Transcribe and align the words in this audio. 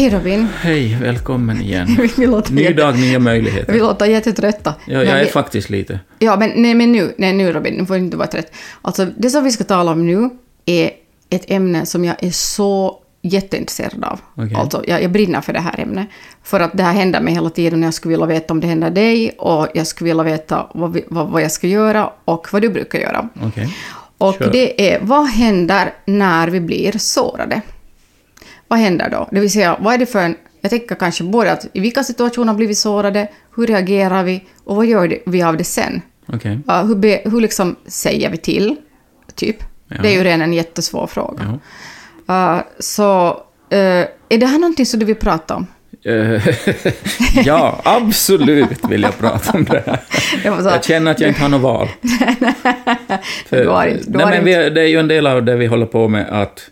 Hej 0.00 0.10
Robin. 0.10 0.48
Hej, 0.60 0.96
välkommen 1.00 1.62
igen. 1.62 2.08
Vi 2.16 2.26
låter 2.26 2.52
Ny 2.52 2.72
dag, 2.72 2.98
nya 2.98 3.18
Vi 3.18 3.24
möjligheter. 3.24 3.78
låter 3.78 4.06
jättetrötta. 4.06 4.74
Ja, 4.86 4.98
Men 4.98 5.06
jag 5.06 5.20
är 5.20 5.24
vi- 5.24 5.30
faktiskt 5.30 5.70
lite. 5.70 6.00
Ja, 6.18 6.36
men, 6.36 6.52
nej, 6.56 6.74
men 6.74 6.92
nu, 6.92 7.14
nej, 7.18 7.32
nu 7.32 7.52
Robin, 7.52 7.74
nu 7.74 7.86
får 7.86 7.94
du 7.94 8.00
inte 8.00 8.16
vara 8.16 8.28
trött. 8.28 8.52
Alltså, 8.82 9.06
det 9.16 9.30
som 9.30 9.44
vi 9.44 9.50
ska 9.50 9.64
tala 9.64 9.92
om 9.92 10.06
nu 10.06 10.30
är 10.66 10.90
ett 11.30 11.50
ämne 11.50 11.86
som 11.86 12.04
jag 12.04 12.24
är 12.24 12.30
så 12.30 12.98
jätteintresserad 13.22 14.04
av. 14.04 14.20
Okej. 14.34 14.54
Alltså, 14.54 14.84
jag, 14.86 15.02
jag 15.02 15.10
brinner 15.12 15.40
för 15.40 15.52
det 15.52 15.60
här 15.60 15.80
ämnet. 15.80 16.08
För 16.42 16.60
att 16.60 16.70
det 16.76 16.82
här 16.82 16.92
händer 16.92 17.20
mig 17.20 17.34
hela 17.34 17.50
tiden 17.50 17.82
och 17.82 17.86
jag 17.86 17.94
skulle 17.94 18.12
vilja 18.12 18.26
veta 18.26 18.54
om 18.54 18.60
det 18.60 18.66
händer 18.66 18.90
dig 18.90 19.30
och 19.30 19.68
jag 19.74 19.86
skulle 19.86 20.10
vilja 20.10 20.22
veta 20.24 20.66
vad, 20.74 20.92
vi, 20.92 21.04
vad, 21.08 21.28
vad 21.28 21.42
jag 21.42 21.52
ska 21.52 21.66
göra 21.66 22.10
och 22.24 22.46
vad 22.52 22.62
du 22.62 22.68
brukar 22.68 22.98
göra. 22.98 23.28
Okej. 23.42 23.76
Och 24.18 24.34
Kör. 24.38 24.50
det 24.52 24.92
är, 24.92 24.98
vad 25.02 25.26
händer 25.26 25.92
när 26.04 26.48
vi 26.48 26.60
blir 26.60 26.98
sårade? 26.98 27.60
Vad 28.70 28.78
händer 28.78 29.10
då? 29.10 29.28
Det 29.32 29.40
vill 29.40 29.50
säga, 29.50 29.76
vad 29.80 29.94
är 29.94 29.98
det 29.98 30.06
för 30.06 30.18
en... 30.18 30.36
Jag 30.60 30.70
tänker 30.70 30.94
kanske 30.94 31.24
både 31.24 31.52
att 31.52 31.66
i 31.72 31.80
vilka 31.80 32.04
situationer 32.04 32.54
blir 32.54 32.66
vi 32.66 32.74
sårade, 32.74 33.28
hur 33.56 33.66
reagerar 33.66 34.22
vi 34.24 34.44
och 34.64 34.76
vad 34.76 34.86
gör 34.86 35.18
vi 35.26 35.42
av 35.42 35.56
det 35.56 35.64
sen? 35.64 36.02
Okej. 36.26 36.58
Ja, 36.66 36.82
hur, 36.82 36.94
be, 36.94 37.20
hur 37.24 37.40
liksom 37.40 37.76
säger 37.86 38.30
vi 38.30 38.36
till, 38.36 38.76
typ? 39.34 39.56
Ja. 39.88 39.96
Det 40.02 40.08
är 40.08 40.12
ju 40.12 40.24
redan 40.24 40.42
en 40.42 40.52
jättesvår 40.52 41.06
fråga. 41.06 41.58
Ja. 42.26 42.54
Uh, 42.56 42.62
så, 42.78 43.28
uh, 43.72 44.06
är 44.28 44.38
det 44.38 44.46
här 44.46 44.58
någonting 44.58 44.86
som 44.86 45.00
du 45.00 45.06
vill 45.06 45.16
prata 45.16 45.56
om? 45.56 45.66
Eh, 46.04 46.48
ja, 47.44 47.80
absolut 47.84 48.84
vill 48.88 49.02
jag 49.02 49.18
prata 49.18 49.52
om 49.52 49.64
det 49.64 49.82
här. 49.86 50.00
Jag 50.44 50.64
Jag 50.64 50.84
känner 50.84 51.10
att 51.10 51.20
jag 51.20 51.28
inte 51.28 51.40
har 51.42 51.48
något 51.48 51.60
val. 51.60 51.88
Du 53.50 53.68
har 53.68 53.86
inte- 53.86 54.10
du 54.10 54.16
nej, 54.16 54.24
har 54.24 54.30
men 54.30 54.48
inte. 54.48 54.62
vi, 54.64 54.70
det 54.70 54.80
är 54.80 54.86
ju 54.86 54.98
en 54.98 55.08
del 55.08 55.26
av 55.26 55.44
det 55.44 55.56
vi 55.56 55.66
håller 55.66 55.86
på 55.86 56.08
med, 56.08 56.28
att 56.42 56.70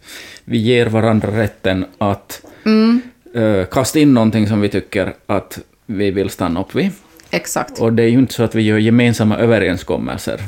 vi 0.48 0.58
ger 0.58 0.86
varandra 0.86 1.28
rätten 1.40 1.84
att 1.98 2.42
Mm. 2.64 3.00
eh, 3.34 3.64
kasta 3.64 3.98
in 3.98 4.14
någonting 4.14 4.46
som 4.46 4.60
vi 4.60 4.68
tycker 4.68 5.14
att 5.26 5.58
vi 5.86 6.10
vill 6.10 6.30
stanna 6.30 6.60
upp 6.60 6.74
vid. 6.74 6.90
Exakt. 7.30 7.78
Och 7.78 7.92
det 7.92 8.02
är 8.02 8.08
ju 8.08 8.18
inte 8.18 8.34
så 8.34 8.42
att 8.42 8.54
vi 8.54 8.62
gör 8.62 8.78
gemensamma 8.78 9.36
överenskommelser. 9.36 10.40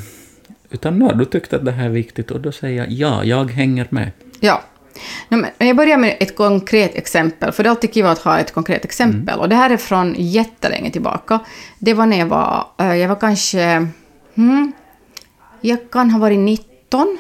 Utan 0.71 1.03
har 1.03 1.15
du 1.15 1.25
tyckt 1.25 1.53
att 1.53 1.65
det 1.65 1.73
här 1.73 1.85
är 1.85 1.89
viktigt 1.91 2.31
och 2.31 2.41
då 2.41 2.53
säger 2.53 2.79
jag 2.79 2.91
ja, 2.91 3.25
jag 3.25 3.51
hänger 3.51 3.87
med. 3.91 4.11
Ja. 4.41 4.63
Jag 5.59 5.77
börjar 5.77 5.97
med 5.97 6.17
ett 6.21 6.37
konkret 6.37 6.95
exempel, 6.95 7.53
för 7.53 7.63
det 7.63 7.69
är 7.69 7.71
alltid 7.71 7.95
kul 7.95 8.07
att 8.07 8.19
ha 8.19 8.39
ett 8.39 8.53
konkret 8.53 8.85
exempel. 8.85 9.39
Och 9.39 9.49
det 9.49 9.55
här 9.55 9.71
är 9.71 9.77
från 9.77 10.15
jättelänge 10.19 10.91
tillbaka. 10.91 11.39
Det 11.79 11.95
var 11.95 12.07
när 12.07 12.19
jag 12.19 12.27
var, 12.27 12.67
eh, 12.79 12.95
jag 12.95 13.09
var 13.09 13.17
kanske, 13.21 13.87
hmm, 14.35 14.73
jag 15.61 15.91
kan 15.91 16.11
ha 16.11 16.19
varit 16.19 16.39
19 16.39 17.19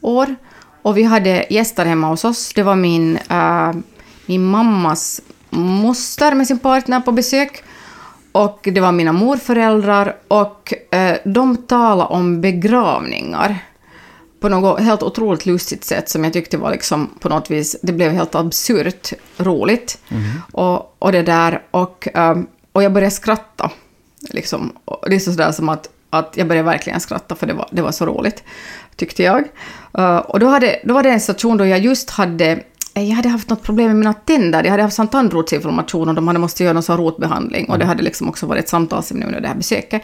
år. 0.00 0.36
Och 0.86 0.96
vi 0.96 1.02
hade 1.02 1.46
gäster 1.50 1.84
hemma 1.84 2.06
hos 2.06 2.24
oss. 2.24 2.52
Det 2.54 2.62
var 2.62 2.76
min, 2.76 3.16
eh, 3.30 3.72
min 4.26 4.44
mammas 4.44 5.20
moster 5.50 6.34
med 6.34 6.46
sin 6.46 6.58
partner 6.58 7.00
på 7.00 7.12
besök. 7.12 7.62
Och 8.32 8.68
det 8.72 8.80
var 8.80 8.92
mina 8.92 9.12
morföräldrar 9.12 10.16
och 10.28 10.74
eh, 10.94 11.16
de 11.24 11.56
talade 11.56 12.14
om 12.14 12.40
begravningar 12.40 13.58
på 14.40 14.48
något 14.48 14.80
helt 14.80 15.02
otroligt 15.02 15.46
lustigt 15.46 15.84
sätt 15.84 16.08
som 16.08 16.24
jag 16.24 16.32
tyckte 16.32 16.56
var 16.56 16.70
liksom 16.70 17.10
på 17.20 17.28
något 17.28 17.50
vis, 17.50 17.76
det 17.82 17.92
blev 17.92 18.12
helt 18.12 18.34
absurt 18.34 19.12
roligt. 19.36 19.98
Och, 20.52 20.96
och 20.98 21.12
det 21.12 21.22
där, 21.22 21.62
och, 21.70 22.08
ehm, 22.14 22.46
och 22.72 22.82
jag 22.82 22.92
började 22.92 23.14
skratta. 23.14 23.70
Liksom. 24.30 24.72
Och 24.84 25.10
det 25.10 25.16
är 25.16 25.20
sådär 25.20 25.52
som 25.52 25.68
att, 25.68 25.88
att 26.10 26.36
jag 26.36 26.48
började 26.48 26.66
verkligen 26.66 27.00
skratta 27.00 27.34
för 27.34 27.46
det 27.46 27.54
var, 27.54 27.68
det 27.70 27.82
var 27.82 27.92
så 27.92 28.06
roligt, 28.06 28.44
tyckte 28.96 29.22
jag. 29.22 29.44
Eh, 29.98 30.16
och 30.16 30.40
då, 30.40 30.46
hade, 30.46 30.80
då 30.84 30.94
var 30.94 31.02
det 31.02 31.10
en 31.10 31.20
situation 31.20 31.56
då 31.56 31.66
jag 31.66 31.78
just 31.78 32.10
hade 32.10 32.62
eh, 32.94 33.08
jag 33.08 33.16
hade 33.16 33.28
haft 33.28 33.50
något 33.50 33.62
problem 33.62 33.86
med 33.86 33.96
mina 33.96 34.14
tänder. 34.14 34.64
Jag 34.64 34.70
hade 34.70 34.82
haft 34.82 34.98
en 34.98 35.08
tandrotsinflammation 35.08 36.08
och 36.08 36.14
de 36.14 36.26
hade 36.28 36.38
måste 36.38 36.62
göra 36.62 36.72
någon 36.72 36.82
sån 36.82 36.96
rotbehandling. 36.96 37.68
Och 37.68 37.78
det 37.78 37.84
hade 37.84 38.02
liksom 38.02 38.28
också 38.28 38.46
varit 38.46 38.64
ett 38.64 38.68
samtalsämne 38.68 39.26
under 39.26 39.40
det 39.40 39.48
här 39.48 39.54
besöket. 39.54 40.02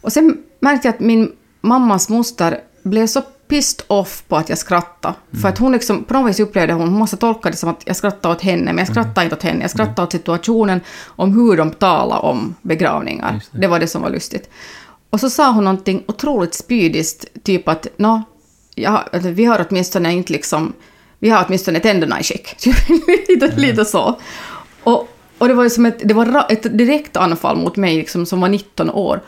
Och 0.00 0.12
sen 0.12 0.38
märkte 0.60 0.88
jag 0.88 0.94
att 0.94 1.00
min 1.00 1.32
mammas 1.60 2.08
moster 2.08 2.60
blev 2.82 3.06
så 3.06 3.22
pissed 3.48 3.84
off 3.86 4.24
på 4.28 4.36
att 4.36 4.48
jag 4.48 4.58
skrattade. 4.58 5.14
För 5.42 5.48
att 5.48 5.58
hon 5.58 5.72
liksom, 5.72 6.04
på 6.04 6.14
något 6.14 6.30
vis 6.30 6.40
upplevde 6.40 6.72
hon, 6.72 6.88
hon 6.88 6.98
måste 6.98 7.16
tolka 7.16 7.50
det 7.50 7.56
som 7.56 7.70
att 7.70 7.82
jag 7.84 7.96
skrattade 7.96 8.34
åt 8.34 8.42
henne, 8.42 8.64
men 8.64 8.78
jag 8.78 8.88
skrattade 8.88 9.24
inte 9.24 9.36
åt 9.36 9.42
henne. 9.42 9.60
Jag 9.60 9.70
skrattade 9.70 10.02
åt 10.02 10.12
situationen, 10.12 10.80
om 11.06 11.32
hur 11.32 11.56
de 11.56 11.70
talar 11.70 12.24
om 12.24 12.54
begravningar. 12.62 13.34
Just 13.34 13.50
Det. 13.52 13.68
var 13.68 13.78
det 13.78 13.86
som 13.86 14.02
var 14.02 14.10
lustigt. 14.10 14.50
Och 15.10 15.20
så 15.20 15.30
sa 15.30 15.52
hon 15.52 15.64
någonting 15.64 16.04
otroligt 16.08 16.54
spydigt, 16.54 17.44
typ 17.44 17.68
att 17.68 17.86
nå, 17.96 18.22
ja, 18.80 19.08
alltså, 19.12 19.30
vi 19.30 19.44
har 19.44 19.66
åtminstone 19.68 20.12
inte 20.12 20.32
liksom, 20.32 20.72
vi 21.18 21.30
har 21.30 21.44
åtminstone 21.46 21.80
tänderna 21.80 22.20
i 22.20 22.22
skick. 22.22 22.66
Lite, 23.28 23.56
lite 23.56 23.84
så. 23.84 24.20
Och, 24.82 25.08
och 25.38 25.48
det 25.48 25.54
var 25.54 25.68
som 25.68 25.86
ett, 25.86 26.08
det 26.08 26.14
var 26.14 26.46
ett 26.48 26.78
direkt 26.78 27.16
anfall 27.16 27.56
mot 27.56 27.76
mig 27.76 27.96
liksom, 27.96 28.26
som 28.26 28.40
var 28.40 28.48
19 28.48 28.90
år. 28.90 29.20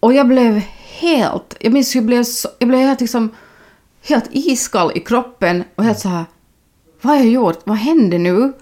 Och 0.00 0.12
jag 0.12 0.28
blev 0.28 0.62
helt, 0.98 1.56
jag 1.60 1.72
minns 1.72 1.94
jag 1.94 2.04
blev, 2.04 2.24
så, 2.24 2.48
jag 2.58 2.68
blev 2.68 2.80
helt 2.80 3.00
liksom, 3.00 3.30
helt 4.08 4.28
iskall 4.30 4.92
i 4.94 5.00
kroppen 5.00 5.64
och 5.74 5.84
helt 5.84 5.98
så 5.98 6.08
här, 6.08 6.24
vad 7.00 7.16
har 7.16 7.24
jag 7.24 7.32
gjort? 7.32 7.58
Vad 7.64 7.76
hände 7.76 8.18
nu? 8.18 8.52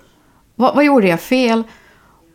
Vad, 0.55 0.75
vad 0.75 0.85
gjorde 0.85 1.09
jag 1.09 1.21
fel? 1.21 1.63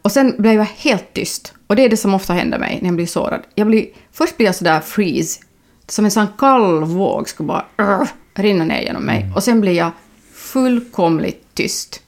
Och 0.02 0.12
sen 0.12 0.36
blev 0.38 0.54
jag 0.54 0.66
helt 0.66 1.14
tyst. 1.14 1.54
Och 1.68 1.76
det 1.76 1.86
är 1.86 1.90
det 1.90 1.98
som 1.98 2.14
ofta 2.14 2.34
händer 2.34 2.60
mig 2.60 2.80
när 2.82 2.90
jag 2.90 2.96
blir 2.96 3.06
sårad. 3.06 3.42
Jag 3.56 3.68
blir, 3.68 3.86
först 4.12 4.38
blir 4.38 4.48
jag 4.48 4.56
sådär 4.56 4.80
freeze, 4.80 5.40
som 5.88 6.06
en 6.06 6.12
sån 6.12 6.28
kall 6.38 6.84
våg 6.84 7.30
skulle 7.30 7.48
bara 7.48 7.66
uh, 7.82 8.08
rinna 8.34 8.66
ner 8.66 8.82
genom 8.82 9.04
mig. 9.04 9.32
Och 9.36 9.44
sen 9.44 9.62
blir 9.62 9.74
jag 9.74 9.92
fullkomligt 10.34 11.46
tyst. 11.54 12.02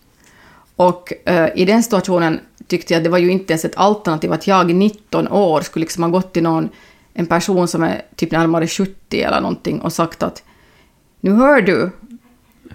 Och 0.75 1.13
eh, 1.25 1.49
i 1.55 1.65
den 1.65 1.83
situationen 1.83 2.39
tyckte 2.67 2.93
jag 2.93 2.99
att 2.99 3.03
det 3.03 3.09
var 3.09 3.17
ju 3.17 3.31
inte 3.31 3.53
ens 3.53 3.65
ett 3.65 3.75
alternativ 3.75 4.33
att 4.33 4.47
jag 4.47 4.71
i 4.71 4.73
19 4.73 5.27
år 5.27 5.61
skulle 5.61 5.83
liksom 5.83 6.03
ha 6.03 6.09
gått 6.09 6.33
till 6.33 6.43
någon, 6.43 6.69
en 7.13 7.25
person 7.25 7.67
som 7.67 7.83
är 7.83 8.01
typ 8.15 8.31
närmare 8.31 8.67
70 8.67 9.21
eller 9.21 9.41
någonting 9.41 9.81
och 9.81 9.93
sagt 9.93 10.23
att 10.23 10.43
nu 11.21 11.31
hör 11.31 11.61
du, 11.61 11.91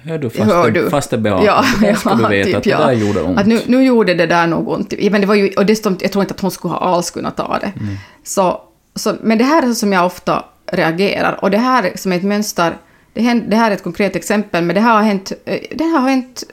Hör 0.03 0.19
du 0.19 0.31
fast, 0.31 0.51
hör 0.53 0.71
det, 0.71 0.83
du. 0.83 0.91
fast 0.91 1.11
det 1.11 1.19
behagar. 1.19 1.67
det 1.81 1.87
där 1.87 1.95
ska 2.01 2.15
du 2.15 2.29
veta 2.29 2.59
att 2.59 2.65
det 2.65 2.71
där 2.71 2.93
gjorde 2.93 3.23
ont. 3.23 3.37
typ, 3.37 3.41
Att 3.41 3.47
nu, 3.47 3.61
nu 3.67 3.85
gjorde 3.85 4.15
det 4.15 4.27
där 4.27 4.47
nog 4.47 4.69
ont. 4.69 4.95
Ja, 4.99 5.11
Men 5.11 5.21
det 5.21 5.27
var 5.27 5.35
ju, 5.35 5.49
och 5.49 5.67
dessutom, 5.67 5.97
jag 6.01 6.13
tror 6.13 6.23
inte 6.25 6.35
att 6.35 6.41
hon 6.41 6.51
skulle 6.51 6.75
ha 6.75 6.79
alls 6.79 7.11
kunnat 7.11 7.37
ta 7.37 7.59
det. 7.59 7.73
Mm. 7.81 7.97
Så, 8.25 8.61
så, 8.95 9.15
men 9.23 9.39
det 9.39 9.45
här 9.45 9.63
är 9.63 9.67
så 9.67 9.75
som 9.75 9.93
jag 9.93 10.07
ofta 10.07 10.45
reagerar. 10.67 11.45
Och 11.45 11.51
det 11.51 11.59
här 11.59 11.93
som 11.95 12.13
är 12.13 12.17
ett 12.17 12.23
mönster, 12.23 12.77
det, 13.13 13.23
händer, 13.23 13.47
det 13.47 13.57
här 13.57 13.71
är 13.71 13.75
ett 13.75 13.83
konkret 13.83 14.17
exempel, 14.17 14.65
men 14.65 14.75
det 14.75 14.81
här 14.81 14.95
har 14.95 15.03
hänt, 15.03 15.33
eh, 15.45 15.61
det 15.71 15.85
här 15.85 15.99
har 15.99 16.09
hänt 16.09 16.45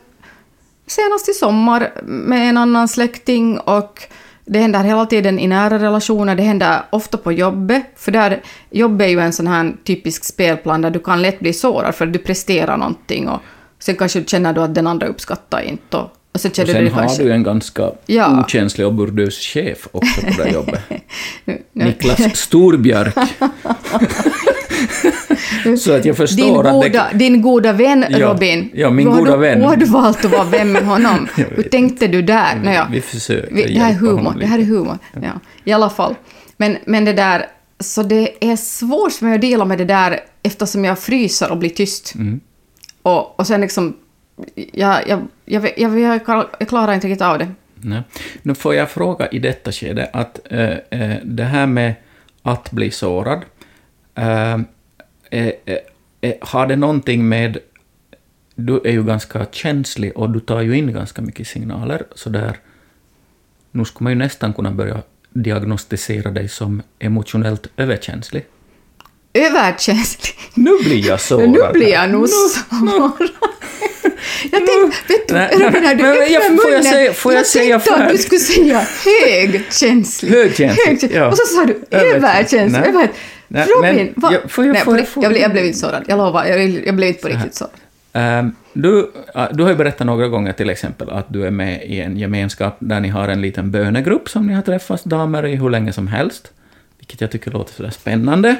senast 0.87 1.29
i 1.29 1.33
sommar 1.33 1.91
med 2.03 2.49
en 2.49 2.57
annan 2.57 2.87
släkting 2.87 3.59
och 3.59 4.07
det 4.45 4.59
händer 4.59 4.83
hela 4.83 5.05
tiden 5.05 5.39
i 5.39 5.47
nära 5.47 5.79
relationer, 5.79 6.35
det 6.35 6.43
händer 6.43 6.81
ofta 6.89 7.17
på 7.17 7.31
jobbet, 7.31 7.83
för 7.95 8.11
där, 8.11 8.41
jobbet 8.69 9.05
är 9.05 9.09
ju 9.09 9.19
en 9.19 9.33
sån 9.33 9.47
här 9.47 9.73
typisk 9.83 10.23
spelplan 10.23 10.81
där 10.81 10.89
du 10.89 10.99
kan 10.99 11.21
lätt 11.21 11.39
bli 11.39 11.53
sårad 11.53 11.95
för 11.95 12.07
att 12.07 12.13
du 12.13 12.19
presterar 12.19 12.77
någonting 12.77 13.29
och 13.29 13.41
sen 13.79 13.95
kanske 13.95 14.19
du 14.19 14.25
känner 14.25 14.53
du 14.53 14.61
att 14.61 14.75
den 14.75 14.87
andra 14.87 15.07
uppskattar 15.07 15.61
inte 15.61 15.97
och, 15.97 16.09
och 16.33 16.41
sen 16.41 16.51
Och 16.51 16.55
sen 16.57 16.87
har 16.91 17.01
kanske... 17.01 17.23
du 17.23 17.31
en 17.31 17.43
ganska 17.43 17.91
Ja. 18.05 18.41
okänslig 18.45 18.87
och 18.87 18.93
burdus 18.93 19.39
chef 19.39 19.87
också 19.91 20.21
på 20.21 20.43
det 20.43 20.49
jobbet. 20.53 20.81
Niklas 21.73 22.37
Storbjörk. 22.37 23.15
Så 25.77 25.91
att 25.91 25.95
jag 25.95 26.03
Din 26.03 26.15
förstår 26.15 26.67
att 26.67 26.73
goda, 26.73 27.07
det... 27.11 27.17
din 27.17 27.41
goda 27.41 27.73
vän 27.73 28.05
Ja, 28.09 28.19
Robin. 28.29 28.69
ja, 28.73 28.89
min 28.89 29.07
har 29.07 29.17
goda 29.19 29.37
vän. 29.37 29.59
Hur 29.61 29.67
har 29.67 29.75
du 29.75 29.85
valt 29.85 30.25
att 30.25 30.31
vara 30.31 30.43
vän 30.43 30.71
med 30.71 30.85
honom? 30.85 31.27
Hur 31.35 31.63
tänkte 31.63 32.07
du 32.07 32.21
där? 32.21 32.55
Nåja. 32.63 32.87
Vi 32.91 33.01
försöker 33.01 33.55
Vi, 33.55 33.73
det 33.73 33.79
här 33.79 33.89
är 33.89 33.93
humor. 33.95 34.35
Det 34.39 34.45
här 34.45 34.59
är 34.59 34.63
humor. 34.63 34.97
Ja. 35.13 35.39
I 35.63 35.71
alla 35.71 35.89
fall. 35.89 36.15
Men, 36.57 36.77
men 36.85 37.05
det 37.05 37.13
där... 37.13 37.45
Så 37.79 38.03
det 38.03 38.51
är 38.51 38.55
svårt 38.55 39.11
för 39.11 39.25
mig 39.25 39.35
att 39.35 39.41
dela 39.41 39.65
med 39.65 39.77
det 39.77 39.85
där 39.85 40.19
eftersom 40.43 40.85
jag 40.85 40.99
fryser 40.99 41.51
och 41.51 41.57
blir 41.57 41.69
tyst. 41.69 42.15
Mm. 42.15 42.39
Och, 43.01 43.39
och 43.39 43.47
sen 43.47 43.61
liksom... 43.61 43.93
Jag, 44.55 45.07
jag, 45.07 45.27
jag, 45.45 45.79
jag, 45.79 45.99
jag, 45.99 46.21
jag 46.59 46.67
klarar 46.67 46.93
inte 46.93 47.07
riktigt 47.07 47.21
av 47.21 47.39
det. 47.39 47.51
Nej. 47.75 48.03
Nu 48.41 48.55
får 48.55 48.75
jag 48.75 48.89
fråga 48.89 49.27
i 49.27 49.39
detta 49.39 49.71
skede 49.71 50.09
att 50.13 50.39
äh, 50.49 50.75
det 51.23 51.43
här 51.43 51.67
med 51.67 51.93
att 52.41 52.71
bli 52.71 52.91
sårad, 52.91 53.41
äh, 54.15 54.53
äh, 55.29 56.33
har 56.41 56.67
det 56.67 56.75
någonting 56.75 57.29
med... 57.29 57.57
Du 58.55 58.81
är 58.85 58.91
ju 58.91 59.03
ganska 59.03 59.45
känslig 59.51 60.17
och 60.17 60.29
du 60.29 60.39
tar 60.39 60.61
ju 60.61 60.77
in 60.77 60.93
ganska 60.93 61.21
mycket 61.21 61.47
signaler, 61.47 62.03
så 62.15 62.29
där... 62.29 62.57
Nu 63.71 63.85
skulle 63.85 64.03
man 64.03 64.13
ju 64.13 64.19
nästan 64.19 64.53
kunna 64.53 64.71
börja 64.71 65.01
diagnostisera 65.29 66.31
dig 66.31 66.47
som 66.47 66.81
emotionellt 66.99 67.67
överkänslig. 67.77 68.45
Överkänslig. 69.33 70.35
Nu 70.53 70.77
blir 70.83 71.07
jag 71.07 71.21
sårad. 71.21 71.49
Nu 71.49 71.59
blir 71.73 71.87
jag 71.91 72.09
nog 72.09 72.29
sårad. 72.29 73.11
Jag 74.51 74.67
tänkte, 74.67 75.13
vet 75.13 75.27
du, 75.27 75.33
Nej, 75.33 75.49
Robin, 75.59 75.83
när 75.83 75.95
du 75.95 76.03
öppnade 76.03 76.27
jag- 76.31 76.43
får 76.43 76.51
jag 76.51 76.67
munnen, 76.69 76.83
säga- 76.83 77.13
får 77.13 77.33
jag 77.33 77.45
säga 77.45 77.79
tänkte 77.79 78.03
att 78.03 78.11
du 78.11 78.17
skulle 78.17 78.39
säga 78.41 78.81
högkänslig. 79.05 80.31
Högkänslig, 80.31 81.11
ja. 81.15 81.27
Och 81.27 81.37
så 81.37 81.45
sa 81.45 81.65
du 81.65 81.97
Överkänslig. 81.97 82.81
Jag 83.47 83.67
Robin, 83.77 83.95
men 83.95 84.13
vad? 84.15 84.33
jag- 84.33 84.51
får 84.51 84.65
jag- 84.65 84.73
Nej, 84.73 84.81
får 84.81 84.97
jag- 84.97 85.07
får 85.07 85.23
jag, 85.23 85.29
blev, 85.31 85.41
jag- 85.41 85.45
jag 85.45 85.51
blev 85.51 85.65
inte 85.65 85.77
sårad. 85.77 86.03
Jag 86.07 86.17
lovar, 86.17 86.45
jag, 86.45 86.69
jag 86.85 86.95
blev 86.95 87.09
inte 87.09 87.21
på 87.21 87.27
riktigt 87.27 87.55
sårad. 87.55 87.71
Ehm, 88.13 88.55
Du, 88.73 89.11
du 89.51 89.63
har 89.63 89.69
ju 89.69 89.75
berättat 89.75 90.07
några 90.07 90.27
gånger 90.27 90.53
till 90.53 90.69
exempel 90.69 91.09
att 91.09 91.25
du 91.33 91.45
är 91.45 91.51
med 91.51 91.83
i 91.85 91.99
en 92.01 92.17
gemenskap 92.17 92.77
där 92.79 92.99
ni 92.99 93.07
har 93.09 93.27
en 93.27 93.41
liten 93.41 93.71
bönegrupp 93.71 94.29
som 94.29 94.47
ni 94.47 94.53
har 94.53 94.61
träffat 94.61 95.03
damer 95.05 95.45
i 95.45 95.55
hur 95.55 95.69
länge 95.69 95.93
som 95.93 96.07
helst. 96.07 96.51
Vilket 97.11 97.21
jag 97.21 97.31
tycker 97.31 97.51
låter 97.51 97.73
sådär 97.73 97.89
spännande. 97.89 98.55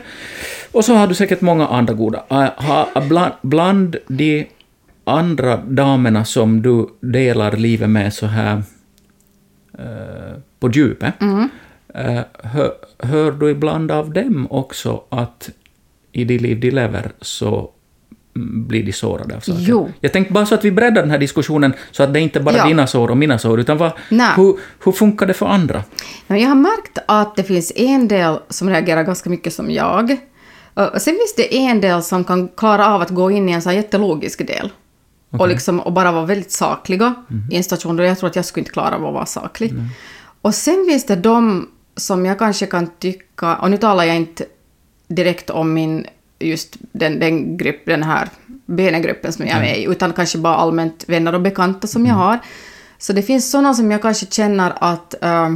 Och 0.71 0.86
så 0.86 0.94
har 0.95 1.07
du 1.07 1.15
säkert 1.15 1.42
många 1.42 1.68
andra 1.68 1.94
goda. 1.94 2.24
Äh, 2.30 3.07
Bland, 3.07 3.33
bland 3.42 3.95
de 4.07 4.48
andra 5.03 5.57
damerna 5.57 6.25
som 6.25 6.62
du 6.62 6.88
delar 7.00 7.51
livet 7.51 7.89
med 7.89 8.13
så 8.13 8.25
här 8.25 8.63
eh, 9.80 10.38
på 10.59 10.69
djupet, 10.69 11.13
eh, 11.94 12.21
hör, 12.44 12.74
hör 13.00 13.31
du 13.31 13.50
ibland 13.50 13.92
av 13.92 14.13
dem 14.13 14.48
också 14.50 15.04
att 15.09 15.50
i 16.12 16.24
det 16.24 16.39
liv 16.39 16.59
de 16.59 16.71
lever 16.71 17.12
så 17.21 17.47
mm, 17.57 17.71
blir 18.33 18.83
de 18.83 18.94
sårade 18.94 19.36
av 19.36 19.39
saker? 19.39 19.60
Jo. 19.62 19.89
Jag 20.00 20.13
tänkte 20.13 20.33
bara 20.33 20.45
så 20.45 20.56
att 20.56 20.66
vi 20.66 20.72
breddar 20.72 21.01
den 21.01 21.12
här 21.12 21.18
diskussionen 21.18 21.74
så 21.92 22.04
att 22.04 22.13
det 22.13 22.19
inte 22.19 22.39
bara 22.39 22.56
är 22.56 22.57
Ja. 22.60 22.66
dina 22.68 22.88
sår 22.88 23.12
och 23.12 23.18
mina 23.18 23.38
sår, 23.39 23.60
utan 23.60 23.78
vad, 23.78 23.92
hur, 24.36 24.57
hur 24.83 24.92
funkar 24.92 25.25
det 25.25 25.33
för 25.33 25.45
andra? 25.45 25.83
Jag 26.28 26.48
har 26.50 26.56
märkt 26.56 26.98
att 27.07 27.36
det 27.36 27.44
finns 27.44 27.72
en 27.75 28.07
del 28.07 28.38
som 28.50 28.69
reagerar 28.69 29.04
ganska 29.04 29.30
mycket 29.30 29.54
som 29.54 29.72
jag. 29.72 30.18
Och 30.74 31.01
sen 31.01 31.13
finns 31.13 31.36
det 31.38 31.56
en 31.57 31.81
del 31.81 32.04
som 32.04 32.24
kan 32.24 32.48
klara 32.48 32.88
av 32.95 33.01
att 33.01 33.10
gå 33.10 33.31
in 33.31 33.50
i 33.50 33.51
en 33.51 33.62
så 33.62 33.69
här 33.69 33.75
jättelogisk 33.75 34.48
del. 34.48 34.69
Och, 35.31 35.48
liksom, 35.48 35.80
och 35.80 35.94
bara 35.94 36.12
vara 36.12 36.25
väldigt 36.25 36.51
sakliga 36.51 37.13
i 37.51 37.56
en 37.57 37.63
situation 37.63 37.95
då 37.95 38.04
jag 38.04 38.19
tror 38.19 38.30
att 38.30 38.36
jag 38.36 38.45
skulle 38.45 38.62
inte 38.62 38.72
klara 38.72 38.95
av 38.95 39.06
att 39.06 39.13
vara 39.13 39.25
saklig. 39.25 39.74
Och 40.42 40.56
sen 40.56 40.86
finns 40.89 41.06
det 41.06 41.16
de 41.16 41.69
som 41.95 42.25
jag 42.25 42.39
kanske 42.39 42.66
kan 42.66 42.88
tycka, 43.00 43.56
och 43.56 43.72
nu 43.72 43.78
talar 43.78 44.04
jag 44.04 44.16
inte 44.16 44.45
direkt 45.07 45.50
om 45.50 45.74
min, 45.74 46.06
just 46.42 46.78
den, 46.92 47.20
den, 47.20 47.58
grupp, 47.58 47.82
den 47.86 48.04
här 48.04 48.30
benegruppen 48.66 49.34
som 49.34 49.48
jag 49.48 49.58
är 49.58 49.62
med 49.62 49.80
i, 49.80 49.84
utan 49.84 50.14
kanske 50.14 50.38
bara 50.38 50.56
allmänt 50.56 51.10
vänner 51.10 51.36
och 51.36 51.42
bekanta 51.42 51.88
som 51.88 52.06
jag 52.06 52.16
har. 52.16 52.40
Så 52.98 53.14
det 53.14 53.22
finns 53.22 53.52
sådana 53.52 53.74
som 53.74 53.92
jag 53.92 54.02
kanske 54.02 54.26
känner 54.26 54.74
att 54.80 55.24
eh, 55.24 55.50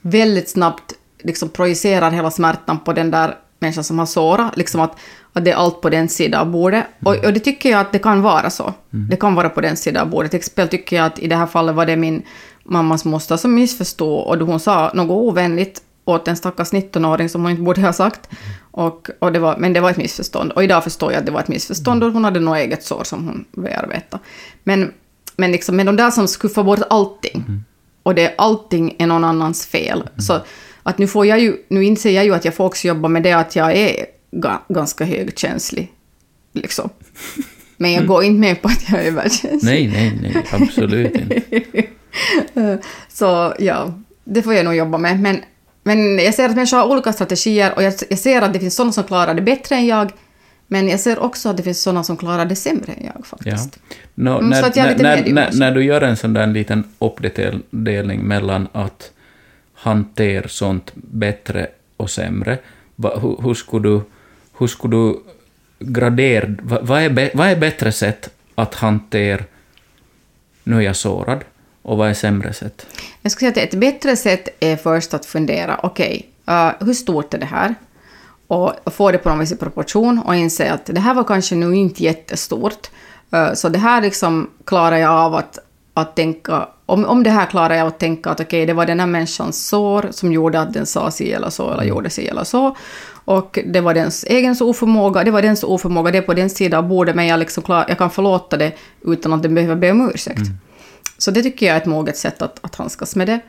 väldigt 0.00 0.48
snabbt 0.48 0.92
liksom 1.22 1.48
projicerar 1.48 2.10
hela 2.10 2.30
smärtan 2.30 2.78
på 2.78 2.92
den 2.92 3.10
där 3.10 3.36
människan 3.58 3.84
som 3.84 3.98
har 3.98 4.06
sårat. 4.06 4.56
Liksom 4.56 4.80
att, 4.80 4.96
att 5.32 5.44
det 5.44 5.50
är 5.50 5.56
allt 5.56 5.80
på 5.80 5.90
den 5.90 6.08
sidan 6.08 6.40
av 6.40 6.50
bordet. 6.50 6.84
Och, 7.04 7.24
och 7.24 7.32
det 7.32 7.40
tycker 7.40 7.70
jag 7.70 7.80
att 7.80 7.92
det 7.92 7.98
kan 7.98 8.22
vara 8.22 8.50
så. 8.50 8.74
Det 8.90 9.16
kan 9.16 9.34
vara 9.34 9.48
på 9.48 9.60
den 9.60 9.76
sidan 9.76 10.02
av 10.02 10.10
bordet. 10.10 10.30
Till 10.30 10.38
exempel 10.38 10.68
tycker 10.68 10.96
jag 10.96 11.06
att 11.06 11.18
i 11.18 11.26
det 11.26 11.36
här 11.36 11.46
fallet 11.46 11.74
var 11.74 11.86
det 11.86 11.96
min 11.96 12.22
mammas 12.64 13.04
moster 13.04 13.36
som 13.36 13.54
missförstod 13.54 14.26
och 14.26 14.38
då 14.38 14.44
hon 14.44 14.60
sa 14.60 14.90
något 14.94 15.10
ovänligt 15.10 15.82
åt 16.10 16.28
en 16.28 16.36
stackars 16.36 16.72
19-åring 16.72 17.28
som 17.28 17.42
hon 17.42 17.50
inte 17.50 17.62
borde 17.62 17.80
ha 17.80 17.92
sagt. 17.92 18.28
Och, 18.70 19.08
och 19.18 19.32
det 19.32 19.38
var, 19.38 19.56
men 19.56 19.72
det 19.72 19.80
var 19.80 19.90
ett 19.90 19.96
missförstånd. 19.96 20.52
Och 20.52 20.64
idag 20.64 20.84
förstår 20.84 21.12
jag 21.12 21.18
att 21.20 21.26
det 21.26 21.32
var 21.32 21.40
ett 21.40 21.48
missförstånd 21.48 22.04
och 22.04 22.12
hon 22.12 22.24
hade 22.24 22.40
något 22.40 22.58
eget 22.58 22.84
sår 22.84 23.04
som 23.04 23.26
hon 23.26 23.44
bearbetade. 23.62 24.22
Men, 24.64 24.92
men, 25.36 25.52
liksom, 25.52 25.76
men 25.76 25.86
de 25.86 25.96
där 25.96 26.10
som 26.10 26.28
skuffar 26.28 26.62
bort 26.62 26.80
allting 26.90 27.64
och 28.02 28.14
det 28.14 28.34
allting 28.38 28.96
är 28.98 29.06
någon 29.06 29.24
annans 29.24 29.66
fel. 29.66 30.08
Så 30.18 30.40
att 30.82 30.98
nu 30.98 31.06
får 31.06 31.26
jag 31.26 31.40
ju, 31.40 31.56
nu 31.68 31.84
inser 31.84 32.10
jag 32.10 32.24
ju 32.24 32.34
att 32.34 32.44
jag 32.44 32.54
får 32.54 32.64
också 32.64 32.88
jobba 32.88 33.08
med 33.08 33.22
det 33.22 33.32
att 33.32 33.56
jag 33.56 33.76
är 33.76 34.06
ga, 34.30 34.62
ganska 34.68 35.04
högkänslig. 35.04 35.92
Liksom. 36.52 36.90
Men 37.76 37.92
jag 37.92 38.06
går 38.06 38.24
inte 38.24 38.40
med 38.40 38.62
på 38.62 38.68
att 38.68 38.90
jag 38.90 39.00
är 39.00 39.04
överkänslig. 39.04 39.62
Nej, 39.62 39.88
nej, 39.88 40.18
nej, 40.22 40.46
absolut 40.52 41.16
inte. 41.16 41.42
Så 43.08 43.54
ja, 43.58 43.94
det 44.24 44.42
får 44.42 44.54
jag 44.54 44.64
nog 44.64 44.74
jobba 44.74 44.98
med. 44.98 45.20
Men, 45.20 45.40
men 45.82 46.18
jag 46.18 46.34
ser 46.34 46.44
att 46.48 46.54
människor 46.54 46.76
har 46.78 46.86
olika 46.88 47.12
strategier 47.12 47.72
och 47.76 47.82
jag, 47.82 47.94
jag 48.10 48.18
ser 48.18 48.42
att 48.42 48.52
det 48.52 48.60
finns 48.60 48.74
sådana 48.76 48.92
som 48.92 49.04
klarar 49.04 49.34
det 49.34 49.42
bättre 49.42 49.74
än 49.76 49.86
jag. 49.86 50.12
Men 50.66 50.88
jag 50.88 51.00
ser 51.00 51.18
också 51.18 51.48
att 51.48 51.56
det 51.56 51.62
finns 51.62 51.82
sådana 51.82 52.04
som 52.04 52.16
klarar 52.16 52.44
det 52.44 52.56
sämre 52.56 52.92
än 52.92 53.04
jag 53.04 53.14
Ja. 53.18 53.22
faktiskt. 53.24 53.78
Nå, 54.14 54.38
Mm, 54.38 54.50
när, 54.50 54.62
jag 54.62 54.76
är 54.76 54.96
när, 55.02 55.32
när, 55.32 55.50
när 55.52 55.72
du 55.72 55.84
gör 55.84 56.00
en 56.00 56.16
sån 56.16 56.32
där 56.32 56.46
liten 56.46 56.84
uppdelning 56.98 58.20
mellan 58.22 58.68
att 58.72 59.10
hantera 59.74 60.48
sånt 60.48 60.90
bättre 60.94 61.66
och 61.96 62.10
sämre, 62.10 62.58
va, 62.96 63.18
hur, 63.22 63.36
hur, 63.42 63.54
skulle 63.54 63.88
du, 63.88 64.00
hur 64.58 64.66
skulle 64.66 64.96
du 64.96 65.16
gradera, 65.78 66.46
va, 66.62 66.78
vad, 66.82 67.02
är, 67.02 67.10
be- 67.10 67.30
vad 67.34 67.48
är 67.48 67.56
bättre 67.56 67.92
sätt 67.92 68.30
att 68.54 68.74
hantera 68.74 69.42
nu 70.64 70.76
är 70.76 70.80
jag 70.80 70.96
sårad, 70.96 71.44
och 71.82 71.96
vad 71.96 72.10
är 72.10 72.14
sämre 72.14 72.52
sätt? 72.52 72.86
Jag 73.22 73.32
skulle 73.32 73.52
säga 73.52 73.64
att 73.66 73.74
ett 73.74 73.80
bättre 73.80 74.16
sätt 74.16 74.48
är 74.60 74.76
först 74.76 75.14
att 75.14 75.26
fundera, 75.26 75.80
okej, 75.82 76.28
eh, 76.46 76.70
hur 76.80 76.94
stort 76.94 77.34
är 77.34 77.38
det 77.38 77.46
här? 77.46 77.74
Och, 78.46 78.72
och 78.84 78.94
få 78.94 79.10
det 79.10 79.18
på 79.18 79.28
någon 79.28 79.38
vis 79.38 79.52
i 79.52 79.56
proportion 79.56 80.18
och 80.18 80.36
inse 80.36 80.72
att 80.72 80.86
det 80.86 81.00
här 81.00 81.14
var 81.14 81.24
kanske 81.24 81.54
nu 81.54 81.76
inte 81.76 82.02
jättestort. 82.02 82.90
Eh, 83.32 83.52
så 83.54 83.68
det 83.68 83.78
här 83.78 84.02
liksom 84.02 84.50
klarar 84.64 84.96
jag 84.96 85.10
av 85.10 85.34
att, 85.34 85.58
att 85.94 86.16
tänka, 86.16 86.68
om, 86.86 87.04
om 87.04 87.22
det 87.22 87.30
här 87.30 87.46
klarar 87.46 87.74
jag 87.74 87.86
att 87.86 87.98
tänka 87.98 88.30
att 88.30 88.40
okej, 88.40 88.66
det 88.66 88.72
var 88.72 88.86
den 88.86 89.00
här 89.00 89.06
människans 89.06 89.68
sår 89.68 90.08
som 90.10 90.32
gjorde 90.32 90.60
att 90.60 90.72
den 90.72 90.86
sa 90.86 91.10
si 91.10 91.32
eller 91.32 91.50
så 91.50 91.72
eller 91.72 91.84
gjorde 91.84 92.10
si 92.10 92.28
eller 92.28 92.44
så. 92.44 92.76
Och 93.24 93.58
det 93.66 93.80
var 93.80 93.94
dens 93.94 94.24
egen 94.24 94.56
oförmåga, 94.60 95.24
det 95.24 95.30
var 95.30 95.42
dens 95.42 95.64
oförmåga, 95.64 96.10
det 96.10 96.18
är 96.18 96.22
på 96.22 96.34
den 96.34 96.50
sidan 96.50 96.78
av 96.78 96.88
bordet, 96.88 97.16
men 97.16 97.26
jag, 97.26 97.40
liksom 97.40 97.62
klar, 97.62 97.84
jag 97.88 97.98
kan 97.98 98.10
förlåta 98.10 98.56
det 98.56 98.72
utan 99.04 99.32
att 99.32 99.42
den 99.42 99.54
behöver 99.54 99.76
be 99.76 99.90
om 99.90 100.10
ursäkt. 100.14 100.40
Så 101.18 101.30
det 101.30 101.42
tycker 101.42 101.66
jag 101.66 101.76
är 101.76 101.80
ett 101.80 101.86
moget 101.86 102.16
sätt 102.16 102.42
att, 102.42 102.58
att 102.60 102.74
handskas 102.74 103.16
med 103.16 103.26
det. 103.26 103.40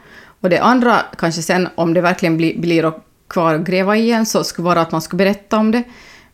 Och 0.41 0.49
det 0.49 0.59
andra, 0.59 1.01
kanske 1.17 1.41
sen 1.41 1.69
om 1.75 1.93
det 1.93 2.01
verkligen 2.01 2.37
blir, 2.37 2.59
blir 2.59 2.85
att 2.85 3.05
kvar 3.27 3.55
och 3.55 3.65
gräva 3.65 3.95
igen, 3.95 4.25
så 4.25 4.43
skulle 4.43 4.65
vara 4.65 4.81
att 4.81 4.91
man 4.91 5.01
skulle 5.01 5.17
berätta 5.17 5.57
om 5.57 5.71
det. 5.71 5.83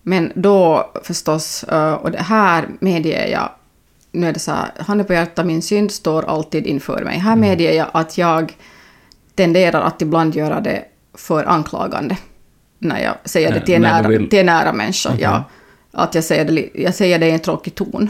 Men 0.02 0.32
då 0.36 0.92
förstås, 1.04 1.64
eh, 1.64 1.94
och 1.94 2.12
det 2.12 2.22
här 2.22 2.68
medger 2.80 3.28
jag, 3.28 3.50
nu 4.12 4.28
är 4.28 4.34
det 4.34 4.40
så 4.40 4.52
här, 4.52 4.72
handen 4.80 5.08
på 5.08 5.14
hjärtat, 5.14 5.46
min 5.46 5.62
synd 5.62 5.92
står 5.92 6.26
alltid 6.26 6.68
inför 6.68 7.04
mig. 7.04 7.18
Här 7.18 7.36
medger 7.36 7.74
jag 7.74 7.88
att 7.92 8.18
jag 8.18 8.58
tenderar 9.36 9.82
att 9.82 10.02
ibland 10.02 10.36
göra 10.36 10.60
det 10.60 10.86
för 11.14 11.44
anklagande. 11.44 12.18
När 12.80 13.04
jag 13.04 13.16
säger 13.26 13.54
det 13.54 13.62
till 13.66 13.76
en, 13.76 13.82
nära, 13.82 14.30
till 14.30 14.40
en 14.40 14.46
nära 14.46 14.74
människa. 14.74 15.10
Okej. 15.10 15.22
Ja, 15.22 15.44
att 15.92 16.16
jag 16.16 16.24
säger, 16.24 16.46
det, 16.46 16.70
jag 16.74 16.96
säger 16.96 17.20
det 17.20 17.28
i 17.28 17.32
en 17.32 17.40
tråkig 17.40 17.76
ton. 17.76 18.10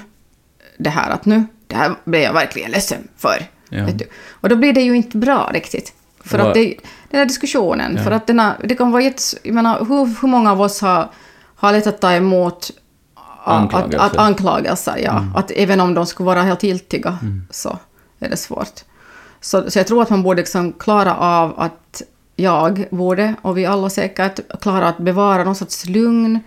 Det 0.78 0.90
här 0.90 1.12
att 1.12 1.26
nu, 1.26 1.46
här 1.78 1.96
blev 2.04 2.22
jag 2.22 2.34
verkligen 2.34 2.72
ledsen 2.72 3.08
för. 3.18 3.46
Ja. 3.70 3.88
Och 4.32 4.50
då 4.50 4.56
blir 4.56 4.74
det 4.74 4.82
ju 4.82 4.96
inte 4.96 5.18
bra 5.18 5.50
riktigt. 5.54 5.94
För 6.20 6.40
att 6.40 6.54
det, 6.54 6.76
den 7.10 7.20
här 7.20 7.26
diskussionen, 7.26 7.96
Ja. 7.98 8.04
för 8.04 8.12
att 8.12 8.28
denna, 8.28 8.56
det 8.64 8.76
kan 8.76 8.92
vara 8.92 9.02
jättes... 9.04 9.36
Jag 9.44 9.54
menar, 9.56 9.80
hur, 9.80 10.22
hur 10.22 10.28
många 10.28 10.52
av 10.52 10.62
oss 10.62 10.82
har, 10.82 11.10
har 11.56 11.72
lätt 11.72 11.88
att 11.88 12.02
ta 12.02 12.12
emot 12.12 12.72
att, 13.16 13.24
att, 13.48 13.74
Anklagelser. 13.74 14.06
att 14.06 14.18
anklagelser, 14.18 14.98
ja. 14.98 15.12
Mm. 15.20 15.36
Att 15.36 15.52
även 15.52 15.80
om 15.80 15.94
de 15.94 16.06
skulle 16.06 16.28
vara 16.28 16.42
helt 16.42 16.64
giltiga 16.64 17.18
så 17.52 17.78
är 18.20 18.30
det 18.30 18.38
svårt. 18.38 18.84
Så, 19.42 19.72
så 19.72 19.80
jag 19.80 19.88
tror 19.88 20.02
att 20.02 20.10
man 20.10 20.24
borde 20.24 20.42
liksom 20.42 20.74
klara 20.74 21.16
av 21.16 21.60
att 21.60 22.02
jag 22.36 22.86
borde, 22.90 23.36
och 23.42 23.58
vi 23.58 23.66
alla 23.66 23.90
säkert, 23.90 24.40
klara 24.62 24.88
att 24.88 24.98
bevara 24.98 25.44
någon 25.44 25.56
sorts 25.56 25.86
lugn 25.86 26.40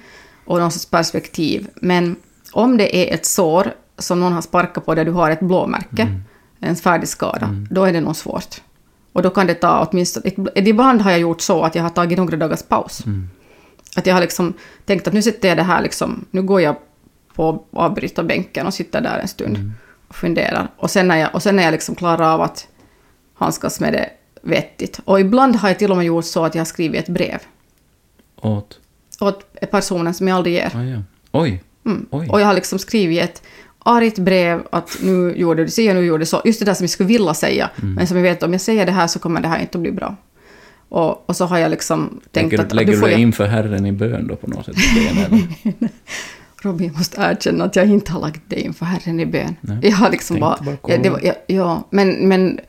och 0.46 0.58
någon 0.58 0.70
sorts 0.72 0.86
perspektiv. 0.86 1.68
Men 1.74 2.16
om 2.52 2.76
det 2.76 2.96
är 2.96 3.14
ett 3.14 3.26
sår 3.26 3.72
som 4.00 4.20
någon 4.20 4.32
har 4.32 4.40
sparkat 4.42 4.86
på 4.86 4.94
där 4.94 5.04
du 5.04 5.10
har 5.10 5.30
ett 5.30 5.40
blåmärke, 5.40 6.02
Mm. 6.02 6.22
en 6.60 6.76
färdig 6.76 7.08
skada, 7.08 7.50
då 7.70 7.84
är 7.84 7.92
det 7.92 8.00
nog 8.00 8.16
svårt. 8.16 8.60
Och 9.12 9.22
då 9.22 9.30
kan 9.30 9.46
det 9.46 9.54
ta 9.54 9.86
åtminstone... 9.90 10.30
Ibland 10.54 11.00
har 11.02 11.10
jag 11.10 11.20
gjort 11.20 11.40
så 11.40 11.62
att 11.62 11.74
jag 11.74 11.82
har 11.82 11.90
tagit 11.90 12.18
några 12.18 12.36
dagars 12.36 12.62
paus. 12.62 13.02
Att 13.96 14.06
jag 14.06 14.14
har 14.14 14.20
liksom 14.20 14.52
tänkt 14.84 15.08
att 15.08 15.14
nu 15.14 15.22
sitter 15.22 15.48
jag 15.48 15.56
det 15.56 15.62
här 15.62 15.82
liksom, 15.82 16.24
nu 16.30 16.42
går 16.42 16.60
jag 16.60 16.76
på 17.34 17.64
avbrytarbänken 17.72 18.66
och 18.66 18.74
sitter 18.74 19.00
där 19.00 19.18
en 19.18 19.28
stund 19.28 19.72
och 20.08 20.14
funderar. 20.14 20.68
Och 20.76 20.90
sen 20.90 21.08
när 21.08 21.16
jag, 21.16 21.34
och 21.34 21.42
sen 21.42 21.56
när 21.56 21.62
jag 21.62 21.72
liksom 21.72 21.94
klarar 21.94 22.34
av 22.34 22.40
att 22.40 22.68
handskas 23.34 23.80
med 23.80 23.92
det 23.92 24.10
vettigt. 24.42 25.00
Och 25.04 25.20
ibland 25.20 25.56
har 25.56 25.68
jag 25.68 25.78
till 25.78 25.90
och 25.90 25.96
med 25.96 26.06
gjort 26.06 26.24
så 26.24 26.44
att 26.44 26.54
jag 26.54 26.60
har 26.60 26.66
skrivit 26.66 27.00
ett 27.00 27.08
brev 27.08 27.38
Åt? 28.40 28.78
åt 29.20 29.70
personen 29.70 30.14
som 30.14 30.28
jag 30.28 30.36
aldrig 30.36 30.54
ger. 30.54 30.72
Ah, 30.76 30.82
ja. 30.82 30.98
Oj. 31.32 31.62
Mm. 31.86 32.06
Oj. 32.10 32.28
Och 32.28 32.40
jag 32.40 32.46
har 32.46 32.54
liksom 32.54 32.78
skrivit 32.78 33.22
ett 33.22 33.42
argt 33.84 34.18
brev 34.18 34.62
att 34.72 34.98
nu 35.02 35.34
gjorde 35.36 35.64
du 35.64 35.70
si 35.70 35.90
och 35.90 35.94
nu 35.94 36.04
gjorde 36.04 36.22
du 36.22 36.26
så. 36.26 36.42
Just 36.44 36.58
det 36.58 36.64
där 36.64 36.74
som 36.74 36.84
jag 36.84 36.90
skulle 36.90 37.06
vilja 37.06 37.34
säga. 37.34 37.70
Mm. 37.82 37.94
Men 37.94 38.06
som 38.06 38.16
jag 38.16 38.24
vet, 38.24 38.42
om 38.42 38.52
jag 38.52 38.60
säger 38.60 38.86
det 38.86 38.92
här 38.92 39.06
så 39.06 39.18
kommer 39.18 39.40
det 39.40 39.48
här 39.48 39.60
inte 39.60 39.78
att 39.78 39.82
bli 39.82 39.92
bra. 39.92 40.16
Och, 40.88 41.28
och 41.28 41.36
så 41.36 41.44
har 41.44 41.58
jag 41.58 41.70
liksom 41.70 42.20
tänkt 42.30 42.52
Lägger, 42.52 42.64
att... 42.64 42.72
lägger 42.72 42.92
du 42.92 43.00
dig 43.00 43.10
jag, 43.10 43.20
inför 43.20 43.46
Herren 43.46 43.86
i 43.86 43.92
bön 43.92 44.26
då 44.26 44.36
på 44.36 44.50
något 44.50 44.64
sätt? 44.64 44.74
Robin, 46.62 46.86
jag 46.86 46.96
måste 46.96 47.20
erkänna 47.20 47.64
att 47.64 47.76
jag 47.76 47.86
inte 47.86 48.12
har 48.12 48.20
lagt 48.20 48.50
dig 48.50 48.60
inför 48.60 48.86
Herren 48.86 49.20
i 49.20 49.26
bön. 49.26 49.56
Nej. 49.60 49.78
Jag 49.82 49.96
har 49.96 50.10
liksom 50.10 50.40
bara... 50.40 50.58
bara 50.64 50.76
ja, 50.86 50.98
det 51.02 51.10
var, 51.10 51.20
ja, 51.22 51.34
ja, 51.46 51.88
men, 51.90 52.28
men 52.28 52.60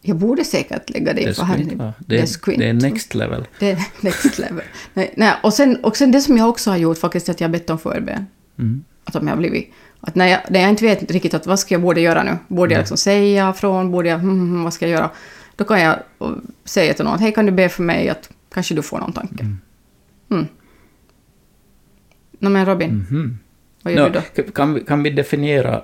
jag 0.00 0.16
borde 0.16 0.44
säkert 0.44 0.90
lägga 0.90 1.12
dig 1.12 1.24
Det 1.24 1.30
inför 1.30 1.76
bön. 1.76 1.92
Det, 1.98 2.26
skulle 2.26 2.56
det 2.56 2.68
är 2.68 2.72
next 2.72 3.14
level. 3.14 3.46
Det 3.58 3.70
är 3.70 3.84
next 4.00 4.38
level. 4.38 4.64
nej, 4.94 5.12
nej, 5.16 5.32
och, 5.42 5.54
sen, 5.54 5.76
och 5.76 5.96
sen 5.96 6.10
det 6.10 6.20
som 6.20 6.36
jag 6.36 6.48
också 6.48 6.70
har 6.70 6.76
gjort 6.76 6.98
faktiskt 6.98 7.28
är 7.28 7.32
att 7.32 7.40
jag 7.40 7.48
har 7.48 7.52
bett 7.52 7.70
om 7.70 7.78
förbön. 7.78 8.26
Mm. 8.58 8.84
Att 9.04 9.16
om 9.16 9.26
jag 9.26 9.34
har 9.34 9.38
blivit... 9.38 9.72
Att 10.00 10.14
när 10.14 10.26
jag, 10.26 10.40
när 10.48 10.60
jag 10.60 10.70
inte 10.70 10.84
vet 10.84 11.10
riktigt 11.10 11.34
att 11.34 11.46
vad 11.46 11.58
ska 11.58 11.74
jag 11.74 11.82
borde 11.82 12.00
göra 12.00 12.22
nu? 12.22 12.36
Borde 12.48 12.74
jag 12.74 12.78
liksom 12.78 12.96
säga 12.96 13.52
från? 13.52 13.90
Borde 13.90 14.08
jag... 14.08 14.18
Hmm, 14.18 14.38
hmm, 14.38 14.64
vad 14.64 14.72
ska 14.74 14.88
jag 14.88 14.98
göra? 14.98 15.10
Då 15.56 15.64
kan 15.64 15.80
jag 15.80 15.96
säga 16.64 16.94
till 16.94 17.04
någon 17.04 17.18
hej, 17.18 17.32
kan 17.32 17.46
du 17.46 17.52
be 17.52 17.68
för 17.68 17.82
mig 17.82 18.08
att 18.08 18.30
kanske 18.54 18.74
du 18.74 18.82
får 18.82 18.98
någon 18.98 19.12
tanke. 19.12 19.46
Mm. 20.30 20.46
Nå 22.38 22.50
men 22.50 22.66
Robin, 22.66 23.06
Mhm. 23.10 23.38
Vad 23.82 23.92
gör 23.92 24.02
Nå, 24.02 24.08
du 24.08 24.42
då? 24.42 24.52
kan, 24.52 24.74
vi, 24.74 24.80
kan 24.80 25.02
vi 25.02 25.10
definiera 25.10 25.82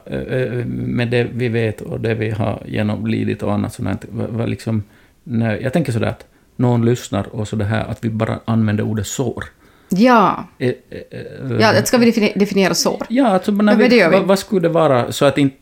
med 0.67 1.11
det 1.11 1.25
vi 1.33 1.49
vet 1.49 1.81
och 1.81 2.01
det 2.01 2.15
vi 2.15 2.31
har 2.31 2.63
genomlidit 2.67 3.43
och 3.43 3.53
annat 3.53 3.75
sånt 3.75 4.05
vad, 4.11 4.49
liksom, 4.49 4.83
jag 5.61 5.73
tänker 5.73 5.93
sådär 5.93 6.09
att 6.09 6.27
någon 6.57 6.85
lyssnar 6.85 7.27
och 7.35 7.49
så 7.49 7.57
det 7.57 7.65
här 7.65 7.85
att 7.85 8.05
vi 8.05 8.11
bara 8.11 8.41
använder 8.45 8.85
ordet 8.85 9.07
sår. 9.07 9.45
Ja, 9.89 10.45
Eh, 10.59 10.69
eh, 10.69 10.75
eh, 11.11 11.57
ja 11.61 11.85
ska 11.85 11.99
vi 11.99 12.11
defini- 12.11 12.39
definiera 12.39 12.75
sår? 12.75 13.07
Ja, 13.09 13.27
alltså 13.29 13.53
när 13.53 13.77
vi, 13.77 13.89
vi. 13.89 14.03
vad, 14.03 14.23
vad 14.23 14.39
skulle 14.39 14.61
det 14.61 14.69
vara 14.69 15.13
så 15.13 15.25
att 15.25 15.39
inte... 15.39 15.57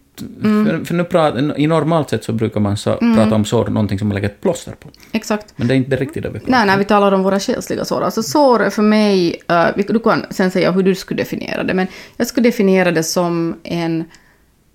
Mm. 0.45 0.66
För, 0.66 0.85
för 0.85 0.95
nu 0.95 1.04
pratar, 1.04 1.59
I 1.61 1.66
normalt 1.66 2.11
sett 2.11 2.25
så 2.25 2.33
brukar 2.33 2.61
man 2.61 2.76
så, 2.76 2.97
prata 2.97 3.35
om 3.35 3.45
sår, 3.45 3.66
någonting 3.66 3.99
som 3.99 4.09
man 4.09 4.14
lägger 4.14 4.28
ett 4.28 4.40
plåster 4.40 4.73
på. 4.73 4.88
Exakt. 5.12 5.52
Men 5.57 5.69
det 5.69 5.75
är 5.75 5.76
inte 5.76 5.97
riktigt 5.97 6.23
det 6.23 6.28
vi 6.28 6.38
pratar 6.38 6.50
Nej, 6.52 6.66
när 6.66 6.78
vi 6.78 6.85
talar 6.85 7.12
om 7.12 7.23
våra 7.23 7.40
själsliga 7.40 7.85
sår. 7.85 8.00
Alltså 8.02 8.23
sår 8.23 8.71
för 8.71 8.83
mig, 8.83 9.43
eh, 9.49 9.66
vi- 9.76 9.83
du 9.83 9.99
kan 9.99 10.25
sen 10.31 10.50
säga 10.50 10.71
hur 10.73 10.83
du 10.83 10.95
skulle 10.95 11.23
definiera 11.23 11.62
det, 11.64 11.75
men 11.75 11.87
jag 12.16 12.26
skulle 12.26 12.49
definiera 12.49 12.90
det 12.90 13.02
som 13.02 13.57
en 13.64 14.04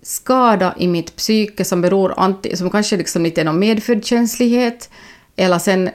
skada 0.01 0.74
i 0.77 0.88
mitt 0.88 1.15
psyke 1.15 1.65
som 1.65 1.82
beror 1.82 2.13
anti, 2.18 2.56
som 2.56 2.70
kanske 2.70 2.98
liksom 2.98 3.24
lite 3.24 3.41
är 3.41 3.46
någon 3.46 3.60
medfödd 3.60 4.06
känslighet, 4.06 4.89
eller 5.36 5.60
sen, 5.60 5.89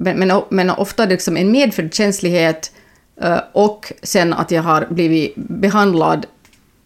men, 0.00 0.18
men, 0.18 0.42
men 0.48 0.70
ofta 0.70 1.04
liksom 1.04 1.36
en 1.36 1.50
medfödd 1.50 1.94
känslighet 1.94 2.72
eh, 3.20 3.40
och 3.52 3.92
sen 4.02 4.32
att 4.32 4.50
jag 4.50 4.62
har 4.62 4.86
blivit 4.90 5.32
behandlad 5.36 6.26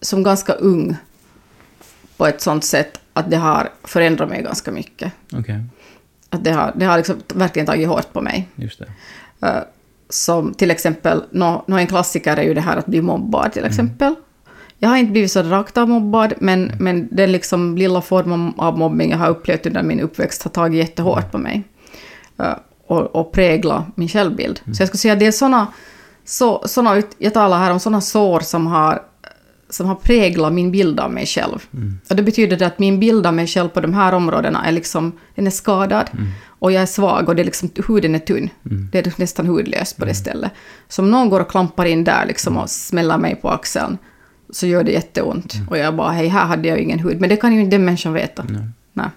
som 0.00 0.23
ganska 0.23 0.52
ung 0.52 0.97
på 2.16 2.26
ett 2.26 2.40
sånt 2.40 2.64
sätt 2.64 3.00
att 3.12 3.31
det 3.31 3.37
har 3.37 3.71
förändrat 3.85 4.28
mig 4.28 4.42
ganska 4.42 4.73
mycket. 4.73 5.12
Okej, 5.33 5.40
Att 6.31 6.45
det 6.45 6.52
har, 6.52 6.73
det 6.76 6.85
har 6.85 6.97
liksom 6.97 7.23
verkligen 7.35 7.66
tagit 7.66 7.88
hårt 7.88 8.12
på 8.12 8.21
mig. 8.21 8.49
just 8.57 8.78
det. 8.78 9.47
Eh, 9.47 9.62
som 10.09 10.54
till 10.54 10.71
exempel, 10.71 11.23
nå 11.31 11.64
nå 11.66 11.76
en 11.76 11.87
klassiker 11.87 12.37
är 12.37 12.42
ju 12.42 12.54
det 12.54 12.61
här 12.61 12.76
att 12.76 12.87
bli 12.87 13.02
mobbad 13.02 13.52
till 13.52 13.64
exempel. 13.64 14.14
Jag 14.78 14.88
har 14.88 14.97
inte 14.97 15.12
blivit 15.12 15.33
så 15.33 15.42
rakt 15.42 15.78
av 15.78 15.88
mobbad, 15.88 16.35
men, 16.38 16.73
men 16.78 17.09
den 17.12 17.33
liksom 17.33 17.76
lilla 17.76 18.00
formen 18.00 18.52
av 18.57 18.78
mobbning 18.78 19.11
jag 19.11 19.19
har 19.19 19.28
upplevt 19.28 19.66
under 19.66 19.83
min 19.83 20.00
uppväxt 20.00 20.42
har 20.42 20.50
tagit 20.50 20.78
jättehårt 20.78 21.31
på 21.31 21.38
mig. 21.38 21.62
Och, 22.93 23.17
och 23.17 23.33
präglat 23.33 23.85
min 23.95 24.09
självbild. 24.09 24.61
Så 24.73 24.83
jag 24.83 24.89
skulle 24.89 24.99
säga 24.99 25.13
att 25.13 25.21
det 25.21 25.27
är 25.27 25.33
såna, 25.33 25.67
så, 26.25 26.63
såna, 26.67 27.03
jag 27.19 27.35
talar 27.35 27.59
här 27.59 27.71
om 27.71 27.81
sådana 27.81 28.01
sår 28.01 28.41
som 28.41 28.67
har, 28.67 29.03
som 29.71 29.87
har 29.87 29.95
präglat 29.95 30.53
min 30.53 30.71
bild 30.71 31.01
av 31.01 31.13
mig 31.13 31.27
själv. 31.27 31.59
Och 32.11 32.17
det 32.17 32.23
betyder 32.23 32.57
det 32.57 32.67
att 32.67 32.79
min 32.79 33.01
bild 33.01 33.27
av 33.27 33.35
mig 33.35 33.47
själv 33.47 33.69
på 33.69 33.81
de 33.81 33.95
här 33.95 34.13
områdena 34.15 34.65
är 34.65 34.73
liksom, 34.73 35.13
den 35.35 35.47
är 35.47 35.51
skadad. 35.51 36.11
Och 36.47 36.73
jag 36.73 36.83
är 36.83 36.87
svag 36.87 37.29
och 37.29 37.37
det 37.37 37.43
är 37.43 37.45
liksom, 37.45 37.71
huden 37.89 38.15
är 38.15 38.19
tunn. 38.19 38.51
Det 38.93 38.99
är 39.07 39.13
nästan 39.17 39.47
hudlöst 39.47 39.97
på 39.97 40.05
det 40.05 40.15
stället. 40.15 40.53
Så 40.89 41.03
om 41.03 41.11
någon 41.11 41.31
går 41.31 41.41
och 41.41 41.51
klampar 41.51 41.85
in 41.85 42.05
där 42.05 42.27
liksom 42.27 42.57
och 42.57 42.71
smäller 42.71 43.19
mig 43.19 43.37
på 43.37 43.51
axeln 43.51 43.99
så 44.51 44.67
gör 44.67 44.85
det 44.85 44.93
jätteont. 44.93 45.55
Och 45.71 45.79
jag 45.79 45.97
bara, 45.97 46.11
hej, 46.11 46.29
här 46.29 46.47
hade 46.47 46.69
jag 46.69 46.79
ingen 46.79 46.99
hud. 46.99 47.21
Men 47.21 47.29
det 47.29 47.37
kan 47.37 47.53
ju 47.53 47.61
inte 47.61 47.77
den 47.77 47.85
människan 47.85 48.13
veta. 48.13 48.45
Nej. 48.93 49.11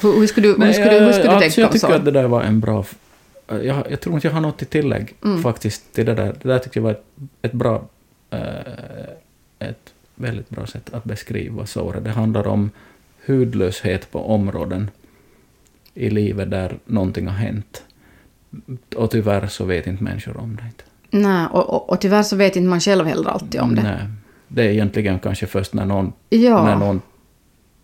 Hur, 0.00 0.20
hur 0.20 0.26
skulle 0.26 0.48
du, 0.48 0.64
hur 0.64 0.72
skulle, 0.72 0.98
hur 1.00 1.12
skulle 1.12 1.28
du 1.28 1.34
alltså, 1.34 1.40
tänka 1.40 1.60
jag 1.60 1.72
tycker 1.72 1.86
så? 1.86 1.92
att 1.92 2.04
det 2.04 2.10
där 2.10 2.28
var 2.28 2.42
en 2.42 2.60
bra... 2.60 2.84
Jag, 3.48 3.90
jag 3.90 4.00
tror 4.00 4.14
inte 4.14 4.26
jag 4.26 4.34
har 4.34 4.40
något 4.40 4.58
till 4.58 4.66
tillägg 4.66 5.14
Mm. 5.24 5.42
faktiskt 5.42 5.92
till 5.92 6.06
det 6.06 6.14
där. 6.14 6.36
Det 6.42 6.48
där 6.48 6.58
tyckte 6.58 6.78
jag 6.78 6.84
var 6.84 6.90
ett, 6.90 7.04
ett 7.42 7.52
bra... 7.52 7.84
eh, 8.30 8.38
ett 9.58 9.94
väldigt 10.14 10.50
bra 10.50 10.66
sätt 10.66 10.94
att 10.94 11.04
beskriva 11.04 11.66
såret. 11.66 12.04
Det 12.04 12.10
handlar 12.10 12.46
om 12.46 12.70
hudlöshet 13.26 14.10
på 14.10 14.34
områden 14.34 14.90
i 15.94 16.10
livet 16.10 16.50
där 16.50 16.78
någonting 16.84 17.26
har 17.26 17.34
hänt. 17.34 17.82
Och 18.96 19.10
tyvärr 19.10 19.46
så 19.46 19.64
vet 19.64 19.86
inte 19.86 20.02
människor 20.04 20.36
om 20.36 20.56
det. 20.56 20.62
Inte. 20.66 20.84
Nej, 21.10 21.46
och, 21.52 21.70
och, 21.70 21.90
och 21.90 22.00
tyvärr 22.00 22.22
så 22.22 22.36
vet 22.36 22.56
inte 22.56 22.68
man 22.68 22.80
själv 22.80 23.06
heller 23.06 23.30
alltid 23.30 23.60
om 23.60 23.74
det. 23.74 23.82
Nej, 23.82 23.98
det 24.48 24.62
är 24.62 24.68
egentligen 24.70 25.18
kanske 25.18 25.46
först 25.46 25.74
när 25.74 25.84
någon, 25.86 26.12
Ja. 26.28 26.64
när 26.64 26.76
någon 26.76 27.00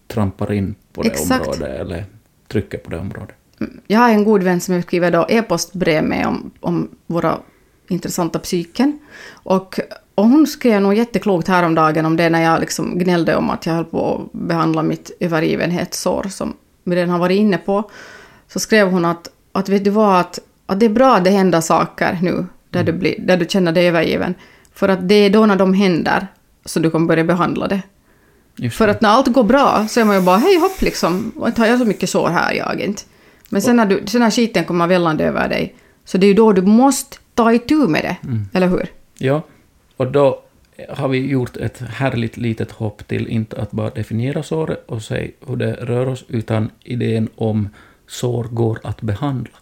trampar 0.06 0.52
in 0.52 0.75
på 0.92 1.02
det 1.02 1.09
Exakt. 1.09 1.47
området 1.47 1.80
eller 1.80 2.04
trycker 2.49 2.78
på 2.78 2.90
det 2.90 2.99
området. 2.99 3.35
Jag 3.87 4.00
har 4.00 4.11
en 4.11 4.25
god 4.25 4.42
vän 4.42 4.61
som 4.61 4.75
jag 4.75 4.84
skriver 4.84 5.11
då 5.11 5.26
e-postbrev 5.28 6.04
med 6.04 6.26
om, 6.26 6.50
om 6.61 6.88
våra 7.06 7.38
intressanta 7.88 8.38
psyken. 8.38 8.99
Och, 9.32 9.80
och 10.14 10.28
hon 10.28 10.46
skrev 10.46 10.80
nog 10.80 10.94
jätteklokt 10.94 11.49
häromdagen 11.49 12.06
om 12.06 12.16
det 12.16 12.30
när 12.30 12.42
jag 12.42 12.61
liksom 12.61 12.99
gnällde 12.99 13.37
om 13.37 13.50
att 13.50 13.66
jag 13.66 13.75
höll 13.75 13.84
på 13.84 14.14
att 14.14 14.40
behandla 14.40 14.82
mitt 14.82 15.11
övergivenhetssår 15.20 16.26
som 16.30 16.56
vi 16.84 16.96
redan 16.96 17.11
har 17.11 17.18
varit 17.18 17.38
inne 17.38 17.58
på. 17.58 17.90
Så 18.49 18.61
skrev 18.61 18.90
hon 18.90 19.04
att, 19.04 19.28
att 19.52 19.68
vet 19.68 19.84
du 19.84 19.90
vad, 19.90 20.20
att, 20.20 20.38
att 20.66 20.80
det 20.80 20.87
är 20.87 20.90
bra 20.90 21.16
att 21.16 21.25
det 21.25 21.30
händer 21.30 21.61
saker 21.61 22.18
nu 22.23 22.46
där, 22.70 22.84
du, 22.84 22.92
blir, 22.92 23.14
där 23.18 23.37
du 23.37 23.46
känner 23.49 23.73
dig 23.73 23.88
övergiven. 23.88 24.34
För 24.75 24.88
att 24.88 25.08
det 25.08 25.14
är 25.14 25.30
då 25.30 25.46
när 25.46 25.56
de 25.56 25.75
händer 25.75 26.26
så 26.64 26.80
du 26.80 26.90
kommer 26.90 27.06
börja 27.06 27.25
behandla 27.25 27.68
det. 27.68 27.82
Just 28.56 28.76
För 28.76 28.87
det. 28.87 28.92
att 28.92 29.00
när 29.00 29.08
allt 29.08 29.26
går 29.26 29.44
bra 29.44 29.87
så 29.88 30.00
är 30.00 30.04
man 30.04 30.16
ju 30.16 30.23
bara 30.23 30.37
hej 30.37 30.58
hopp 30.61 30.82
liksom, 30.82 31.32
inte 31.46 31.61
har 31.61 31.68
jag 31.68 31.78
så 31.78 31.84
mycket 31.84 32.11
sår 32.11 32.28
här 32.28 32.52
jag 32.52 32.80
inte. 32.80 33.02
Men 33.54 33.62
sen 33.62 33.76
när, 33.76 33.87
du, 33.87 34.02
sen 34.06 34.20
när 34.20 34.30
skiten 34.30 34.64
kommer 34.64 34.87
vällande 34.87 35.25
över 35.25 35.49
dig, 35.49 35.75
så 36.04 36.18
det 36.18 36.26
är 36.26 36.28
ju 36.28 36.34
då 36.34 36.52
du 36.52 36.62
måste 36.62 37.16
ta 37.34 37.52
itu 37.52 37.88
med 37.88 38.02
det, 38.02 38.16
eller 38.58 38.68
hur? 38.68 38.87
Ja, 39.18 39.42
och 39.96 40.12
då 40.12 40.40
har 40.88 41.08
vi 41.08 41.26
gjort 41.26 41.56
ett 41.56 41.78
härligt 41.78 42.37
litet 42.37 42.70
hopp 42.73 43.08
till 43.08 43.28
inte 43.28 43.56
att 43.61 43.70
bara 43.70 43.90
definiera 43.90 44.42
såret 44.42 44.84
och 44.87 45.02
säga 45.02 45.30
hur 45.46 45.56
det 45.56 45.73
rör 45.73 46.08
oss, 46.08 46.25
utan 46.28 46.70
idén 46.82 47.28
om 47.37 47.68
sår 48.06 48.44
går 48.44 48.78
att 48.82 49.00
behandla. 49.02 49.52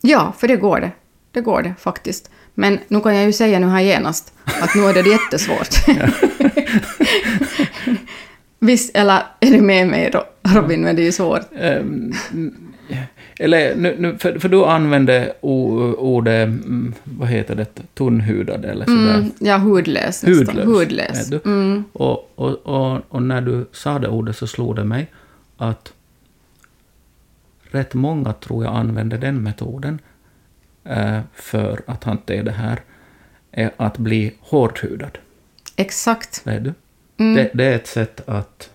Ja, 0.00 0.32
för 0.38 0.48
det 0.48 0.56
går 0.56 0.80
det. 0.80 0.90
Det 1.32 1.40
går 1.40 1.62
det 1.62 1.74
faktiskt. 1.78 2.30
Men 2.54 2.78
nu 2.88 3.00
kan 3.00 3.14
jag 3.16 3.24
ju 3.24 3.32
säga 3.32 3.58
nu 3.58 3.66
här 3.66 3.80
genast 3.80 4.32
att 4.44 4.74
nu 4.74 4.82
är 4.84 4.94
det 4.94 5.10
jättesvårt. 5.10 5.68
Visst, 8.58 8.96
eller 8.96 9.22
är 9.40 9.50
du 9.50 9.60
med 9.60 9.86
mig 9.88 10.10
Ro- 10.10 10.54
Robin, 10.54 10.80
men 10.82 10.96
det 10.96 11.02
är 11.02 11.06
ju 11.06 11.12
svårt. 11.12 11.42
Ehm, 11.58 12.12
eller, 13.38 13.76
nu, 13.76 13.96
nu, 13.98 14.18
för, 14.18 14.38
för 14.38 14.48
du 14.48 14.64
använde 14.64 15.32
ordet, 15.40 16.48
mm, 16.48 16.94
vad 17.04 17.28
heter 17.28 17.54
det, 17.54 17.94
tunnhudad 17.94 18.64
eller 18.64 18.84
sådär. 18.84 19.14
Mm, 19.14 19.30
ja, 19.38 19.56
hudlös. 19.56 20.24
Hudlös. 20.24 20.66
Hudlös. 20.66 21.32
är. 21.32 21.46
Mm. 21.46 21.84
Och, 21.92 22.32
och, 22.34 22.66
och, 22.66 23.00
och 23.08 23.22
när 23.22 23.40
du 23.40 23.66
sa 23.72 23.98
det 23.98 24.08
ordet 24.08 24.36
så 24.36 24.46
slog 24.46 24.76
det 24.76 24.84
mig 24.84 25.06
att 25.56 25.92
rätt 27.62 27.94
många 27.94 28.32
tror 28.32 28.64
jag 28.64 28.76
använder 28.76 29.18
den 29.18 29.42
metoden 29.42 29.98
eh, 30.84 31.20
för 31.34 31.80
att 31.86 32.04
hantera 32.04 32.42
det 32.42 32.52
här, 32.52 32.80
är 33.52 33.70
att 33.76 33.98
bli 33.98 34.34
hårdhudad. 34.40 35.18
Exakt. 35.76 36.46
Vet 36.46 36.64
du? 36.64 36.74
Mm. 37.16 37.34
Det, 37.34 37.50
det 37.54 37.64
är 37.64 37.76
ett 37.76 37.86
sätt 37.86 38.28
att 38.28 38.70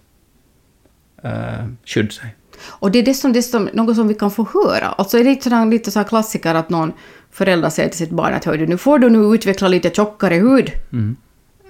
eh, 1.24 1.66
skydda 1.86 2.12
sig. 2.12 2.36
Och 2.64 2.92
det 2.92 3.00
är 3.00 3.04
dessutom, 3.04 3.34
dessutom 3.34 3.70
något 3.74 3.96
som 3.96 4.08
vi 4.08 4.14
kan 4.14 4.32
få 4.32 4.48
höra. 4.54 4.88
Alltså 4.88 5.18
är 5.20 5.24
det 5.24 5.30
inte 5.30 5.44
sådär, 5.44 5.66
lite 5.66 5.92
så 5.92 6.00
här 6.00 6.08
klassiker 6.08 6.56
att 6.56 6.70
någon 6.70 6.94
förälder 7.32 7.70
säger 7.70 7.90
till 7.90 7.98
sitt 7.98 8.10
barn 8.10 8.34
att 8.34 8.42
du, 8.44 8.68
nu 8.68 8.78
får 8.78 9.00
du 9.00 9.10
nu 9.10 9.36
utveckla 9.36 9.68
lite 9.68 9.90
tjockare 9.90 10.36
hud. 10.36 10.72
Mm. 10.92 11.16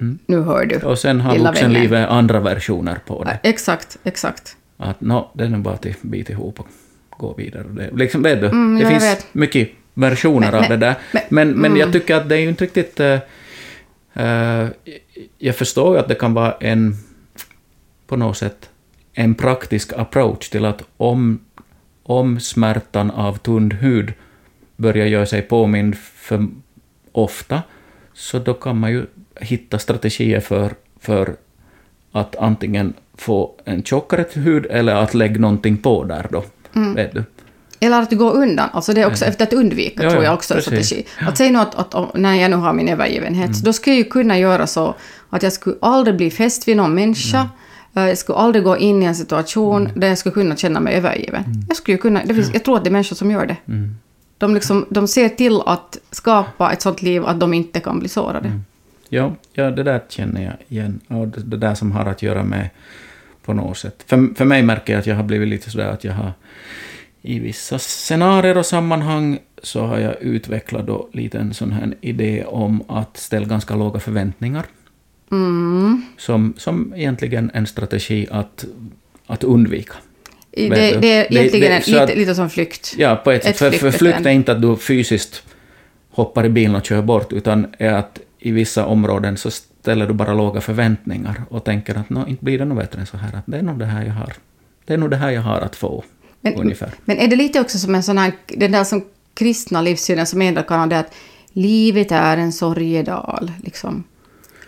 Mm. 0.02 0.20
Nu 0.26 0.42
hör 0.42 0.66
du. 0.66 0.76
Och 0.78 1.00
sen 1.00 1.22
har 1.22 1.38
vuxenlivet 1.38 2.10
andra 2.10 2.40
versioner 2.40 3.00
på 3.06 3.24
det. 3.24 3.40
Exakt, 3.44 3.98
exakt. 4.04 4.56
Att 4.78 5.02
nå, 5.02 5.32
det 5.34 5.44
är 5.44 5.48
nu 5.50 5.58
bara 5.58 5.74
att 5.74 5.86
bita 6.02 6.34
ihop 6.34 6.60
och 6.60 6.68
gå 7.18 7.34
vidare. 7.34 7.64
Det, 7.70 7.90
liksom, 7.94 8.24
du, 8.24 8.30
Mm, 8.30 8.76
det 8.76 8.82
ja, 8.84 8.90
finns 8.90 9.04
vet. 9.04 9.34
mycket 9.34 9.70
versioner 9.94 10.52
Men- 10.52 10.56
av 10.56 10.62
men- 10.62 10.80
det 10.80 10.86
där. 10.86 10.96
men- 11.12 11.24
Men, 11.30 11.50
men 11.52 11.66
mm. 11.72 11.78
jag 11.80 11.92
tycker 11.94 12.16
att 12.16 12.30
det 12.30 12.36
är 12.36 12.40
ju 12.40 12.50
inte 12.50 12.64
riktigt... 12.64 13.00
eh, 13.00 13.20
eh, 14.14 14.68
jag 15.38 15.56
förstår 15.56 15.94
ju 15.96 16.00
att 16.00 16.08
det 16.08 16.16
kan 16.16 16.34
vara 16.34 16.52
en, 16.60 16.96
på 18.08 18.18
något 18.18 18.38
sätt, 18.38 18.70
en 19.14 19.36
praktisk 19.36 19.94
approach 19.94 20.50
till 20.50 20.66
att 20.66 20.82
om, 20.98 21.40
om 22.04 22.40
smärtan 22.40 23.12
av 23.12 23.38
tunn 23.38 23.72
hud 23.72 24.14
börjar 24.78 25.06
göra 25.06 25.26
sig 25.26 25.42
påmind 25.42 25.96
för 25.98 26.48
ofta, 27.12 27.62
så 28.14 28.40
då 28.40 28.54
kan 28.54 28.80
man 28.80 28.92
ju 28.92 29.06
hitta 29.36 29.80
strategier 29.80 30.40
för, 30.40 30.74
för 31.00 31.36
att 32.12 32.36
antingen 32.36 32.94
få 33.18 33.56
en 33.66 33.84
tjockare 33.84 34.26
hud 34.34 34.66
eller 34.66 34.96
att 34.96 35.14
lägga 35.14 35.40
någonting 35.40 35.78
på 35.78 36.04
där 36.04 36.28
då. 36.32 36.44
Mm. 36.76 36.94
Vet 36.94 37.14
du? 37.14 37.24
Eller 37.80 38.02
att 38.02 38.12
går 38.12 38.32
undan. 38.36 38.70
Alltså 38.74 38.94
det 38.94 39.02
är 39.02 39.08
också 39.08 39.26
efter 39.26 39.44
att 39.46 39.54
undvika, 39.54 40.04
Ja, 40.04 40.10
tror 40.10 40.24
ja, 40.24 40.30
jag 40.30 40.34
också 40.34 40.54
precis. 40.54 40.68
strategi. 40.88 41.06
Att 41.20 41.38
säga 41.38 41.52
nu 41.52 41.60
att, 41.60 41.76
att 41.76 41.94
om- 41.94 42.12
när 42.16 42.36
jag 42.36 42.52
nu 42.52 42.58
har 42.58 42.74
min 42.74 42.90
övergivenhet, 42.90 43.56
så 43.56 43.66
då 43.66 43.74
skulle 43.74 43.96
jag 43.96 44.04
ju 44.04 44.10
kunna 44.10 44.40
göra 44.40 44.68
så 44.68 44.96
att 45.30 45.44
jag 45.44 45.54
skulle 45.54 45.76
aldrig 45.82 46.16
bli 46.18 46.32
fäst 46.32 46.68
vid 46.68 46.78
någon 46.78 46.94
människa. 46.96 47.38
Eh, 47.40 47.46
Jag 47.94 48.18
skulle 48.18 48.38
aldrig 48.38 48.64
gå 48.64 48.78
in 48.78 49.04
i 49.04 49.06
en 49.06 49.16
situation 49.16 49.90
där 49.96 50.08
jag 50.08 50.18
skulle 50.18 50.34
kunna 50.34 50.56
känna 50.56 50.80
mig 50.80 50.96
övergiven. 50.96 51.44
Jag, 51.68 51.78
skulle 51.78 51.98
kunna, 51.98 52.26
det 52.26 52.34
finns, 52.34 52.54
jag 52.54 52.64
tror 52.64 52.78
att 52.78 52.84
det 52.84 52.90
är 52.90 52.92
människor 52.92 53.16
som 53.16 53.32
gör 53.32 53.46
det. 53.46 53.58
Mm. 53.68 53.96
De, 54.38 54.54
liksom, 54.54 54.86
de 54.90 55.08
ser 55.08 55.30
till 55.30 55.62
att 55.66 55.98
skapa 56.12 56.72
ett 56.72 56.82
sånt 56.82 57.02
liv 57.02 57.26
att 57.26 57.40
de 57.40 57.54
inte 57.54 57.80
kan 57.80 58.00
bli 58.00 58.10
sårade. 58.10 58.60
Ja, 59.10 59.36
ja, 59.54 59.72
det 59.72 59.84
där 59.84 60.02
känner 60.10 60.44
jag 60.44 60.54
igen. 60.68 61.00
Och 61.08 61.28
det, 61.28 61.42
det 61.44 61.58
där 61.58 61.76
som 61.76 61.92
har 61.92 62.06
att 62.06 62.22
göra 62.22 62.44
med 62.44 62.70
på 63.46 63.54
något 63.54 63.78
sätt. 63.78 64.04
För, 64.08 64.36
för 64.36 64.46
mig 64.46 64.64
märker 64.64 64.94
jag 64.94 65.00
att 65.00 65.08
jag 65.08 65.16
har 65.16 65.24
blivit 65.24 65.48
lite 65.48 65.70
sådär 65.70 65.88
att 65.88 66.04
jag 66.04 66.14
har 66.14 66.34
i 67.22 67.40
vissa 67.40 67.80
scenarier 67.80 68.58
och 68.58 68.66
sammanhang 68.66 69.40
så 69.64 69.86
har 69.86 70.00
jag 70.00 70.22
utvecklat 70.22 70.88
då 70.88 71.10
lite 71.14 71.40
en 71.40 71.54
sån 71.54 71.72
här 71.72 71.96
idé 72.02 72.44
om 72.46 72.84
att 72.88 73.18
ställa 73.18 73.46
ganska 73.46 73.76
låga 73.76 74.00
förväntningar 74.00 74.66
Mm. 75.32 76.02
som, 76.18 76.54
som 76.58 76.94
egentligen 76.96 77.52
en 77.54 77.68
strategi 77.68 78.28
att, 78.32 78.66
att 79.28 79.44
undvika. 79.44 79.94
Det, 80.52 80.70
det 80.70 80.94
är 80.96 81.02
Det- 81.02 81.34
egentligen 81.36 81.72
det- 81.72 81.82
så 81.86 81.92
lite, 82.02 82.16
lite 82.16 82.36
som 82.36 82.50
flykt. 82.50 82.96
Ja, 82.98 83.16
på 83.16 83.32
ett 83.32 83.44
sätt. 83.44 83.52
Ett 83.52 83.58
För, 83.58 83.72
för 83.72 83.78
flyktbeteende. 83.78 84.14
flykt 84.16 84.26
är 84.26 84.32
inte 84.32 84.52
att 84.52 84.62
du 84.62 84.76
fysiskt 84.78 85.44
hoppar 86.10 86.46
i 86.46 86.50
bilen 86.50 86.76
och 86.76 86.86
kör 86.86 87.02
bort, 87.02 87.34
utan 87.34 87.68
är 87.78 87.94
att 87.94 88.20
i 88.40 88.52
vissa 88.52 88.86
områden 88.86 89.38
så 89.38 89.52
ställer 89.52 90.08
du 90.08 90.14
bara 90.14 90.34
låga 90.34 90.62
förväntningar 90.62 91.44
och 91.50 91.64
tänker 91.64 91.96
att 91.98 92.10
nå, 92.10 92.28
inte 92.28 92.44
blir 92.46 92.60
det 92.60 92.66
nog 92.66 92.78
bättre 92.78 93.00
än 93.00 93.06
så 93.06 93.18
här, 93.18 93.36
att 93.36 93.44
det 93.46 93.58
är 93.58 93.62
nog 93.62 93.80
det 93.80 93.86
här 93.86 94.06
jag 94.06 94.14
har. 94.14 94.34
Det 94.86 94.94
är 94.94 94.98
nog 94.98 95.10
det 95.10 95.16
här 95.16 95.30
jag 95.32 95.42
har 95.42 95.60
att 95.62 95.76
få, 95.76 96.04
Men, 96.42 96.54
ungefär. 96.56 96.90
men 97.06 97.18
är 97.18 97.28
det 97.28 97.36
lite 97.36 97.60
också 97.62 97.78
som 97.78 97.96
en 97.96 98.04
sån 98.04 98.18
här, 98.18 98.32
den 98.48 98.72
där 98.72 98.84
som 98.84 99.04
kristna 99.34 99.82
livssynen 99.82 100.26
som 100.28 100.42
ändå 100.42 100.62
kan 100.64 100.80
ha 100.80 100.86
det 100.86 101.00
att 101.00 101.14
livet 101.54 102.12
är 102.12 102.38
en 102.38 102.52
sorgedal, 102.52 103.52
liksom. 103.64 104.04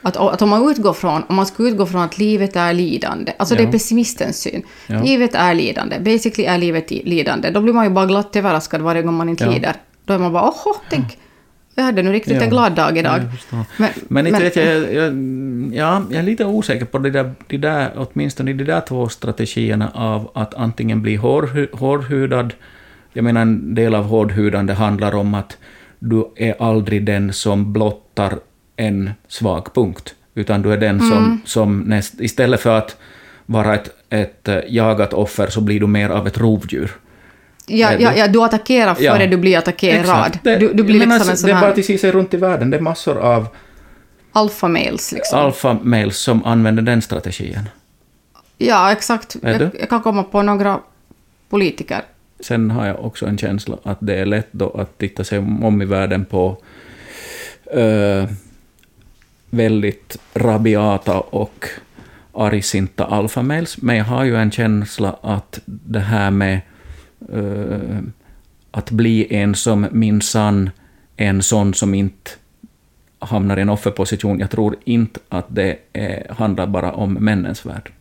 Att, 0.06 0.18
att 0.18 0.42
om 0.42 0.50
man 0.50 0.70
utgår 0.72 0.94
från, 0.94 1.24
om 1.30 1.36
man 1.36 1.46
skulle 1.46 1.70
utgå 1.70 1.86
från 1.86 2.02
att 2.02 2.18
livet 2.18 2.56
är 2.56 2.74
lidande, 2.74 3.32
alltså 3.38 3.56
det 3.56 3.62
Ja. 3.64 3.68
är 3.68 3.72
pessimistens 3.72 4.38
syn. 4.42 4.64
Ja. 4.88 5.04
Livet 5.04 5.36
är 5.36 5.54
lidande, 5.54 6.00
basically 6.00 6.48
är 6.48 6.58
livet 6.58 6.92
lidande. 6.92 7.50
Då 7.50 7.62
blir 7.62 7.74
man 7.74 7.86
ju 7.86 7.90
bara 7.92 8.06
glatt 8.06 8.36
överraskad 8.36 8.82
varje 8.82 9.02
gång 9.02 9.14
man 9.14 9.30
inte 9.30 9.44
Ja. 9.44 9.52
lider. 9.52 9.74
Då 10.06 10.14
är 10.14 10.18
man 10.20 10.34
bara 10.34 10.44
åh, 10.44 10.76
tänk, 10.90 11.18
jag 11.76 11.84
hade 11.84 12.02
nu 12.04 12.12
riktigt 12.12 12.42
en 12.42 12.50
glad 12.50 12.72
dag 12.76 12.98
idag. 12.98 13.22
Men- 13.78 13.90
men, 14.08 14.28
inte 14.28 14.32
men- 14.40 14.42
vet 14.42 14.56
jag, 14.56 14.66
jag, 14.66 14.94
jag, 14.94 15.14
ja, 15.74 16.04
jag 16.10 16.20
är 16.20 16.24
lite 16.24 16.46
osäker 16.46 16.86
på 16.86 16.98
de 17.00 17.10
där, 17.10 17.32
de 17.48 17.58
där, 17.58 17.92
åtminstone 17.96 18.54
de 18.54 18.64
där 18.64 18.82
två 18.82 19.10
strategierna 19.10 19.92
av 19.94 20.32
att 20.36 20.54
antingen 20.54 21.02
bli 21.02 21.16
hårhu, 21.16 21.68
hårdhudad, 21.74 22.54
jag 23.14 23.24
menar 23.24 23.42
en 23.42 23.76
del 23.76 23.96
av 23.96 24.04
hårdhudande 24.06 24.74
handlar 24.74 25.16
om 25.16 25.34
att 25.34 25.58
du 26.00 26.26
är 26.36 26.62
aldrig 26.62 27.06
den 27.06 27.34
som 27.34 27.74
blottar 27.74 28.34
en 28.88 29.12
svag 29.28 29.74
punkt, 29.74 30.16
utan 30.36 30.62
du 30.62 30.74
är 30.74 30.78
den 30.78 31.00
Mm. 31.00 31.10
som, 31.10 31.42
som 31.46 31.80
näst, 31.80 32.14
istället 32.22 32.62
för 32.62 32.78
att 32.78 32.98
vara 33.46 33.76
ett, 33.76 33.90
ett 34.10 34.48
eh, 34.48 34.58
jagat 34.68 35.14
offer 35.14 35.48
så 35.48 35.62
blir 35.62 35.80
du 35.80 35.88
mer 35.88 36.10
av 36.10 36.28
ett 36.28 36.38
rovdjur. 36.38 36.92
Ja, 37.68 37.92
ja, 38.00 38.12
du- 38.12 38.18
ja, 38.20 38.28
du 38.28 38.42
attackerar 38.44 38.98
Ja. 39.00 39.14
före 39.16 39.28
du 39.28 39.38
blir 39.38 39.58
attackerad. 39.58 40.00
Exakt. 40.00 40.44
Det, 40.44 40.56
Du, 40.58 40.74
du 40.74 40.84
blir 40.84 40.96
liksom 40.96 41.12
alltså, 41.12 41.32
en 41.32 41.38
sån 41.38 41.50
det 41.50 41.56
är 41.56 41.62
bara 41.62 41.72
att 41.72 41.86
se 41.86 41.98
sig 41.98 42.12
runt 42.12 42.34
i 42.34 42.38
världen, 42.38 42.70
det 42.70 42.78
är 42.78 42.82
massor 42.82 43.18
av 43.18 43.48
alpha 44.32 44.68
males. 44.68 45.12
Liksom. 45.12 45.40
alfa-males 45.40 46.18
som 46.18 46.46
använder 46.46 46.84
den 46.84 47.02
strategin. 47.02 47.60
Ja, 48.58 48.92
exakt. 48.92 49.36
Jag, 49.42 49.62
jag 49.80 49.90
kan 49.90 50.02
komma 50.02 50.24
på 50.24 50.42
några 50.42 50.80
politiker. 51.50 52.02
Sen 52.40 52.72
har 52.72 52.88
jag 52.88 53.06
också 53.06 53.26
en 53.26 53.38
känsla 53.38 53.78
att 53.84 53.98
det 54.02 54.16
är 54.16 54.26
lätt 54.26 54.48
då 54.52 54.70
att 54.70 54.98
titta 54.98 55.24
sig 55.24 55.40
om 55.40 55.82
i 55.82 55.86
världen 55.86 56.26
på 56.26 56.58
eh, 57.74 58.30
väldigt 59.54 60.18
rabiata 60.34 61.20
och 61.20 61.66
argsinta 62.34 63.06
alfamales, 63.06 63.78
men 63.82 63.96
jag 63.96 64.06
har 64.06 64.24
ju 64.24 64.36
en 64.36 64.52
känsla 64.52 65.16
att 65.22 65.60
det 65.66 66.00
här 66.00 66.32
med 66.32 66.62
eh, 67.34 68.00
att 68.72 68.92
bli 68.92 69.36
en 69.36 69.56
som 69.56 69.88
minsann 69.92 70.70
en 71.18 71.44
sån 71.44 71.74
som 71.74 71.94
inte 71.94 72.32
hamnar 73.20 73.58
i 73.58 73.62
en 73.62 73.70
offerposition, 73.70 74.40
jag 74.40 74.52
tror 74.52 74.76
inte 74.84 75.20
att 75.30 75.46
det 75.50 75.78
är, 75.94 76.34
handlar 76.34 76.68
bara 76.68 76.92
om 76.92 77.14
männens 77.14 77.66
värld. 77.66 77.92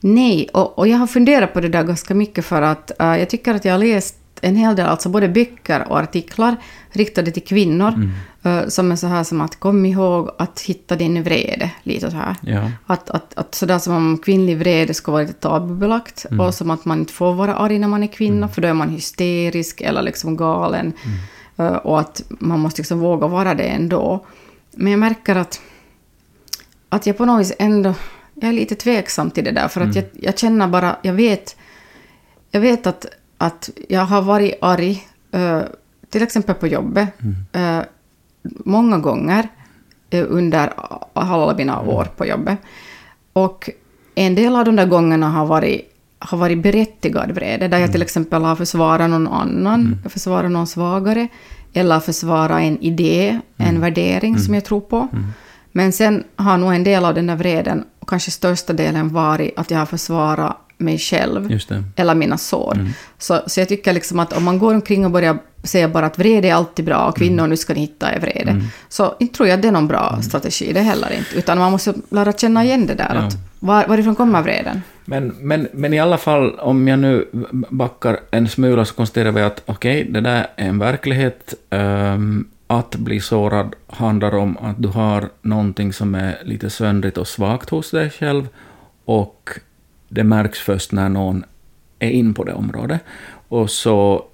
Nej, 0.00 0.48
och, 0.52 0.78
och 0.78 0.88
jag 0.88 0.98
har 0.98 1.06
funderat 1.06 1.52
på 1.52 1.60
det 1.60 1.68
där 1.68 1.84
ganska 1.84 2.14
mycket 2.14 2.44
för 2.44 2.62
att 2.62 3.00
eh, 3.00 3.16
jag 3.16 3.30
tycker 3.30 3.54
att 3.54 3.64
jag 3.64 3.72
har 3.72 3.78
läst 3.78 4.16
en 4.40 4.56
hel 4.56 4.76
del, 4.76 4.86
alltså 4.86 5.08
både 5.08 5.28
böcker 5.28 5.88
och 5.88 5.98
artiklar 5.98 6.56
riktade 6.90 7.30
till 7.30 7.44
kvinnor, 7.44 7.88
Mm. 7.88 8.10
Eh, 8.42 8.66
som 8.66 8.92
är 8.92 8.96
så 8.96 9.06
här 9.06 9.24
som 9.24 9.40
att 9.40 9.60
kom 9.60 9.86
ihåg 9.86 10.30
att 10.38 10.60
hitta 10.60 10.96
din 10.96 11.22
vrede, 11.22 11.70
lite 11.82 12.10
så 12.10 12.16
här. 12.16 12.36
Ja. 12.42 12.70
Att, 12.86 13.10
att, 13.10 13.38
att 13.38 13.54
sådär 13.54 13.78
som 13.78 13.94
om 13.94 14.18
kvinnlig 14.18 14.58
vrede 14.58 14.94
ska 14.94 15.12
vara 15.12 15.22
lite 15.22 15.34
tabubelagt 15.34 16.26
Mm. 16.30 16.40
och 16.40 16.54
som 16.54 16.70
att 16.70 16.84
man 16.84 16.98
inte 16.98 17.12
får 17.12 17.34
vara 17.34 17.54
arg 17.54 17.78
när 17.78 17.88
man 17.88 18.02
är 18.02 18.06
kvinna 18.06 18.48
för 18.48 18.62
då 18.62 18.68
är 18.68 18.74
man 18.74 18.88
hysterisk 18.88 19.80
eller 19.80 20.02
liksom 20.02 20.36
galen. 20.36 20.92
Mm. 21.04 21.72
Eh, 21.72 21.76
och 21.76 22.00
att 22.00 22.22
man 22.28 22.60
måste 22.60 22.80
liksom 22.80 22.98
våga 22.98 23.26
vara 23.26 23.54
det 23.54 23.64
ändå. 23.64 24.26
Men 24.70 24.90
jag 24.92 24.98
märker 24.98 25.36
att, 25.36 25.60
att 26.88 27.06
jag 27.06 27.18
på 27.18 27.24
något 27.24 27.40
vis 27.40 27.52
ändå 27.58 27.94
jag 28.40 28.48
är 28.48 28.52
lite 28.52 28.74
tveksam 28.74 29.30
till 29.30 29.44
det 29.44 29.50
där 29.50 29.68
för 29.68 29.80
att 29.80 29.94
jag, 29.94 30.04
jag 30.12 30.38
känner 30.38 30.68
bara, 30.68 30.96
jag 31.02 31.12
vet, 31.12 31.56
jag 32.50 32.60
vet 32.60 32.86
att, 32.86 33.06
att 33.38 33.70
jag 33.88 34.00
har 34.00 34.22
varit 34.22 34.54
arg, 34.60 35.06
eh, 35.32 35.62
till 36.08 36.22
exempel 36.22 36.54
på 36.54 36.66
jobbet, 36.66 37.08
eh, 37.52 37.80
många 38.42 38.98
gånger 38.98 39.48
eh, 40.10 40.24
under 40.28 40.72
alla 41.12 41.54
mina 41.54 41.80
år 41.80 42.04
på 42.16 42.26
jobbet. 42.26 42.58
Och 43.32 43.70
en 44.14 44.34
del 44.34 44.56
av 44.56 44.64
de 44.64 44.76
där 44.76 44.86
gångerna 44.86 45.30
har 45.30 45.46
varit, 45.46 45.92
har 46.18 46.38
varit 46.38 46.62
berättigad 46.62 47.30
vrede, 47.30 47.68
där 47.68 47.78
jag 47.78 47.92
till 47.92 48.02
exempel 48.02 48.42
har 48.42 48.56
försvarat 48.56 49.10
någon 49.10 49.28
annan, 49.28 49.98
försvarat 50.08 50.50
någon 50.50 50.66
svagare, 50.66 51.28
eller 51.72 52.00
försvarat 52.00 52.60
en 52.60 52.78
idé, 52.82 53.40
en 53.56 53.80
värdering 53.80 54.38
som 54.38 54.54
jag 54.54 54.64
tror 54.64 54.80
på. 54.80 55.08
Men 55.72 55.92
sen 55.92 56.24
har 56.36 56.58
nog 56.58 56.74
en 56.74 56.84
del 56.84 57.04
av 57.04 57.14
den 57.14 57.26
där 57.26 57.36
vreden, 57.36 57.84
och 57.98 58.08
kanske 58.08 58.30
största 58.30 58.72
delen, 58.72 59.08
varit 59.08 59.58
att 59.58 59.70
jag 59.70 59.78
har 59.78 59.86
försvarat 59.86 60.56
mig 60.80 60.98
själv 60.98 61.60
eller 61.96 62.14
mina 62.14 62.38
sår. 62.38 62.78
Så, 63.18 63.40
så 63.46 63.60
jag 63.60 63.68
tycker 63.68 63.92
liksom 63.92 64.18
att 64.18 64.32
om 64.32 64.44
man 64.44 64.58
går 64.58 64.74
omkring 64.74 65.04
och 65.04 65.10
börjar 65.10 65.38
säga 65.62 65.88
bara 65.88 66.06
att 66.06 66.18
vrede 66.18 66.48
är 66.48 66.54
alltid 66.54 66.84
bra 66.84 67.06
och 67.08 67.16
kvinnor 67.16 67.46
nu 67.46 67.56
ska 67.56 67.74
ni 67.74 67.80
hitta 67.80 68.14
er 68.14 68.20
vrede, 68.20 68.62
så 68.88 69.14
inte 69.20 69.34
tror 69.34 69.48
jag 69.48 69.62
det 69.62 69.68
är 69.68 69.72
någon 69.72 69.88
bra 69.88 70.18
strategi 70.22 70.72
det 70.72 70.80
heller 70.80 71.12
inte. 71.18 71.38
Utan 71.38 71.58
man 71.58 71.72
måste 71.72 71.94
lära 72.10 72.32
känna 72.32 72.64
igen 72.64 72.86
det 72.86 72.94
där, 72.94 73.14
Ja. 73.14 73.20
att 73.20 73.34
var, 73.58 73.86
varifrån 73.88 74.14
kommer 74.16 74.42
vreden? 74.42 74.82
Men, 75.04 75.34
men, 75.40 75.68
men 75.72 75.94
i 75.94 76.00
alla 76.00 76.18
fall, 76.18 76.58
om 76.58 76.88
jag 76.88 76.98
nu 76.98 77.28
backar 77.70 78.20
en 78.30 78.48
smula 78.48 78.84
så 78.84 78.94
konstaterar 78.94 79.32
vi 79.32 79.42
att 79.42 79.62
okej, 79.66 80.04
det 80.10 80.20
där 80.20 80.46
är 80.56 80.68
en 80.68 80.78
verklighet. 80.78 81.54
Ehm, 81.70 82.48
att 82.66 82.96
bli 82.96 83.20
sårad 83.20 83.74
handlar 83.86 84.34
om 84.34 84.56
att 84.56 84.82
du 84.82 84.88
har 84.88 85.28
någonting 85.42 85.92
som 85.92 86.14
är 86.14 86.38
lite 86.44 86.70
söndrigt 86.70 87.18
och 87.18 87.28
svagt 87.28 87.70
hos 87.70 87.90
dig 87.90 88.10
själv 88.10 88.48
och 89.04 89.50
det 90.10 90.24
märks 90.24 90.58
först 90.58 90.92
när 90.92 91.08
någon 91.08 91.44
är 91.98 92.10
in 92.10 92.34
på 92.34 92.44
det 92.44 92.52
området. 92.52 93.00
Och 93.48 93.70
så, 93.70 94.24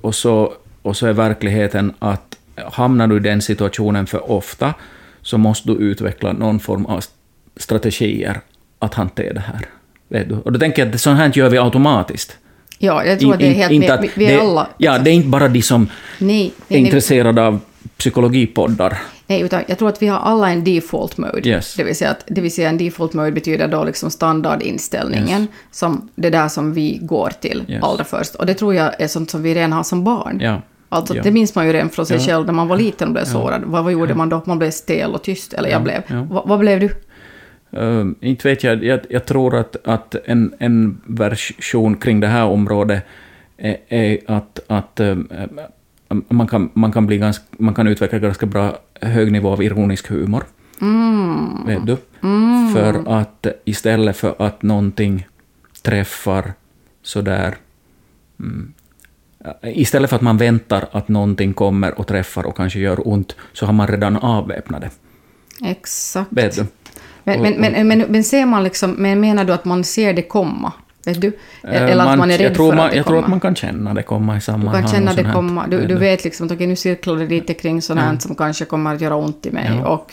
och 0.00 0.14
så, 0.14 0.52
och 0.82 0.96
så 0.96 1.06
är 1.06 1.12
verkligheten 1.12 1.94
att 1.98 2.38
hamnar 2.72 3.06
du 3.06 3.16
i 3.16 3.20
den 3.20 3.42
situationen 3.42 4.06
för 4.06 4.30
ofta 4.30 4.74
så 5.22 5.38
måste 5.38 5.68
du 5.68 5.74
utveckla 5.74 6.32
någon 6.32 6.60
form 6.60 6.86
av 6.86 7.04
strategier 7.56 8.40
att 8.78 8.94
hantera 8.94 9.32
det 9.32 9.40
här. 9.40 9.66
Vet 10.08 10.28
du? 10.28 10.34
Och 10.34 10.52
då 10.52 10.58
tänker 10.58 10.84
jag 10.84 10.94
att 10.94 11.00
sånt 11.00 11.18
här 11.18 11.32
gör 11.34 11.48
vi 11.48 11.58
automatiskt. 11.58 12.36
Ja, 12.78 13.04
jag 13.04 13.18
tror 13.20 13.30
In- 13.30 13.34
att 13.34 13.40
det 13.40 13.46
är 13.46 13.54
helt... 13.54 13.72
inte 13.72 13.94
att 13.94 14.02
vi, 14.04 14.10
vi 14.14 14.26
är 14.26 14.32
det, 14.36 14.40
alla... 14.40 14.68
Ja, 14.78 14.98
det 14.98 15.10
är 15.10 15.14
inte 15.14 15.28
bara 15.28 15.48
de 15.48 15.62
som 15.62 15.88
Nej, 16.18 16.40
är 16.40 16.42
nej, 16.44 16.52
nej, 16.68 16.80
intresserade 16.80 17.46
av 17.46 17.60
psykologipoddar. 17.96 18.98
Nej, 19.28 19.40
utan 19.40 19.62
jag 19.66 19.78
tror 19.78 19.88
att 19.88 20.02
vi 20.02 20.06
har 20.06 20.18
alla 20.18 20.50
en 20.50 20.64
default 20.64 21.18
mode. 21.18 21.48
Yes. 21.48 21.74
Det, 21.74 21.84
vill 21.84 21.96
säga 21.96 22.10
att, 22.10 22.24
det 22.26 22.40
vill 22.40 22.54
säga 22.54 22.68
en 22.68 22.78
default 22.78 23.14
mode 23.14 23.32
betyder 23.32 23.68
då 23.68 23.84
liksom 23.84 24.10
standardinställningen, 24.10 25.40
Yes. 25.40 25.50
som 25.70 26.08
det 26.14 26.30
där 26.30 26.48
som 26.48 26.72
vi 26.72 26.98
går 27.02 27.30
till 27.40 27.64
Yes. 27.68 27.82
allra 27.84 28.04
först. 28.04 28.34
Och 28.34 28.46
det 28.46 28.54
tror 28.54 28.74
jag 28.74 29.00
är 29.00 29.06
sånt 29.06 29.30
som 29.30 29.42
vi 29.42 29.54
redan 29.54 29.72
har 29.72 29.82
som 29.82 30.04
barn. 30.04 30.38
Ja. 30.40 30.62
Alltså, 30.88 31.16
Ja. 31.16 31.22
Det 31.22 31.30
minns 31.30 31.54
man 31.54 31.66
ju 31.66 31.72
redan 31.72 31.90
från 31.90 32.06
sig 32.06 32.16
Ja. 32.16 32.22
själv 32.22 32.46
när 32.46 32.52
man 32.52 32.68
var 32.68 32.76
liten 32.76 33.08
och 33.08 33.14
blev 33.14 33.24
sårad. 33.24 33.62
Vad, 33.64 33.84
vad 33.84 33.92
gjorde 33.92 34.14
man 34.14 34.28
då? 34.28 34.42
Man 34.44 34.58
blev 34.58 34.70
stel 34.70 35.14
och 35.14 35.22
tyst, 35.22 35.52
eller 35.52 35.68
jag 35.68 35.80
Ja, 35.80 35.84
blev. 35.84 36.02
ja. 36.06 36.22
Va, 36.22 36.42
vad 36.46 36.58
blev 36.58 36.80
du? 36.80 36.90
Uh, 37.78 38.06
inte 38.20 38.48
vet 38.48 38.64
jag, 38.64 38.84
jag, 38.84 39.00
jag 39.10 39.24
tror 39.26 39.56
att, 39.56 39.76
att 39.84 40.14
en, 40.24 40.54
en 40.58 41.00
version 41.06 41.96
kring 41.96 42.20
det 42.20 42.26
här 42.26 42.44
området 42.44 43.02
är, 43.58 43.76
är 43.88 44.18
att, 44.26 44.60
att 44.66 45.00
eh, 45.00 45.16
man, 46.08 46.46
kan, 46.46 46.70
man, 46.74 46.92
kan 46.92 47.06
bli 47.06 47.18
ganska, 47.18 47.44
man 47.58 47.74
kan 47.74 47.86
utveckla 47.86 48.18
ganska 48.18 48.46
bra 48.46 48.78
hög 49.00 49.32
nivå 49.32 49.50
av 49.50 49.62
ironisk 49.62 50.08
humor. 50.08 50.44
Mm. 50.80 51.66
Vet 51.66 51.86
du? 51.86 51.96
För 52.72 53.18
att 53.20 53.46
istället 53.64 54.16
för 54.16 54.34
att 54.38 54.62
någonting 54.62 55.26
träffar 55.82 56.52
sådär... 57.02 57.56
Mm, 58.40 58.72
istället 59.62 60.10
för 60.10 60.16
att 60.16 60.22
man 60.22 60.36
väntar 60.36 60.88
att 60.92 61.08
någonting 61.08 61.54
kommer 61.54 61.98
och 61.98 62.06
träffar 62.06 62.46
och 62.46 62.56
kanske 62.56 62.78
gör 62.78 63.08
ont, 63.08 63.36
så 63.52 63.66
har 63.66 63.72
man 63.72 63.86
redan 63.86 64.16
avväpnat 64.16 64.80
det. 64.80 64.90
Exakt. 65.70 66.32
Vet 66.32 66.56
du? 66.56 66.66
Men, 67.24 67.42
men, 67.42 67.54
men, 67.60 67.88
men, 67.88 68.04
men 68.08 68.24
ser 68.24 68.46
man 68.46 68.64
liksom, 68.64 68.90
men 68.90 69.20
menar 69.20 69.44
du 69.44 69.52
att 69.52 69.64
man 69.64 69.84
ser 69.84 70.12
det 70.12 70.22
komma? 70.22 70.72
Vet 71.08 71.20
du? 71.20 71.26
Eh, 71.64 71.82
Eller 71.82 72.04
att 72.06 72.18
man 72.18 72.30
är 72.30 72.38
rädd 72.38 72.46
jag 72.46 72.54
tror 72.54 72.68
för 72.70 72.76
man, 72.76 72.86
att 72.86 72.90
det 72.90 72.96
Jag 72.96 73.06
kommer? 73.06 73.18
tror 73.18 73.24
att 73.24 73.30
man 73.30 73.40
kan 73.40 73.54
känna 73.54 73.94
det 73.94 74.02
komma 74.02 74.32
i 74.34 74.36
Du 74.36 74.40
sammanhang. 74.40 74.82
kan 74.82 74.90
känna 74.90 75.12
det 75.14 75.30
komma. 75.34 75.66
Du, 75.66 75.86
du 75.86 75.94
Vet 75.94 76.24
liksom 76.24 76.46
att 76.46 76.52
okej, 76.52 76.66
nu 76.66 76.76
cirklar 76.76 77.16
det 77.16 77.26
lite 77.26 77.54
kring 77.54 77.82
sånt 77.82 78.00
här 78.00 78.12
Ja. 78.12 78.18
som 78.20 78.34
kanske 78.34 78.64
kommer 78.64 78.94
att 78.94 79.00
göra 79.00 79.14
ont 79.16 79.46
i 79.46 79.50
mig 79.50 79.70
Ja. 79.82 79.88
och 79.88 80.12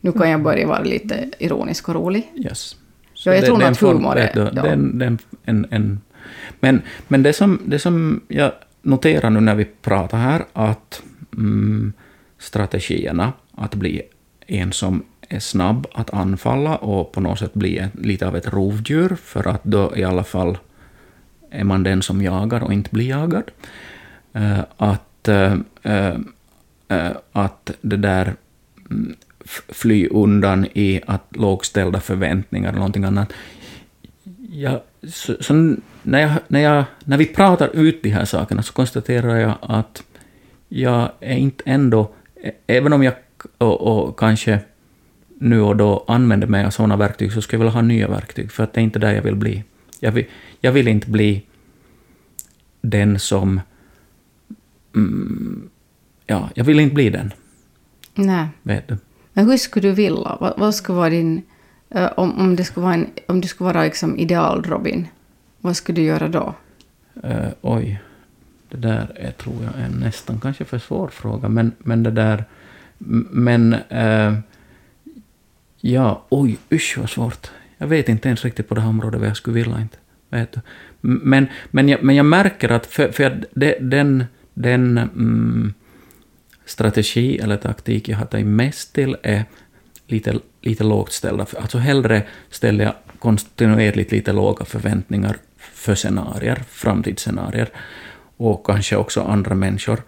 nu 0.00 0.12
kan 0.12 0.30
jag 0.30 0.42
börja 0.42 0.66
vara 0.66 0.82
lite 0.82 1.28
ironisk 1.38 1.88
och 1.88 1.94
rolig. 1.94 2.32
Yes. 2.36 2.76
Ja, 3.24 3.34
jag 3.34 3.44
tror 3.44 3.54
nog 3.58 3.60
det 3.60 3.64
är 3.64 3.66
en 3.68 3.72
att 3.72 3.80
humor 3.80 4.16
är- 4.16 4.22
vet 4.22 4.34
du, 4.34 4.40
ja. 4.40 4.62
det 4.62 4.68
är 4.68 4.72
en, 4.72 4.98
det 4.98 5.04
är 5.04 5.08
en, 5.08 5.18
en, 5.44 5.66
en, 5.70 6.00
men 6.60 6.82
men 7.08 7.22
det, 7.22 7.32
som, 7.32 7.60
det 7.66 7.78
som 7.78 8.20
jag 8.28 8.52
noterar 8.82 9.30
nu 9.30 9.40
när 9.40 9.54
vi 9.54 9.64
pratar 9.64 10.18
här, 10.18 10.44
att 10.52 11.02
mm, 11.36 11.92
strategierna 12.38 13.32
att 13.56 13.74
bli 13.74 14.02
en 14.46 14.72
som 14.72 15.02
är 15.30 15.40
snabb 15.40 15.86
att 15.92 16.10
anfalla 16.10 16.76
och 16.76 17.12
på 17.12 17.20
något 17.20 17.38
sätt 17.38 17.54
bli 17.54 17.78
ett, 17.78 17.94
lite 17.94 18.26
av 18.26 18.36
ett 18.36 18.52
rovdjur, 18.52 19.16
för 19.22 19.48
att 19.48 19.64
då 19.64 19.96
i 19.96 20.04
alla 20.04 20.24
fall 20.24 20.58
är 21.50 21.64
man 21.64 21.82
den 21.82 22.02
som 22.02 22.22
jagar 22.22 22.62
och 22.62 22.72
inte 22.72 22.90
blir 22.90 23.08
jagad. 23.08 23.50
Eh, 24.32 24.60
att, 24.76 25.28
eh, 25.28 25.54
eh, 26.88 27.10
att 27.32 27.70
det 27.80 27.96
där 27.96 28.34
mm, 28.90 29.16
fly 29.68 30.08
undan 30.08 30.66
i 30.74 31.00
att 31.06 31.24
lågställda 31.28 32.00
förväntningar 32.00 32.68
eller 32.68 32.78
någonting 32.78 33.04
annat. 33.04 33.32
Jag, 34.52 34.80
så, 35.08 35.34
så 35.40 35.76
när, 36.02 36.20
jag, 36.20 36.32
när, 36.48 36.60
jag, 36.60 36.84
när 37.04 37.16
vi 37.16 37.26
pratar 37.26 37.76
ut 37.76 38.02
de 38.02 38.10
här 38.10 38.24
sakerna 38.24 38.62
så 38.62 38.72
konstaterar 38.72 39.36
jag 39.36 39.54
att 39.60 40.02
jag 40.68 41.10
är 41.20 41.36
inte 41.36 41.62
ändå, 41.66 42.10
även 42.66 42.92
om 42.92 43.02
jag 43.02 43.14
och, 43.58 43.80
och 43.80 44.18
kanske 44.18 44.60
nu 45.42 45.60
och 45.60 45.76
då 45.76 46.04
använder 46.08 46.46
mig 46.46 46.64
av 46.64 46.70
sådana 46.70 46.96
verktyg 46.96 47.32
så 47.32 47.42
skulle 47.42 47.56
jag 47.56 47.64
vilja 47.64 47.72
ha 47.72 47.82
nya 47.82 48.08
verktyg, 48.08 48.52
för 48.52 48.64
att 48.64 48.72
det 48.72 48.80
är 48.80 48.82
inte 48.82 48.98
där 48.98 49.14
jag 49.14 49.22
vill 49.22 49.36
bli. 49.36 49.64
Jag 50.00 50.12
vill, 50.12 50.24
jag 50.60 50.72
vill 50.72 50.88
inte 50.88 51.10
bli 51.10 51.42
den 52.80 53.18
som... 53.18 53.60
Mm, 54.94 55.70
ja, 56.26 56.50
jag 56.54 56.64
vill 56.64 56.80
inte 56.80 56.94
bli 56.94 57.10
den, 57.10 57.32
Nej. 58.14 58.46
vet 58.62 58.88
du. 58.88 58.96
Men 59.32 59.50
hur 59.50 59.56
skulle 59.56 59.88
du 59.88 59.94
vilja? 59.94 60.36
Vad, 60.40 60.54
vad 60.58 60.74
skulle 60.74 60.96
vara 60.96 61.10
din... 61.10 61.42
eh, 61.90 62.10
om, 62.16 62.38
om, 62.38 62.56
det 62.56 62.64
skulle 62.64 62.84
vara 62.84 62.94
en, 62.94 63.06
om 63.26 63.40
du 63.40 63.48
skulle 63.48 63.72
vara 63.72 63.84
liksom 63.84 64.18
ideal-Robin, 64.18 65.06
vad 65.60 65.76
skulle 65.76 66.00
du 66.00 66.02
göra 66.02 66.28
då? 66.28 66.54
Eh, 67.22 67.48
oj, 67.60 68.00
det 68.68 68.76
där 68.76 69.12
är, 69.16 69.30
tror 69.30 69.64
jag, 69.64 69.84
en 69.84 69.92
nästan 69.92 70.40
kanske 70.40 70.64
för 70.64 70.78
svår 70.78 71.08
fråga, 71.08 71.48
men, 71.48 71.72
men 71.78 72.02
det 72.02 72.10
där... 72.10 72.44
Men... 73.30 73.72
eh, 73.72 74.34
ja, 75.80 76.26
oj, 76.28 76.58
usch 76.72 76.98
vad 76.98 77.10
svårt. 77.10 77.50
Jag 77.78 77.86
vet 77.86 78.08
inte 78.08 78.28
ens 78.28 78.44
riktigt 78.44 78.68
på 78.68 78.74
det 78.74 78.80
här 78.80 78.88
området 78.88 79.20
vad 79.20 79.28
jag 79.28 79.36
skulle 79.36 79.54
vilja 79.54 79.80
inte. 79.80 79.96
Vet 80.30 80.52
du. 80.52 80.60
Men, 81.00 81.46
men, 81.70 81.88
jag, 81.88 82.02
men 82.02 82.16
jag 82.16 82.26
märker 82.26 82.68
att 82.68 82.86
för, 82.86 83.12
för 83.12 83.24
att 83.24 83.44
den, 83.80 84.24
den 84.54 84.98
mm, 84.98 85.74
strategi 86.64 87.38
eller 87.38 87.56
taktik 87.56 88.08
jag 88.08 88.18
har 88.18 88.26
tagit 88.26 88.46
mest 88.46 88.92
till 88.92 89.16
är 89.22 89.44
lite, 90.06 90.38
lite 90.60 90.84
lågt 90.84 91.12
ställda. 91.12 91.46
Alltså 91.58 91.78
hellre 91.78 92.22
ställer 92.50 92.84
jag 92.84 92.94
kontinuerligt 93.18 94.12
lite 94.12 94.32
låga 94.32 94.64
förväntningar 94.64 95.36
för 95.56 95.94
scenarier, 95.94 96.62
framtidsscenarier, 96.68 97.68
och 98.36 98.66
kanske 98.66 98.96
också 98.96 99.22
andra 99.22 99.54
människor, 99.54 100.02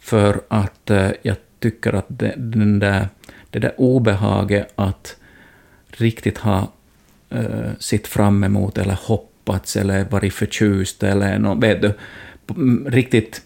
för 0.00 0.40
att 0.48 0.90
eh, 0.90 1.10
jag 1.22 1.36
tycker 1.58 1.92
att 1.92 2.06
den 2.08 2.78
där, 2.78 3.08
det 3.50 3.58
där 3.58 3.74
obehaget 3.76 4.72
att 4.74 5.16
riktigt 5.88 6.38
ha 6.38 6.72
eh, 7.30 7.40
uh, 7.40 7.70
sitt 7.78 8.06
fram 8.06 8.44
emot 8.44 8.78
eller 8.78 8.98
hoppats 9.02 9.76
eller 9.76 10.04
varit 10.04 10.34
förtjust 10.34 11.02
eller 11.02 11.38
nå, 11.38 11.54
vet 11.54 11.82
du, 11.82 11.92
riktigt 12.86 13.42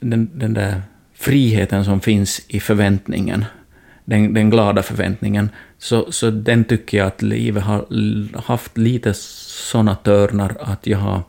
den, 0.00 0.30
den 0.34 0.54
där 0.54 0.82
friheten 1.14 1.84
som 1.84 2.00
finns 2.00 2.42
i 2.48 2.60
förväntningen, 2.60 3.44
den, 4.04 4.34
den 4.34 4.50
glada 4.50 4.82
förväntningen, 4.82 5.50
så, 5.78 6.12
så 6.12 6.30
den 6.30 6.64
tycker 6.64 6.98
jag 6.98 7.06
att 7.06 7.22
livet 7.22 7.64
har 7.64 7.86
haft 8.42 8.78
lite 8.78 9.14
såna 9.14 9.94
törnar 9.94 10.56
att 10.60 10.86
jag 10.86 10.98
har 10.98 11.22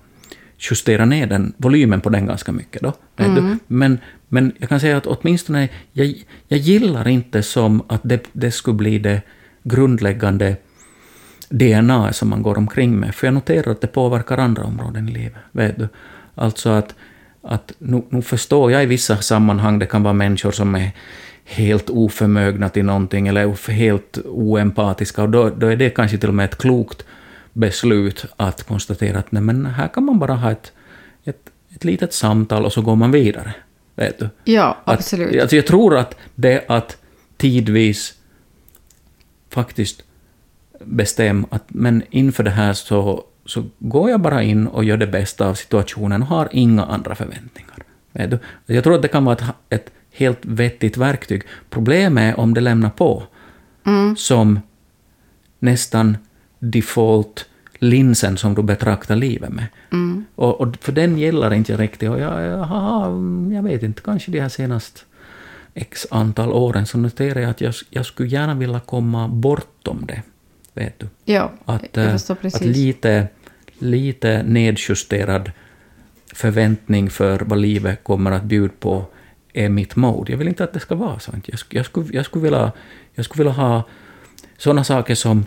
justerat 0.71 1.07
ner 1.07 1.27
den, 1.27 1.53
volymen 1.57 2.01
på 2.01 2.09
den 2.09 2.25
ganska 2.25 2.51
mycket. 2.51 2.81
Då, 2.81 2.93
du? 3.15 3.57
Men, 3.67 3.99
men 4.27 4.51
jag 4.59 4.69
kan 4.69 4.79
säga 4.79 4.97
att 4.97 5.07
åtminstone, 5.07 5.69
jag, 5.91 6.13
jag 6.47 6.59
gillar 6.59 7.07
inte 7.07 7.43
som 7.43 7.83
att 7.87 8.01
det, 8.03 8.23
det 8.33 8.51
skulle 8.51 8.77
bli 8.77 8.99
det 8.99 9.21
grundläggande 9.63 10.55
DNA 11.49 12.13
som 12.13 12.29
man 12.29 12.41
går 12.41 12.57
omkring 12.57 12.99
med, 12.99 13.15
för 13.15 13.27
jag 13.27 13.33
noterar 13.33 13.71
att 13.71 13.81
det 13.81 13.87
påverkar 13.87 14.37
andra 14.37 14.63
områden 14.63 15.09
i 15.09 15.11
livet. 15.11 15.41
Vet 15.51 15.79
du? 15.79 15.87
Alltså 16.35 16.69
att, 16.69 16.95
att 17.41 17.73
nu, 17.77 18.03
nu 18.09 18.21
förstår 18.21 18.71
jag 18.71 18.83
i 18.83 18.85
vissa 18.85 19.17
sammanhang, 19.17 19.79
det 19.79 19.85
kan 19.85 20.03
vara 20.03 20.13
människor 20.13 20.51
som 20.51 20.75
är 20.75 20.91
helt 21.45 21.89
oförmögna 21.89 22.69
till 22.69 22.85
någonting 22.85 23.27
eller 23.27 23.71
helt 23.71 24.17
oempatiska, 24.25 25.23
och 25.23 25.29
då, 25.29 25.49
då 25.49 25.67
är 25.67 25.75
det 25.75 25.89
kanske 25.89 26.17
till 26.17 26.29
och 26.29 26.35
med 26.35 26.45
ett 26.45 26.57
klokt 26.57 27.05
beslut 27.55 28.25
att 28.35 28.63
konstatera 28.63 29.19
att 29.19 29.31
nej, 29.31 29.41
men 29.43 29.65
här 29.65 29.87
kan 29.87 30.03
man 30.05 30.19
bara 30.19 30.33
ha 30.35 30.51
ett, 30.51 30.73
ett, 31.23 31.49
ett 31.75 31.83
litet 31.83 32.13
samtal 32.13 32.65
och 32.65 32.73
så 32.73 32.81
går 32.81 32.95
man 32.95 33.11
vidare. 33.11 33.53
Vet 33.95 34.19
du? 34.19 34.29
Ja, 34.43 34.77
Att- 34.85 34.93
absolut. 34.99 35.41
Alltså 35.41 35.55
jag 35.55 35.67
tror 35.67 35.97
att 35.97 36.15
det 36.35 36.65
att 36.69 36.97
tidvis 37.37 38.13
faktiskt 39.49 40.03
bestämma 40.85 41.47
att 41.51 41.63
men 41.67 42.03
inför 42.09 42.43
det 42.43 42.51
här 42.51 42.73
så, 42.73 43.23
så 43.45 43.63
går 43.79 44.09
jag 44.09 44.19
bara 44.21 44.43
in 44.43 44.67
och 44.67 44.83
gör 44.83 44.97
det 44.97 45.07
bästa 45.07 45.47
av 45.47 45.53
situationen 45.53 46.21
och 46.21 46.27
har 46.27 46.49
inga 46.51 46.85
andra 46.85 47.15
förväntningar. 47.15 47.75
Vet 48.11 48.31
du? 48.31 48.39
Jag 48.65 48.83
tror 48.83 48.95
att 48.95 49.01
det 49.01 49.07
kan 49.07 49.25
vara 49.25 49.35
ett, 49.35 49.43
ett 49.69 49.91
helt 50.11 50.39
vettigt 50.41 50.97
verktyg. 50.97 51.43
Problemet 51.69 52.35
är 52.35 52.39
om 52.39 52.53
det 52.53 52.61
lämnar 52.61 52.89
på 52.89 53.23
som 54.17 54.59
nästan 55.59 56.17
default 56.71 57.45
linsen 57.79 58.37
som 58.37 58.55
du 58.55 58.63
betraktar 58.63 59.15
livet 59.15 59.49
med. 59.49 59.65
Och, 60.35 60.61
och 60.61 60.77
för 60.81 60.91
den 60.91 61.17
gillar 61.17 61.53
inte 61.53 61.77
riktigt. 61.77 62.09
Och 62.09 62.19
jag, 62.19 62.41
jag, 62.41 62.67
jag 63.53 63.63
vet 63.63 63.83
inte, 63.83 64.01
kanske 64.01 64.31
de 64.31 64.39
här 64.39 64.49
senaste 64.49 65.01
x 65.73 66.07
antal 66.11 66.51
åren 66.51 66.85
så 66.85 66.97
noterar 66.97 67.41
jag 67.41 67.49
att 67.49 67.61
jag, 67.61 67.73
jag 67.89 68.05
skulle 68.05 68.29
gärna 68.29 68.53
vilja 68.53 68.79
komma 68.79 69.27
bortom 69.27 70.05
det. 70.07 70.21
Vet 70.73 70.99
du? 70.99 71.07
Ja, 71.25 71.51
Att, 71.65 71.87
jag 71.91 72.05
eh, 72.05 72.15
att 72.15 72.61
lite, 72.61 73.27
lite 73.79 74.43
nedjusterad 74.43 75.51
förväntning 76.33 77.09
för 77.09 77.39
vad 77.39 77.57
livet 77.57 78.03
kommer 78.03 78.31
att 78.31 78.43
bjuda 78.43 78.73
på 78.79 79.05
är 79.53 79.69
mitt 79.69 79.95
mode. 79.95 80.31
Jag 80.31 80.37
vill 80.37 80.47
inte 80.47 80.63
att 80.63 80.73
det 80.73 80.79
ska 80.79 80.95
vara 80.95 81.19
så. 81.19 81.31
Jag, 81.45 81.59
jag, 81.69 81.85
skulle, 81.85 82.07
jag, 82.13 82.25
skulle, 82.25 82.43
vilja, 82.43 82.71
jag 83.13 83.25
skulle 83.25 83.43
vilja 83.43 83.61
ha 83.61 83.83
sådana 84.57 84.83
saker 84.83 85.15
som 85.15 85.45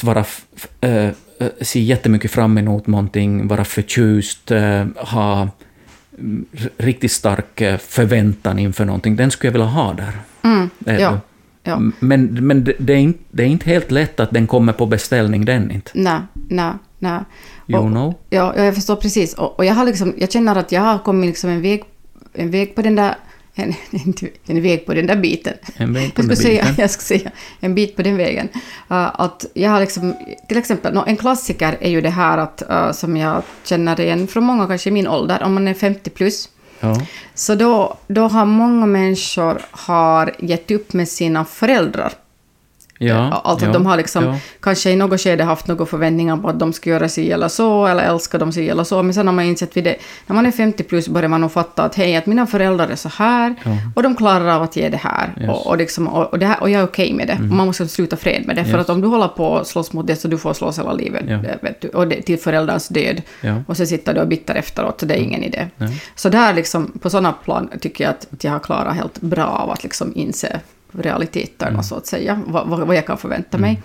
att 0.00 0.04
vara 0.04 0.24
äh, 0.80 1.10
se 1.60 1.80
jättemycket 1.80 2.30
fram 2.30 2.58
emot 2.58 2.86
någonting, 2.86 3.48
vara 3.48 3.64
förtjust, 3.64 4.50
äh, 4.50 4.84
ha 4.96 5.48
mm, 6.18 6.46
riktigt 6.76 7.12
stark 7.12 7.62
förväntan 7.80 8.58
inför 8.58 8.84
någonting. 8.84 9.16
Den 9.16 9.30
skulle 9.30 9.48
jag 9.48 9.52
vilja 9.52 9.66
ha 9.66 9.92
där. 9.92 10.12
Mm, 10.42 10.70
ja, 11.00 11.20
ja. 11.62 11.80
Men, 12.00 12.46
men 12.46 12.64
det, 12.64 12.72
det, 12.78 12.92
är 12.92 12.96
inte, 12.98 13.18
det 13.30 13.42
är 13.42 13.46
inte 13.46 13.70
helt 13.70 13.90
lätt 13.90 14.20
att 14.20 14.30
den 14.30 14.46
kommer 14.46 14.72
på 14.72 14.86
beställning, 14.86 15.44
den 15.44 15.70
inte. 15.70 15.90
Nej, 15.94 16.20
nej, 16.48 16.72
nej. 16.98 17.20
You 17.66 17.82
Och- 17.82 17.90
know? 17.90 18.14
Ja, 18.30 18.56
jag 18.56 18.74
förstår 18.74 18.96
precis. 18.96 19.34
Och, 19.34 19.58
och 19.58 19.64
jag, 19.64 19.74
har 19.74 19.84
liksom, 19.84 20.14
jag 20.16 20.32
känner 20.32 20.56
att 20.56 20.72
jag 20.72 20.80
har 20.82 20.98
kommit 20.98 21.28
liksom 21.28 21.50
en, 21.50 21.62
väg, 21.62 21.84
en 22.32 22.50
väg 22.50 22.74
på 22.74 22.82
den 22.82 22.96
där... 22.96 23.14
En, 23.90 24.00
inte 24.06 24.28
en 24.46 24.62
väg 24.62 24.86
på 24.86 24.94
den 24.94 25.06
där 25.06 25.16
biten. 25.16 25.54
En 25.76 25.92
väg 25.92 26.14
på 26.14 26.22
jag, 26.22 26.28
den 26.28 26.36
skulle 26.36 26.54
där 26.54 26.62
säga, 26.62 26.74
jag 26.78 26.90
skulle 26.90 27.18
säga 27.18 27.30
en 27.60 27.74
bit 27.74 27.96
på 27.96 28.02
den 28.02 28.16
vägen. 28.16 28.48
Uh, 28.54 29.20
att 29.20 29.46
jag 29.54 29.70
har 29.70 29.80
liksom, 29.80 30.14
till 30.48 30.58
exempel, 30.58 30.94
nå, 30.94 31.04
en 31.06 31.16
klassiker 31.16 31.78
är 31.80 31.90
ju 31.90 32.00
det 32.00 32.10
här 32.10 32.38
att, 32.38 32.62
uh, 32.70 32.92
som 32.92 33.16
jag 33.16 33.42
känner 33.64 34.00
igen 34.00 34.26
från 34.26 34.44
många 34.44 34.66
kanske 34.66 34.88
i 34.88 34.92
min 34.92 35.08
ålder, 35.08 35.42
om 35.42 35.54
man 35.54 35.68
är 35.68 35.74
50 35.74 36.10
plus. 36.10 36.48
Ja. 36.80 37.00
Så 37.34 37.54
då, 37.54 37.96
då 38.06 38.22
har 38.22 38.44
många 38.44 38.86
människor 38.86 39.62
har 39.70 40.34
gett 40.38 40.70
upp 40.70 40.92
med 40.92 41.08
sina 41.08 41.44
föräldrar. 41.44 42.12
Ja, 43.02 43.40
Alltså 43.44 43.66
ja, 43.66 43.72
de 43.72 43.86
har 43.86 43.96
liksom 43.96 44.24
ja. 44.24 44.36
kanske 44.60 44.90
i 44.90 44.96
något 44.96 45.20
skede 45.20 45.44
haft 45.44 45.66
några 45.66 45.86
förväntningar 45.86 46.36
på 46.36 46.48
att 46.48 46.58
de 46.58 46.72
ska 46.72 46.90
göra 46.90 47.08
si 47.08 47.30
eller 47.32 47.48
så, 47.48 47.86
eller 47.86 48.02
älskar 48.02 48.38
de 48.38 48.52
si 48.52 48.68
eller 48.68 48.84
så, 48.84 49.02
men 49.02 49.14
sen 49.14 49.26
har 49.26 49.34
man 49.34 49.44
insett 49.44 49.76
vid 49.76 49.84
det, 49.84 49.96
när 50.26 50.34
man 50.36 50.46
är 50.46 50.50
50 50.50 50.82
plus 50.82 51.08
börjar 51.08 51.28
man 51.28 51.40
nog 51.40 51.52
fatta 51.52 51.82
att 51.82 51.94
hej, 51.94 52.16
att 52.16 52.26
mina 52.26 52.46
föräldrar 52.46 52.88
är 52.88 52.96
så 52.96 53.08
här, 53.08 53.54
Ja. 53.64 53.70
och 53.96 54.02
de 54.02 54.16
klarar 54.16 54.48
av 54.56 54.62
att 54.62 54.76
ge 54.76 54.88
det 54.88 54.96
här, 54.96 55.34
Yes. 55.40 55.48
och, 55.50 55.66
och, 55.66 55.76
liksom, 55.78 56.08
och, 56.08 56.26
och, 56.32 56.38
det 56.38 56.46
här, 56.46 56.60
och 56.62 56.70
jag 56.70 56.80
är 56.80 56.84
okej 56.86 57.12
med 57.12 57.26
det, 57.26 57.34
och 57.34 57.56
man 57.56 57.66
måste 57.66 57.88
sluta 57.88 58.16
fred 58.16 58.46
med 58.46 58.56
det, 58.56 58.64
för 58.64 58.70
Yes. 58.72 58.80
att 58.80 58.90
om 58.90 59.00
du 59.00 59.08
håller 59.08 59.28
på 59.28 59.58
att 59.58 59.66
slåss 59.66 59.92
mot 59.92 60.06
det 60.06 60.16
så 60.16 60.28
du 60.28 60.38
får 60.38 60.52
slåss 60.54 60.78
hela 60.78 60.92
livet, 60.92 61.26
det 61.26 61.58
vet 61.62 61.80
du, 61.80 61.88
och 61.88 62.08
det, 62.08 62.22
till 62.22 62.38
föräldrarnas 62.38 62.88
död, 62.88 63.22
och 63.66 63.76
så 63.76 63.86
sitter 63.86 64.14
du 64.14 64.20
och 64.20 64.28
bitter 64.28 64.54
efteråt, 64.54 65.00
så 65.00 65.06
det 65.06 65.14
är 65.14 65.18
ingen 65.22 65.42
idé. 65.42 65.68
Nej. 65.76 66.02
Så 66.14 66.28
där 66.28 66.54
liksom, 66.54 66.92
på 67.02 67.10
sådana 67.10 67.32
plan 67.32 67.70
tycker 67.80 68.04
jag 68.04 68.10
att, 68.10 68.26
att 68.32 68.44
jag 68.44 68.52
har 68.52 68.58
klarat 68.58 68.94
helt 68.96 69.20
bra 69.20 69.44
av 69.46 69.70
att 69.70 69.82
liksom 69.82 70.12
inse 70.14 70.60
realiteterna, 70.92 71.70
Mm. 71.70 71.82
så 71.82 71.94
att 71.94 72.06
säga, 72.06 72.40
vad, 72.46 72.68
vad, 72.86 72.96
jag 72.96 73.06
kan 73.06 73.18
förvänta 73.18 73.58
mig. 73.58 73.82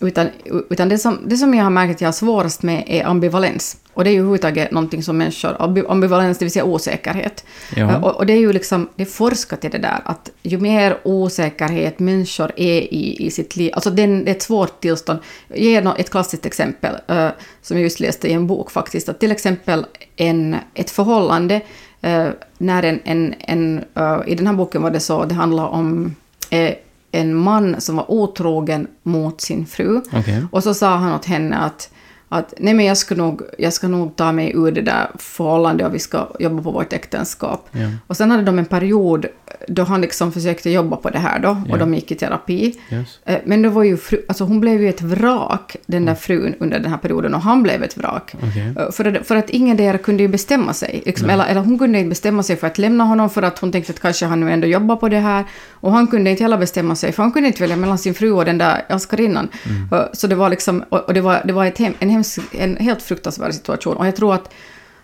Utan, 0.00 0.26
utan 0.70 0.88
det, 0.88 0.98
som, 0.98 1.18
det 1.26 1.36
som 1.36 1.54
jag 1.54 1.64
har 1.64 1.70
märkt 1.70 1.94
att 1.94 2.00
jag 2.00 2.08
har 2.08 2.12
svårast 2.12 2.62
med 2.62 2.84
är 2.86 3.04
ambivalens. 3.06 3.76
Och 3.94 4.04
det 4.04 4.10
är 4.10 4.12
ju 4.12 4.18
överhuvudtaget 4.18 4.70
någonting 4.70 5.02
som 5.02 5.18
människor... 5.18 5.50
ambi- 5.58 5.90
Ambivalens, 5.90 6.38
det 6.38 6.44
vill 6.44 6.52
säga 6.52 6.64
osäkerhet. 6.64 7.44
Ja. 7.76 7.96
Och, 7.98 8.16
och 8.16 8.26
det 8.26 8.32
är 8.32 8.36
ju 8.38 8.52
liksom... 8.52 8.88
Det 8.96 9.02
är 9.02 9.06
forskat 9.06 9.64
i 9.64 9.68
det 9.68 9.78
där 9.78 10.00
att 10.04 10.30
ju 10.42 10.58
mer 10.58 10.98
osäkerhet 11.04 11.98
människor 11.98 12.52
är 12.56 12.80
i, 12.94 13.26
i 13.26 13.30
sitt 13.30 13.56
liv... 13.56 13.70
Alltså 13.74 13.90
det 13.90 14.02
är 14.02 14.28
ett 14.28 14.42
svårt 14.42 14.80
tillstånd. 14.80 15.18
Jag 15.48 15.58
ger 15.58 15.82
nå- 15.82 15.94
ett 15.98 16.10
klassiskt 16.10 16.46
exempel 16.46 16.94
eh, 17.08 17.28
som 17.62 17.76
jag 17.76 17.82
just 17.84 18.00
läste 18.00 18.28
i 18.28 18.32
en 18.32 18.46
bok 18.46 18.70
faktiskt. 18.70 19.08
Att 19.08 19.20
till 19.20 19.32
exempel 19.32 19.86
en, 20.16 20.56
ett 20.74 20.90
förhållande... 20.90 21.60
eh, 22.00 22.28
när 22.58 22.82
en... 22.82 23.00
en, 23.04 23.34
en 23.38 23.84
eh, 23.94 24.18
I 24.26 24.34
den 24.34 24.46
här 24.46 24.54
boken 24.54 24.82
var 24.82 24.90
det 24.90 25.00
så, 25.00 25.24
det 25.24 25.34
handlar 25.34 25.66
om 25.66 26.14
är 26.52 26.74
en 27.12 27.34
man 27.34 27.80
som 27.80 27.96
var 27.96 28.10
otrogen 28.10 28.86
mot 29.02 29.40
sin 29.40 29.66
fru. 29.66 30.02
Okej. 30.12 30.44
Och 30.52 30.62
så 30.62 30.74
sa 30.74 30.96
han 30.96 31.14
åt 31.14 31.24
henne 31.24 31.56
att, 31.56 31.90
att 32.32 32.54
nej 32.58 32.74
men 32.74 32.84
jag 32.84 32.96
ska, 32.96 33.14
nog, 33.14 33.42
jag 33.58 33.72
ska 33.72 33.88
nog 33.88 34.16
ta 34.16 34.32
mig 34.32 34.52
ur 34.54 34.72
det 34.72 34.80
där 34.82 35.06
förhållandet 35.18 35.86
och 35.86 35.94
vi 35.94 35.98
ska 35.98 36.26
jobba 36.38 36.62
på 36.62 36.70
vårt 36.70 36.92
äktenskap. 36.92 37.68
Ja. 37.72 37.88
Och 38.06 38.16
sen 38.16 38.30
hade 38.30 38.42
de 38.42 38.58
en 38.58 38.64
period 38.64 39.26
då 39.68 39.82
han 39.82 40.00
liksom 40.00 40.32
försökte 40.32 40.70
jobba 40.70 40.96
på 40.96 41.10
det 41.10 41.18
här 41.18 41.38
då, 41.38 41.62
Ja. 41.66 41.72
och 41.72 41.78
de 41.78 41.94
gick 41.94 42.10
i 42.10 42.14
terapi. 42.14 42.74
Yes. 42.92 43.18
Eh, 43.24 43.36
Men 43.44 43.62
då 43.62 43.68
var 43.70 43.82
ju 43.82 43.96
fru, 43.96 44.20
alltså 44.28 44.44
hon 44.44 44.60
blev 44.60 44.82
ju 44.82 44.88
ett 44.88 45.02
vrak, 45.02 45.76
den 45.86 46.04
där 46.04 46.14
frun, 46.14 46.54
under 46.60 46.78
den 46.78 46.90
här 46.90 46.98
perioden, 46.98 47.34
och 47.34 47.40
han 47.40 47.62
blev 47.62 47.82
ett 47.82 47.96
vrak. 47.96 48.34
Okej. 48.34 48.74
Eh, 48.78 48.90
För, 48.92 49.04
att- 49.04 49.26
för 49.26 49.36
att 49.36 49.50
ingen 49.50 49.76
där 49.76 49.98
kunde 49.98 50.22
ju 50.22 50.28
bestämma 50.28 50.72
sig. 50.72 51.02
Liksom, 51.06 51.30
eller, 51.30 51.46
eller 51.46 51.60
hon 51.60 51.78
kunde 51.78 51.98
inte 51.98 52.08
bestämma 52.08 52.42
sig 52.42 52.56
för 52.56 52.66
att 52.66 52.78
lämna 52.78 53.04
honom 53.04 53.30
för 53.30 53.42
att 53.42 53.58
hon 53.58 53.72
tänkte 53.72 53.92
att 53.92 54.00
kanske 54.00 54.26
han 54.26 54.40
nu 54.40 54.50
ändå 54.52 54.66
jobbar 54.66 54.96
på 54.96 55.08
det 55.08 55.18
här. 55.18 55.44
Och 55.70 55.92
han 55.92 56.06
kunde 56.06 56.30
inte 56.30 56.42
heller 56.42 56.58
bestämma 56.58 56.96
sig, 56.96 57.12
för 57.12 57.22
han 57.22 57.32
kunde 57.32 57.46
inte 57.48 57.60
välja 57.62 57.76
mellan 57.76 57.98
sin 57.98 58.14
fru 58.14 58.32
och 58.32 58.44
den 58.44 58.58
där 58.58 58.84
älskarinnan. 58.88 59.48
Eh, 59.92 60.02
Så 60.12 60.26
det 60.26 60.34
var 60.34 60.50
liksom, 60.50 60.84
och 60.88 61.14
det 61.14 61.20
var, 61.20 61.42
det 61.44 61.52
var 61.52 61.66
ett 61.66 61.78
hem, 61.78 61.92
en, 61.98 62.10
hems, 62.22 62.38
en 62.52 62.76
helt 62.76 63.02
fruktansvärd 63.02 63.54
situation. 63.54 63.96
Och 63.96 64.06
jag 64.06 64.16
tror 64.16 64.34
att, 64.34 64.52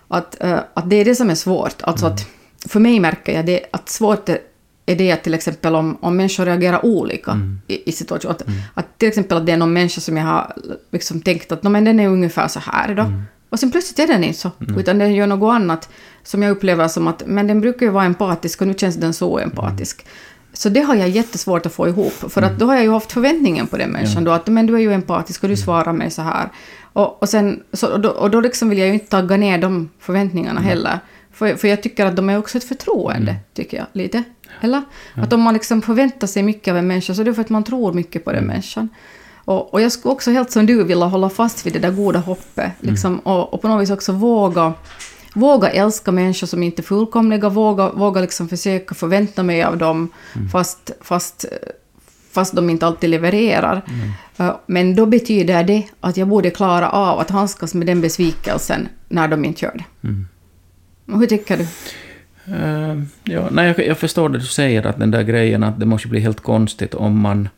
att, 0.08 0.42
eh, 0.42 0.58
att 0.74 0.90
det 0.90 0.96
är 0.96 1.04
det 1.04 1.14
som 1.14 1.30
är 1.30 1.34
svårt. 1.34 1.82
Alltså 1.82 2.06
att, 2.06 2.26
för 2.68 2.80
mig 2.80 3.00
märker 3.00 3.32
jag 3.32 3.46
det, 3.46 3.60
att 3.70 3.88
svårt 3.88 4.28
är, 4.28 4.38
är 4.86 4.96
det 4.96 5.12
att 5.12 5.24
till 5.24 5.34
exempel 5.34 5.74
om, 5.74 5.98
om 6.00 6.16
människor 6.16 6.44
reagerar 6.44 6.84
olika 6.84 7.40
i, 7.66 7.88
i 7.88 7.92
situationer. 7.92 8.34
Att, 8.34 8.42
att 8.74 8.98
till 8.98 9.08
exempel 9.08 9.36
att 9.38 9.46
det 9.46 9.52
är 9.52 9.56
någon 9.56 9.72
människa 9.72 10.00
som 10.00 10.16
jag 10.16 10.24
har 10.24 10.52
liksom 10.92 11.20
tänkt 11.20 11.52
att 11.52 11.62
"Nå, 11.62 11.70
men 11.70 11.84
den 11.84 12.00
är 12.00 12.08
ungefär 12.08 12.48
så 12.48 12.60
här 12.60 12.94
då. 12.94 13.12
Och 13.50 13.58
sen 13.60 13.70
plötsligt 13.70 13.98
är 13.98 14.06
den 14.06 14.24
inte 14.24 14.38
så, 14.38 14.50
utan 14.78 14.98
den 14.98 15.14
gör 15.14 15.26
något 15.26 15.54
annat 15.54 15.88
som 16.24 16.42
jag 16.42 16.50
upplever 16.50 16.88
som 16.88 17.08
att 17.08 17.22
men 17.26 17.46
den 17.46 17.60
brukar 17.60 17.86
ju 17.86 17.92
vara 17.92 18.04
empatisk 18.04 18.60
och 18.60 18.66
nu 18.68 18.74
känns 18.74 18.96
den 18.96 19.14
så 19.14 19.38
empatisk. 19.38 20.06
Så 20.52 20.68
det 20.68 20.80
har 20.80 20.94
jag 20.94 21.08
jättesvårt 21.08 21.66
att 21.66 21.72
få 21.72 21.88
ihop, 21.88 22.12
för 22.12 22.42
att 22.42 22.58
då 22.58 22.66
har 22.66 22.74
jag 22.74 22.84
ju 22.84 22.90
haft 22.90 23.12
förväntningen 23.12 23.66
på 23.66 23.76
den 23.76 23.90
människan 23.90 24.24
då, 24.24 24.30
att 24.32 24.46
men 24.46 24.66
du 24.66 24.74
är 24.74 24.78
ju 24.78 24.92
empatisk 24.92 25.42
och 25.42 25.48
du 25.48 25.56
svarar 25.56 25.92
mig 25.92 26.10
så 26.10 26.22
här. 26.22 26.48
Och, 26.98 27.22
och, 27.22 27.28
sen, 27.28 27.62
så, 27.72 27.92
och, 27.92 28.00
då, 28.00 28.08
och 28.08 28.30
då 28.30 28.40
liksom 28.40 28.68
vill 28.68 28.78
jag 28.78 28.88
ju 28.88 28.94
inte 28.94 29.06
tagga 29.06 29.36
ner 29.36 29.58
de 29.58 29.90
förväntningarna 29.98 30.60
heller. 30.60 30.98
För, 31.32 31.54
för 31.54 31.68
jag 31.68 31.82
tycker 31.82 32.06
att 32.06 32.16
de 32.16 32.30
är 32.30 32.38
också 32.38 32.58
ett 32.58 32.64
förtroende, 32.64 33.36
tycker 33.54 33.76
jag, 33.76 33.86
lite. 33.92 34.22
Eller? 34.60 34.82
Att 35.14 35.32
om 35.32 35.40
man 35.40 35.54
liksom 35.54 35.82
förväntar 35.82 36.26
sig 36.26 36.42
mycket 36.42 36.72
av 36.72 36.78
en 36.78 36.86
människa 36.86 37.14
så 37.14 37.20
är 37.20 37.24
det 37.24 37.34
för 37.34 37.42
att 37.42 37.50
man 37.50 37.64
tror 37.64 37.92
mycket 37.92 38.24
på 38.24 38.32
den 38.32 38.44
människan. 38.44 38.88
Och, 39.34 39.74
och 39.74 39.80
jag 39.80 39.92
skulle 39.92 40.12
också 40.12 40.30
helt 40.30 40.50
som 40.50 40.66
du 40.66 40.84
vilja 40.84 41.04
hålla 41.04 41.28
fast 41.28 41.66
vid 41.66 41.72
det 41.72 41.78
där 41.78 41.90
goda 41.90 42.18
hoppet. 42.18 42.70
Liksom, 42.80 43.18
och, 43.18 43.54
och 43.54 43.62
på 43.62 43.68
något 43.68 43.82
vis 43.82 43.90
också 43.90 44.12
våga, 44.12 44.72
våga 45.34 45.70
älska 45.70 46.12
människor 46.12 46.46
som 46.46 46.62
inte 46.62 46.82
är 46.82 46.84
fullkomliga, 46.84 47.48
våga, 47.48 47.90
våga 47.90 48.20
liksom 48.20 48.48
försöka 48.48 48.94
förvänta 48.94 49.42
mig 49.42 49.62
av 49.62 49.78
dem 49.78 50.08
fast, 50.52 50.90
fast, 51.00 51.44
fast 52.32 52.56
de 52.56 52.70
inte 52.70 52.86
alltid 52.86 53.10
levererar. 53.10 53.82
Uh, 54.40 54.56
Men 54.66 54.94
då 54.94 55.06
betyder 55.06 55.64
det 55.64 55.88
att 56.00 56.16
jag 56.16 56.28
borde 56.28 56.50
klara 56.50 56.90
av 56.90 57.18
att 57.18 57.30
handskas 57.30 57.74
med 57.74 57.86
den 57.86 58.00
besvikelsen 58.00 58.88
när 59.08 59.28
de 59.28 59.44
inte 59.44 59.64
gör 59.64 59.74
det. 59.74 59.84
Och 61.12 61.18
Hur 61.20 61.26
tycker 61.26 61.56
du? 61.56 61.66
Eh, 62.54 63.02
ja, 63.24 63.48
nej, 63.50 63.66
jag, 63.66 63.86
jag 63.86 63.98
förstår 63.98 64.28
det 64.28 64.38
du 64.38 64.46
säger, 64.46 64.86
att 64.86 64.98
den 64.98 65.10
där 65.10 65.22
grejen 65.22 65.62
att 65.62 65.80
det 65.80 65.86
måste 65.86 66.08
bli 66.08 66.20
helt 66.20 66.40
konstigt 66.40 66.94
om 66.94 67.20
man 67.20 67.48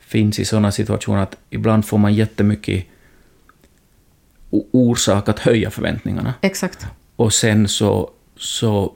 finns 0.00 0.38
i 0.38 0.44
sådana 0.44 0.72
situationer 0.72 1.22
att 1.22 1.36
ibland 1.50 1.84
får 1.84 1.98
man 1.98 2.14
jättemycket 2.14 2.86
orsak 4.70 5.28
att 5.28 5.38
höja 5.38 5.70
förväntningarna. 5.70 6.34
Exakt. 6.40 6.86
Och 7.16 7.32
sen 7.32 7.68
så, 7.68 8.10
så, 8.36 8.80
mm, 8.80 8.92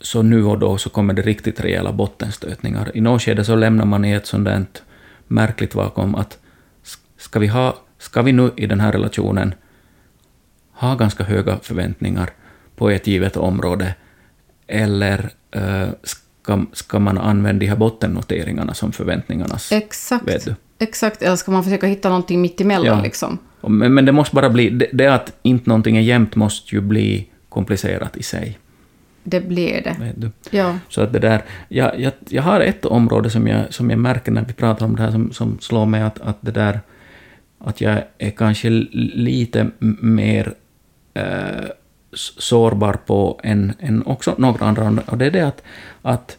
så 0.00 0.22
nu 0.22 0.44
och 0.44 0.58
då 0.58 0.78
så 0.78 0.90
kommer 0.90 1.14
det 1.14 1.22
riktigt 1.22 1.60
rejäla 1.60 1.92
bottenstötningar. 1.92 2.90
I 2.94 3.00
något 3.00 3.22
skede 3.22 3.44
så 3.44 3.56
lämnar 3.56 3.84
man 3.84 4.04
i 4.04 4.12
ett 4.12 4.26
sånt 4.26 4.44
där 4.44 4.64
märkligt 5.28 5.74
vakuum 5.74 6.14
att 6.14 6.38
ska 7.16 7.38
vi, 7.38 7.46
ha, 7.46 7.76
ska 7.98 8.22
vi 8.22 8.32
nu 8.32 8.50
i 8.56 8.66
den 8.66 8.80
här 8.80 8.92
relationen 8.92 9.54
ha 10.72 10.94
ganska 10.94 11.24
höga 11.24 11.58
förväntningar 11.62 12.30
på 12.76 12.90
ett 12.90 13.06
givet 13.06 13.36
område 13.36 13.94
eller 14.66 15.30
eh, 15.50 15.88
ska, 16.02 16.64
ska 16.72 16.98
man 16.98 17.18
använda 17.18 17.60
de 17.60 17.66
här 17.66 17.76
bottennoteringarna 17.76 18.74
som 18.74 18.92
förväntningarnas... 18.92 19.72
Exakt. 19.72 20.28
Vet 20.28 20.44
du. 20.44 20.54
Exakt. 20.78 21.22
Eller 21.22 21.36
ska 21.36 21.52
man 21.52 21.64
försöka 21.64 21.86
hitta 21.86 22.08
någonting 22.08 22.40
mitt 22.40 22.60
emellan 22.60 22.98
Ja. 22.98 23.02
liksom? 23.02 23.38
Men, 23.60 23.94
men 23.94 24.04
det 24.04 24.12
måste 24.12 24.34
bara 24.34 24.50
bli... 24.50 24.70
Det, 24.70 24.88
det 24.92 25.06
att 25.06 25.32
inte 25.42 25.70
någonting 25.70 25.96
är 25.96 26.00
jämnt 26.00 26.36
måste 26.36 26.74
ju 26.74 26.80
bli 26.80 27.28
komplicerat 27.48 28.16
i 28.16 28.22
sig. 28.22 28.58
Det 29.24 29.40
blir 29.40 29.82
det. 29.82 29.96
Vet 30.00 30.20
du. 30.20 30.30
Ja. 30.50 30.78
Så 30.88 31.00
att 31.00 31.12
det 31.12 31.18
där, 31.18 31.42
jag, 31.68 32.00
jag, 32.00 32.12
jag 32.28 32.42
har 32.42 32.60
ett 32.60 32.84
område 32.84 33.30
som 33.30 33.46
jag, 33.46 33.74
som 33.74 33.90
jag 33.90 33.98
märker 33.98 34.32
när 34.32 34.44
vi 34.44 34.52
pratar 34.52 34.86
om 34.86 34.96
det 34.96 35.02
här 35.02 35.10
som, 35.10 35.32
som 35.32 35.58
slår 35.60 35.86
mig 35.86 36.02
att, 36.02 36.20
att 36.20 36.36
det 36.40 36.50
där 36.50 36.80
att 37.64 37.80
jag 37.80 38.02
är 38.18 38.30
kanske 38.30 38.70
lite 38.70 39.70
mer 40.00 40.54
eh, 41.14 41.68
sårbar 42.38 42.92
på 43.06 43.40
än, 43.42 43.72
än 43.78 44.06
också 44.06 44.34
några 44.38 44.66
andra. 44.66 45.02
Och 45.06 45.18
det 45.18 45.26
är 45.26 45.30
det 45.30 45.46
att, 45.46 45.62
att 46.02 46.38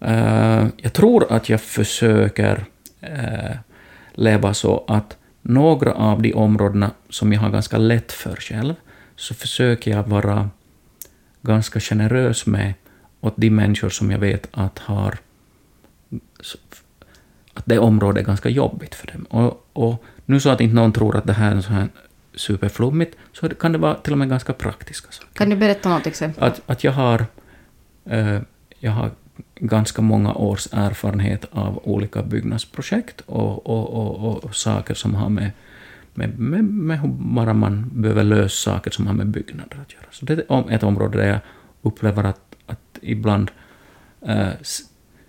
eh, 0.00 0.66
jag 0.76 0.92
tror 0.92 1.32
att 1.32 1.48
jag 1.48 1.60
försöker 1.60 2.64
eh, 3.00 3.56
leva 4.12 4.54
så 4.54 4.84
att 4.88 5.16
några 5.42 5.92
av 5.92 6.22
de 6.22 6.34
områdena 6.34 6.90
som 7.08 7.32
jag 7.32 7.40
har 7.40 7.50
ganska 7.50 7.78
lätt 7.78 8.12
för 8.12 8.36
själv, 8.36 8.74
så 9.16 9.34
försöker 9.34 9.90
jag 9.90 10.08
vara 10.08 10.50
ganska 11.42 11.80
generös 11.80 12.46
med 12.46 12.74
åt 13.20 13.34
de 13.36 13.50
människor 13.50 13.88
som 13.88 14.10
jag 14.10 14.18
vet 14.18 14.48
att 14.52 14.78
har 14.78 15.18
att 17.54 17.64
det 17.64 17.78
området 17.78 18.22
är 18.22 18.26
ganska 18.26 18.48
jobbigt 18.48 18.94
för 18.94 19.06
dem. 19.06 19.24
Och, 19.24 19.66
och 19.72 20.04
nu 20.26 20.40
så 20.40 20.50
att 20.50 20.60
inte 20.60 20.74
någon 20.74 20.92
tror 20.92 21.16
att 21.16 21.26
det 21.26 21.32
här 21.32 21.56
är 21.56 21.60
så 21.60 21.72
här 21.72 21.88
superflummigt, 22.34 23.16
så 23.32 23.48
kan 23.48 23.72
det 23.72 23.78
vara 23.78 23.94
till 23.94 24.12
och 24.12 24.18
med 24.18 24.28
ganska 24.28 24.52
praktiska 24.52 25.12
saker. 25.12 25.34
Kan 25.34 25.50
du 25.50 25.56
berätta 25.56 25.88
något 25.88 26.06
exempel? 26.06 26.44
Att, 26.44 26.60
att 26.66 26.84
jag 26.84 26.92
har 26.92 27.26
eh, 28.04 28.40
jag 28.80 28.90
har 28.90 29.10
ganska 29.54 30.02
många 30.02 30.34
års 30.34 30.68
erfarenhet 30.72 31.44
av 31.50 31.80
olika 31.84 32.22
byggnadsprojekt 32.22 33.20
och, 33.20 33.66
och, 33.66 33.90
och, 33.90 34.44
och 34.44 34.56
saker 34.56 34.94
som 34.94 35.14
har 35.14 35.28
med, 35.28 35.50
med, 36.14 36.38
med, 36.38 36.64
med 36.64 37.00
hur 37.00 37.08
bara 37.08 37.52
man 37.54 37.90
behöver 37.92 38.24
lösa 38.24 38.70
saker 38.70 38.90
som 38.90 39.06
har 39.06 39.14
med 39.14 39.26
byggnader 39.26 39.78
att 39.82 39.92
göra. 39.92 40.06
Så 40.10 40.24
det 40.24 40.32
är 40.32 40.70
ett 40.70 40.82
område 40.82 41.18
där 41.18 41.28
jag 41.28 41.40
upplever 41.82 42.24
att, 42.24 42.56
att 42.66 42.98
ibland 43.02 43.50
eh, 44.26 44.48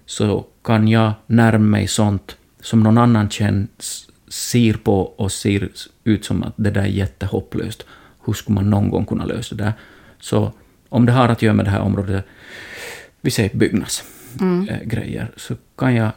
så 0.06 0.46
kan 0.63 0.88
jag 0.88 1.13
närma 1.28 1.65
mig 1.65 1.88
sånt 1.88 2.38
som 2.62 2.84
någon 2.84 2.98
annan 2.98 3.30
känns, 3.30 4.10
ser 4.28 4.74
på 4.74 5.02
och 5.02 5.32
ser 5.32 5.70
ut 6.04 6.26
som 6.26 6.44
att 6.44 6.54
det 6.56 6.72
där 6.72 6.82
är 6.82 6.86
jättehopplöst. 6.86 7.86
Hur 8.26 8.34
skulle 8.34 8.56
man 8.56 8.70
någon 8.70 8.89
gång 8.89 9.06
kunna 9.06 9.26
lösa 9.26 9.56
det 9.56 9.63
där? 9.63 9.74
Så 10.20 10.54
om 10.89 11.06
det 11.06 11.12
har 11.12 11.30
att 11.30 11.41
göra 11.41 11.54
med 11.54 11.65
det 11.65 11.72
här 11.72 11.82
området, 11.82 12.26
vi 13.22 13.32
säger 13.32 13.58
byggnadsgrejer, 13.58 15.32
så 15.38 15.56
kan 15.78 15.96
jag 15.96 16.12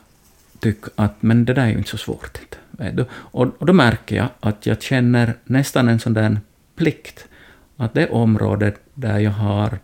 tycka 0.61 0.91
att 0.95 1.23
men 1.23 1.45
det 1.45 1.55
där 1.55 1.63
är 1.63 1.71
ju 1.71 1.79
inte 1.79 1.91
så 1.91 1.99
svårt. 1.99 2.39
Inte? 2.43 2.57
Eh, 2.79 3.05
och, 3.11 3.47
och 3.59 3.67
då 3.67 3.73
märker 3.73 4.17
jag 4.17 4.29
att 4.41 4.67
jag 4.67 4.83
känner 4.83 5.35
nästan 5.45 5.89
en 5.89 6.01
sån 6.01 6.15
där 6.15 6.41
plikt 6.77 7.29
att 7.77 7.95
det 7.95 8.09
området 8.09 8.81
där 8.95 9.19
jag 9.19 9.31
har 9.31 9.79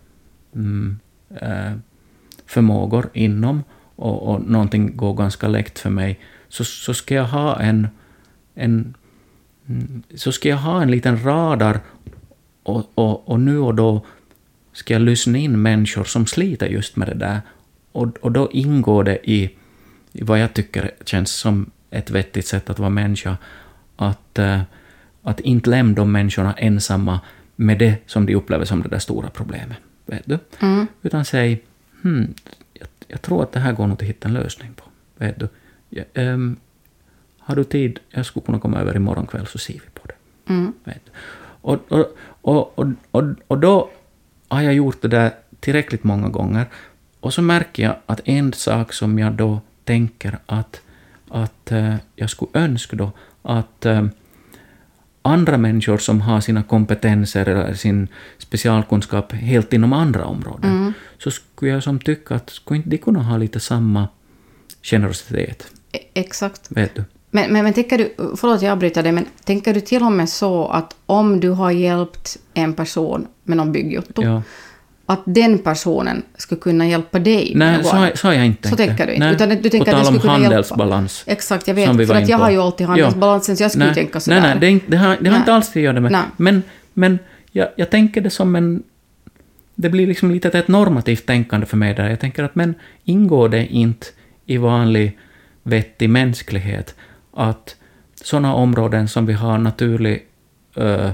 mm, 0.55 0.99
eh, 1.41 1.73
förmågor 2.47 3.11
inom 3.13 3.65
och, 3.97 4.23
och 4.23 4.41
någonting 4.43 4.97
går 4.97 5.15
ganska 5.15 5.49
lätt 5.49 5.79
för 5.79 5.91
mig, 5.91 6.21
så, 6.49 6.65
så 6.65 6.95
ska 6.95 7.15
jag 7.15 7.25
ha 7.25 7.61
en, 7.61 7.89
en 8.55 8.95
mm, 9.69 10.03
så 10.15 10.33
ska 10.33 10.49
jag 10.49 10.57
ha 10.57 10.83
en 10.83 10.91
liten 10.91 11.25
radar 11.25 11.81
och, 12.63 12.91
och, 12.95 13.29
och 13.29 13.41
nu 13.41 13.59
och 13.59 13.75
då 13.75 14.07
ska 14.73 14.93
jag 14.93 15.03
lyssna 15.03 15.39
in 15.39 15.63
människor 15.63 16.05
som 16.05 16.27
sliter 16.27 16.67
just 16.67 16.97
med 16.97 17.09
det 17.09 17.15
där. 17.15 17.41
Och, 17.93 18.17
och 18.21 18.33
då 18.33 18.51
ingår 18.53 19.05
det 19.05 19.31
i, 19.31 19.57
i 20.13 20.23
vad 20.23 20.39
jag 20.39 20.55
tycker 20.55 20.91
känns 21.05 21.33
som 21.33 21.71
ett 21.91 22.11
vettigt 22.11 22.47
sätt 22.47 22.71
att 22.71 22.79
vara 22.79 22.91
människa, 22.91 23.37
att, 23.97 24.39
eh, 24.39 24.63
att 25.23 25.41
inte 25.41 25.71
lämna 25.71 25.95
de 25.95 26.13
människorna 26.13 26.53
ensamma 26.53 27.21
med 27.57 27.79
det 27.79 27.95
som 28.07 28.27
de 28.27 28.35
upplever 28.35 28.65
som 28.65 28.83
det 28.83 28.89
där 28.89 28.99
stora 28.99 29.31
problemet. 29.31 29.79
Vet 30.07 30.23
du? 30.25 30.39
Mm. 30.61 30.87
Utan 31.03 31.25
säg, 31.25 31.63
hmm, 32.03 32.35
jag, 32.73 32.89
jag 33.09 33.23
tror 33.23 33.43
att 33.43 33.53
det 33.53 33.61
här 33.61 33.73
går 33.73 33.87
nog 33.87 34.03
att 34.03 34.09
hitta 34.09 34.29
en 34.29 34.35
lösning 34.35 34.73
på. 34.75 34.85
Vet 35.17 35.41
du? 35.41 35.49
Ja, 35.89 36.05
ehm, 36.15 36.57
har 37.39 37.57
du 37.57 37.65
tid, 37.65 37.99
jag 38.11 38.27
skulle 38.27 38.47
kunna 38.47 38.59
komma 38.59 38.81
över 38.81 38.97
imorgon 38.97 39.27
kväll 39.27 39.47
så 39.47 39.59
ser 39.59 39.75
vi 39.75 39.91
på 39.95 40.07
det. 40.07 40.15
Mm. 40.53 40.73
Vet 40.85 41.01
du. 41.05 41.11
Och, 41.61 41.93
och, 41.93 42.17
och, 42.41 42.79
och, 42.79 42.89
och, 43.11 43.25
och 43.47 43.59
då 43.59 43.91
har 44.49 44.63
jag 44.63 44.75
gjort 44.75 45.03
det 45.03 45.09
där 45.09 45.33
tillräckligt 45.61 46.05
många 46.05 46.29
gånger. 46.29 46.67
Och 47.21 47.35
så 47.35 47.43
märker 47.43 47.83
jag 47.83 47.97
att 48.07 48.21
en 48.25 48.53
sak 48.53 48.93
som 48.93 49.19
jag 49.19 49.33
då 49.33 49.61
tänker 49.85 50.39
att, 50.47 50.81
att 51.31 51.73
eh, 51.73 51.95
jag 52.17 52.31
skulle 52.31 52.51
önska 52.55 52.97
då 52.97 53.13
att 53.43 53.87
eh, 53.87 54.05
andra 55.23 55.59
människor 55.59 55.99
som 55.99 56.21
har 56.21 56.41
sina 56.41 56.63
kompetenser 56.63 57.47
eller 57.47 57.75
sin 57.75 58.09
specialkunskap 58.39 59.33
helt 59.33 59.73
inom 59.73 59.93
andra 59.93 60.25
områden, 60.25 60.93
så 61.19 61.31
skulle 61.31 61.71
jag 61.71 61.83
som 61.83 61.99
tycka 61.99 62.35
att 62.35 62.51
skulle 62.51 62.77
inte 62.77 62.89
de 62.91 62.99
kunna 62.99 63.23
ha 63.23 63.37
lite 63.37 63.61
samma 63.61 64.09
generositet. 64.83 65.73
E- 65.93 65.99
Exakt. 66.15 66.67
Vet 66.69 66.95
du? 66.95 67.05
Men, 67.31 67.53
men, 67.53 67.65
men 67.65 67.73
tänker 67.73 67.99
du, 67.99 68.15
förlåt 68.37 68.63
jag 68.63 68.73
avbryter 68.73 69.03
dig, 69.03 69.13
men 69.13 69.27
tänker 69.45 69.75
du 69.75 69.81
till 69.81 70.03
och 70.03 70.13
med 70.13 70.29
så 70.29 70.69
att 70.69 70.97
om 71.07 71.41
du 71.41 71.51
har 71.51 71.71
hjälpt 71.71 72.37
en 72.55 72.75
person 72.75 73.27
med 73.45 73.57
någon 73.57 73.73
byggjotto, 73.73 74.23
Ja. 74.23 74.43
Att 75.13 75.21
den 75.25 75.59
personen 75.59 76.23
skulle 76.37 76.61
kunna 76.61 76.87
hjälpa 76.89 77.19
dig? 77.19 77.53
Nej, 77.57 77.85
så, 77.85 77.91
har- 77.91 77.99
annat? 78.05 78.19
så 78.19 78.27
har 78.29 78.35
jag 78.35 78.47
inte 78.47 78.69
Så 78.69 78.77
tänker 78.77 79.07
du 79.07 79.13
inte, 79.13 79.27
Nej. 79.27 79.35
utan 79.35 79.49
du 79.49 79.57
tänker 79.57 79.79
På 79.79 79.85
tal 79.85 80.15
om 80.15 80.21
kunna 80.21 80.33
hjälpa. 80.33 80.47
handelsbalans. 80.49 81.23
Exakt, 81.27 81.69
jag 81.69 81.75
vet. 81.75 82.07
För 82.09 82.15
att 82.15 82.29
jag 82.29 82.39
har 82.39 82.51
ju 82.51 82.59
alltid 82.59 82.87
handelsbalansen, 82.87 83.57
så 83.57 83.63
jag 83.63 83.71
skulle 83.71 83.85
nej, 83.85 83.95
tänka 83.95 84.21
sådär. 84.21 84.41
Nej, 84.41 84.51
nej, 84.51 84.61
det, 84.61 84.71
inte- 84.71 84.87
det, 84.91 84.97
har, 84.97 85.09
det 85.09 85.27
har 85.27 85.31
Nej. 85.31 85.37
inte 85.39 85.55
alls 85.55 85.69
att 85.69 85.77
göra 85.77 86.01
med 86.01 86.13
Nej. 86.13 86.21
Men, 86.37 86.63
men 86.95 87.19
jag, 87.53 87.69
jag 87.77 87.91
tänker 87.91 88.21
det 88.21 88.31
som 88.31 88.57
en... 88.57 88.83
Det 89.75 89.89
blir 89.89 90.07
liksom 90.07 90.31
lite 90.31 90.49
ett 90.59 90.69
normativt 90.69 91.27
tänkande 91.27 91.67
för 91.67 91.77
mig 91.77 91.95
där. 91.95 92.09
Jag 92.11 92.21
tänker 92.21 92.43
att 92.45 92.55
men 92.55 92.75
ingår 93.05 93.49
det 93.49 93.67
inte 93.67 94.07
i 94.47 94.57
vanlig 94.57 95.19
vettig 95.63 96.11
mänsklighet 96.11 96.95
att 97.37 97.77
sådana 98.25 98.55
områden 98.55 99.09
som 99.09 99.27
vi 99.27 99.33
har 99.33 99.59
naturlig 99.59 100.23
ö, 100.77 101.11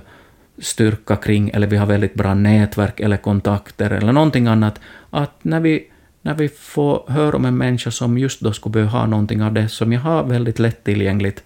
styrka 0.58 1.16
kring, 1.16 1.50
eller 1.54 1.66
vi 1.66 1.76
har 1.76 1.86
väldigt 1.86 2.14
bra 2.14 2.34
nätverk 2.34 3.00
eller 3.00 3.16
kontakter 3.16 3.90
eller 3.90 4.12
någonting 4.12 4.46
annat, 4.46 4.80
att 5.10 5.32
när 5.44 5.60
vi, 5.60 5.86
när 6.22 6.34
vi 6.34 6.48
får 6.48 7.04
höra 7.08 7.36
om 7.36 7.44
en 7.44 7.56
människa 7.56 7.90
som 7.90 8.18
just 8.18 8.40
då 8.40 8.52
skulle 8.52 8.72
behöva 8.72 8.90
ha 8.90 9.06
någonting 9.06 9.42
av 9.42 9.52
det 9.52 9.68
som 9.68 9.92
jag 9.92 10.00
har 10.00 10.24
väldigt 10.24 10.58
lättillgängligt, 10.58 11.44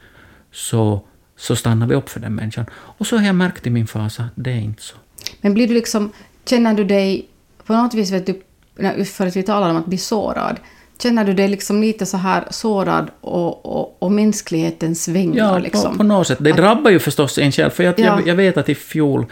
så, 0.52 1.02
så 1.36 1.56
stannar 1.56 1.86
vi 1.86 1.94
upp 1.94 2.08
för 2.08 2.20
den 2.20 2.34
människan. 2.34 2.66
Och 2.72 3.06
så 3.06 3.16
har 3.18 3.26
jag 3.26 3.34
märkt 3.34 3.66
i 3.66 3.70
min 3.70 3.86
fas 3.86 4.20
att 4.20 4.26
det 4.34 4.50
är 4.50 4.60
inte 4.60 4.82
så. 4.82 4.96
Men 5.40 5.54
blir 5.54 5.68
du 5.68 5.74
liksom, 5.74 6.12
känner 6.44 6.74
du 6.74 6.84
dig, 6.84 7.28
på 7.66 7.72
något 7.72 7.94
vis 7.94 8.10
vet 8.12 8.26
du, 8.26 8.42
när- 8.76 9.04
för 9.04 9.26
att 9.26 9.36
vi 9.36 9.42
talar 9.42 9.70
om 9.70 9.76
att 9.76 9.86
bli 9.86 9.98
sårad, 9.98 10.56
känner 11.02 11.24
du 11.24 11.32
dig 11.34 11.48
liksom 11.48 11.80
lite 11.80 12.06
så 12.06 12.16
här 12.16 12.44
sårad 12.50 13.10
och, 13.20 13.66
och, 13.66 14.02
och 14.02 14.12
mänsklighetens 14.12 15.08
vängrar 15.08 15.52
Ja, 15.52 15.58
liksom? 15.58 15.92
på, 15.92 15.98
på 15.98 16.02
något 16.04 16.26
sätt. 16.26 16.38
Det 16.40 16.52
drabbar 16.52 16.90
ju 16.90 16.98
förstås 16.98 17.38
en 17.38 17.52
själv, 17.52 17.70
för 17.70 17.84
jag, 17.84 17.94
Ja. 17.98 18.04
jag, 18.04 18.26
jag 18.26 18.34
vet 18.34 18.56
att 18.56 18.68
i 18.68 18.74
fjol 18.74 19.26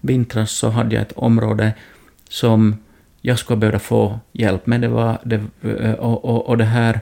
vintras 0.00 0.50
så 0.50 0.68
hade 0.68 0.94
jag 0.94 1.02
ett 1.02 1.12
område 1.16 1.72
som 2.28 2.76
jag 3.20 3.38
skulle 3.38 3.56
behöva 3.56 3.78
få 3.78 4.20
hjälp 4.32 4.66
med. 4.66 4.80
Det 4.80 4.88
var, 4.88 5.18
det, 5.24 5.40
och, 5.94 6.24
och, 6.24 6.46
och 6.48 6.58
det 6.58 6.64
här... 6.64 7.00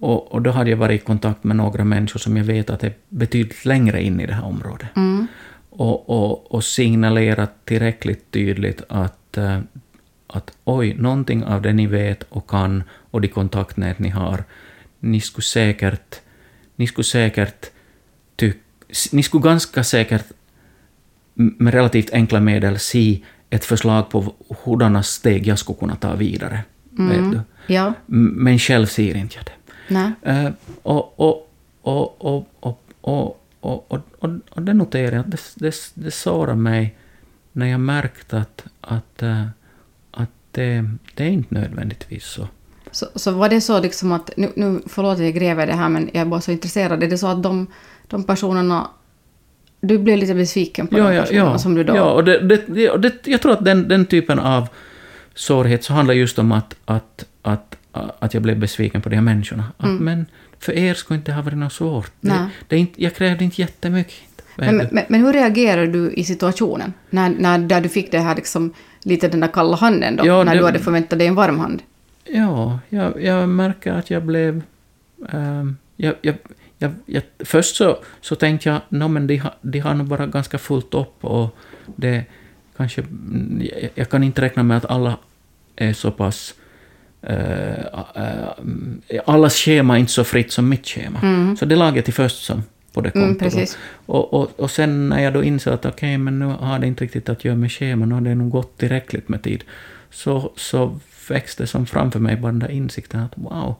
Och, 0.00 0.32
och 0.32 0.42
då 0.42 0.50
hade 0.50 0.70
jag 0.70 0.76
varit 0.76 1.02
i 1.02 1.04
kontakt 1.04 1.44
med 1.44 1.56
några 1.56 1.84
människor 1.84 2.20
som 2.20 2.36
jag 2.36 2.44
vet 2.44 2.70
att 2.70 2.84
är 2.84 2.92
betydligt 3.08 3.64
längre 3.64 4.02
in 4.02 4.20
i 4.20 4.26
det 4.26 4.32
här 4.34 4.44
området. 4.44 4.88
Mm. 4.96 5.26
Och, 5.70 6.10
och, 6.10 6.54
och 6.54 6.64
signalerat 6.64 7.50
tillräckligt 7.64 8.30
tydligt 8.30 8.82
att, 8.88 9.36
eh, 9.36 9.58
att 10.26 10.50
oj, 10.64 10.94
någonting 10.94 11.44
av 11.44 11.62
det 11.62 11.72
ni 11.72 11.86
vet 11.86 12.22
och 12.22 12.50
kan 12.50 12.82
och 13.10 13.20
de 13.20 13.28
kontaktnät 13.28 13.98
ni 13.98 14.08
har, 14.08 14.44
ni 15.00 15.20
skulle 15.20 15.44
säkert, 15.44 16.20
ni 16.76 16.86
skulle 16.86 17.04
säkert 17.04 17.66
tyck, 18.36 18.56
ni 19.12 19.22
skulle 19.22 19.42
ganska 19.42 19.84
säkert 19.84 20.24
med 21.34 21.74
relativt 21.74 22.10
enkla 22.12 22.40
medel 22.40 22.78
se 22.78 23.22
ett 23.50 23.64
förslag 23.64 24.10
på 24.10 24.34
hurdana 24.64 25.02
steg 25.02 25.46
jag 25.46 25.58
skulle 25.58 25.78
kunna 25.78 25.96
ta 25.96 26.14
vidare. 26.14 26.64
Vet 26.90 27.32
du? 27.32 27.40
Ja, 27.74 27.92
Men 28.06 28.58
själv 28.58 28.86
ser 28.86 29.16
inte 29.16 29.36
jag 29.36 29.44
det. 29.44 29.52
Eh, 30.22 30.50
och, 30.82 31.20
och, 31.20 31.50
och, 31.82 32.24
och, 32.24 32.48
och, 32.60 32.82
och, 33.00 33.40
och, 33.60 33.92
och, 33.92 34.06
och, 34.18 34.30
och 34.50 34.62
det 34.62 34.74
noterar 34.74 35.16
jag, 35.16 35.28
det, 35.28 35.40
det, 35.54 35.74
det 35.94 36.10
sårar 36.10 36.54
mig 36.54 36.96
när 37.52 37.66
jag 37.66 37.80
märkt 37.80 38.32
att, 38.34 38.64
att, 38.80 39.22
eh, 39.22 39.46
att 40.10 40.30
det, 40.50 40.90
det 41.14 41.24
är 41.24 41.28
inte 41.28 41.54
nödvändigtvis 41.54 42.24
så. 42.24 42.48
Så, 42.90 43.06
så 43.14 43.30
var 43.30 43.48
det 43.48 43.60
så 43.60 43.80
liksom 43.80 44.12
att, 44.12 44.30
nu, 44.36 44.52
nu 44.56 44.80
förlåt 44.86 45.12
att 45.18 45.24
jag 45.24 45.34
gräver 45.34 45.66
det 45.66 45.72
här 45.72 45.88
men 45.88 46.10
jag 46.12 46.20
är 46.20 46.24
bara 46.24 46.40
så 46.40 46.50
intresserad, 46.52 47.02
är 47.02 47.08
det 47.08 47.18
så 47.18 47.26
att 47.26 47.42
de, 47.42 47.66
de 48.06 48.24
personerna, 48.24 48.90
du 49.80 49.98
blev 49.98 50.18
lite 50.18 50.34
besviken 50.34 50.86
på 50.86 50.96
de 50.96 51.02
personerna 51.20 51.58
som 51.58 51.74
du 51.74 51.84
då... 51.84 51.96
ja 51.96 52.10
och 52.12 52.24
det, 52.24 52.38
det, 52.48 52.62
det, 52.66 52.90
och 52.90 53.00
det, 53.00 53.14
jag 53.24 53.42
tror 53.42 53.52
att 53.52 53.64
den, 53.64 53.88
den 53.88 54.06
typen 54.06 54.38
av 54.38 54.68
sårhet 55.34 55.84
så 55.84 55.92
handlar 55.92 56.14
just 56.14 56.38
om 56.38 56.52
att, 56.52 56.74
att, 56.84 57.24
att, 57.42 57.76
att 58.18 58.34
jag 58.34 58.42
blev 58.42 58.58
besviken 58.58 59.02
på 59.02 59.08
de 59.08 59.14
här 59.16 59.22
människorna. 59.22 59.64
Att, 59.76 59.90
Men 60.00 60.26
för 60.58 60.72
er 60.72 60.94
skulle 60.94 61.18
inte 61.18 61.32
ha 61.32 61.42
varit 61.42 61.58
något 61.58 61.72
svårt. 61.72 62.12
Det, 62.20 62.48
det 62.68 62.76
är 62.76 62.80
inte, 62.80 63.02
jag 63.02 63.14
krävde 63.14 63.44
inte 63.44 63.60
jättemycket. 63.60 64.14
Men, 64.56 64.76
men, 64.76 65.04
men 65.08 65.24
hur 65.24 65.32
reagerar 65.32 65.86
du 65.86 66.10
i 66.12 66.24
situationen? 66.24 66.92
När, 67.10 67.30
när 67.30 67.58
där 67.58 67.80
du 67.80 67.88
fick 67.88 68.12
det 68.12 68.18
här 68.18 68.36
liksom, 68.36 68.72
lite 69.02 69.28
den 69.28 69.40
där 69.40 69.48
kalla 69.48 69.76
handen 69.76 70.16
då, 70.16 70.26
Ja, 70.26 70.44
när 70.44 70.52
det- 70.54 70.60
du 70.60 70.64
hade 70.64 70.78
förväntat 70.78 71.18
dig 71.18 71.28
en 71.28 71.34
varm 71.34 71.58
hand? 71.58 71.82
Ja, 72.32 72.78
jag, 72.88 73.22
jag 73.22 73.48
märker 73.48 73.92
att 73.92 74.10
jag 74.10 74.22
blev... 74.22 74.62
ehm, 75.32 75.76
jag, 75.96 76.14
jag, 76.22 76.34
jag, 76.78 76.90
jag, 77.06 77.22
först 77.38 77.76
så, 77.76 77.98
så 78.20 78.34
tänkte 78.34 78.68
jag, 78.68 78.80
no, 78.88 79.08
men 79.08 79.26
de, 79.26 79.36
har- 79.36 79.54
de 79.62 79.78
har 79.78 79.94
nog 79.94 80.06
bara 80.06 80.26
ganska 80.26 80.58
fullt 80.58 80.94
upp 80.94 81.24
och 81.24 81.56
det 81.96 82.24
kanske... 82.76 83.00
mm, 83.00 83.62
Jag, 83.72 83.90
jag 83.94 84.08
kan 84.08 84.22
inte 84.22 84.42
räkna 84.42 84.62
med 84.62 84.76
att 84.76 84.84
alla 84.84 85.18
är 85.76 85.92
så 85.92 86.10
pass... 86.10 86.54
Uh, 87.30 88.02
allas 89.26 89.54
schema 89.56 89.94
är 89.96 90.00
inte 90.00 90.12
så 90.12 90.24
fritt 90.24 90.52
som 90.52 90.68
mitt 90.68 90.86
schema. 90.86 91.20
Så 91.58 91.64
det 91.64 91.76
lagade 91.76 92.02
till 92.02 92.14
först 92.14 92.44
som 92.44 92.62
på 92.92 93.00
det 93.00 93.14
Mm, 93.14 93.28
kontot. 93.28 93.42
precis. 93.54 93.78
och, 94.06 94.34
och, 94.34 94.60
och 94.60 94.70
sen 94.70 95.08
när 95.08 95.22
jag 95.22 95.32
då 95.32 95.44
insåg 95.44 95.74
att 95.74 95.86
okej, 95.86 96.18
men 96.18 96.38
nu 96.38 96.44
har 96.44 96.78
det 96.78 96.86
inte 96.86 97.04
riktigt 97.04 97.28
att 97.28 97.44
göra 97.44 97.56
med 97.56 97.72
schema, 97.72 98.06
nu 98.06 98.14
har 98.14 98.20
det 98.20 98.34
nog 98.34 98.50
gått 98.50 98.78
tillräckligt 98.78 99.28
med 99.28 99.42
tid, 99.42 99.64
så, 100.10 100.52
så 100.56 100.98
växte 101.30 101.66
som 101.66 101.86
framför 101.86 102.20
mig 102.20 102.36
bara 102.36 102.52
den 102.52 102.58
där 102.58 102.70
insikten 102.70 103.20
att 103.20 103.32
wow, 103.36 103.76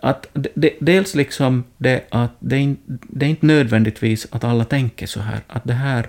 att 0.00 0.26
de, 0.32 0.48
de, 0.54 0.76
dels 0.80 1.14
liksom 1.14 1.64
det 1.78 2.06
att 2.10 2.32
det 2.38 2.56
är, 2.56 2.60
inte, 2.60 2.82
det 3.08 3.26
är 3.26 3.30
inte 3.30 3.46
nödvändigtvis 3.46 4.26
att 4.30 4.44
alla 4.44 4.64
tänker 4.64 5.06
så 5.06 5.20
här, 5.20 5.40
att 5.46 5.64
det 5.64 5.72
här, 5.72 6.08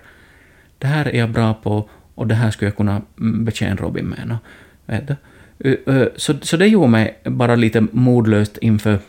det 0.77 0.87
här 0.87 1.05
är 1.05 1.19
jag 1.19 1.29
bra 1.29 1.53
på 1.53 1.89
och 2.15 2.27
det 2.27 2.35
här 2.35 2.51
skulle 2.51 2.69
jag 2.69 2.77
kunna 2.77 3.01
mm, 3.19 3.45
betjäna 3.45 3.75
Robin 3.75 4.05
med. 4.05 4.37
Så, 6.15 6.33
så 6.41 6.57
det 6.57 6.67
gjorde 6.67 6.87
mig 6.87 7.19
bara 7.23 7.55
lite 7.55 7.87
modlöst 7.91 8.57
inför 8.57 8.99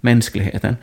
mänskligheten. 0.00 0.76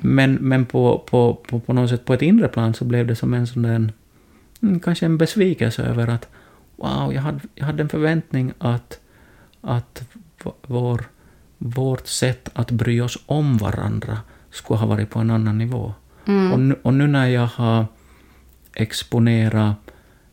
Men, 0.00 0.34
men 0.34 0.66
på, 0.66 0.98
på, 0.98 1.34
på, 1.48 1.60
på 1.60 1.72
något 1.72 1.90
sätt 1.90 2.04
på 2.04 2.14
ett 2.14 2.22
inre 2.22 2.48
plan 2.48 2.74
så 2.74 2.84
blev 2.84 3.06
det 3.06 3.16
som 3.16 3.34
en 3.34 3.46
sån 3.46 3.62
där, 3.62 3.92
mm, 4.62 4.80
kanske 4.80 5.06
en 5.06 5.18
besvikelse 5.18 5.82
över 5.82 6.08
att 6.08 6.28
wow, 6.76 7.14
jag 7.14 7.22
hade, 7.22 7.40
jag 7.54 7.66
hade 7.66 7.82
en 7.82 7.88
förväntning 7.88 8.52
att, 8.58 9.00
att 9.60 10.02
vår, 10.62 11.04
vårt 11.58 12.06
sätt 12.06 12.48
att 12.52 12.70
bry 12.70 13.00
oss 13.00 13.18
om 13.26 13.58
varandra 13.58 14.18
skulle 14.50 14.78
ha 14.78 14.86
varit 14.86 15.10
på 15.10 15.18
en 15.18 15.30
annan 15.30 15.58
nivå. 15.58 15.94
Och, 16.52 16.60
nu, 16.60 16.76
och 16.82 16.94
nu 16.94 17.06
när 17.06 17.26
jag 17.26 17.46
har 17.46 17.86
exponerat 18.74 19.76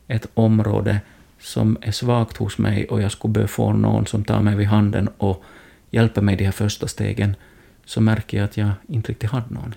ett 0.08 0.26
område 0.34 1.00
som 1.40 1.76
är 1.80 1.92
svagt 1.92 2.36
hos 2.36 2.58
mig 2.58 2.86
och 2.86 3.02
jag 3.02 3.12
skulle 3.12 3.32
behöva 3.32 3.48
få 3.48 3.72
någon 3.72 4.06
som 4.06 4.24
tar 4.24 4.40
mig 4.40 4.56
vid 4.56 4.66
handen 4.66 5.08
och 5.16 5.44
hjälper 5.90 6.22
mig 6.22 6.36
de 6.36 6.44
här 6.44 6.52
första 6.52 6.88
stegen, 6.88 7.36
så 7.84 8.00
märker 8.00 8.38
jag 8.38 8.44
att 8.44 8.56
jag 8.56 8.70
inte 8.88 9.12
riktigt 9.12 9.30
hade 9.30 9.54
någon. 9.54 9.74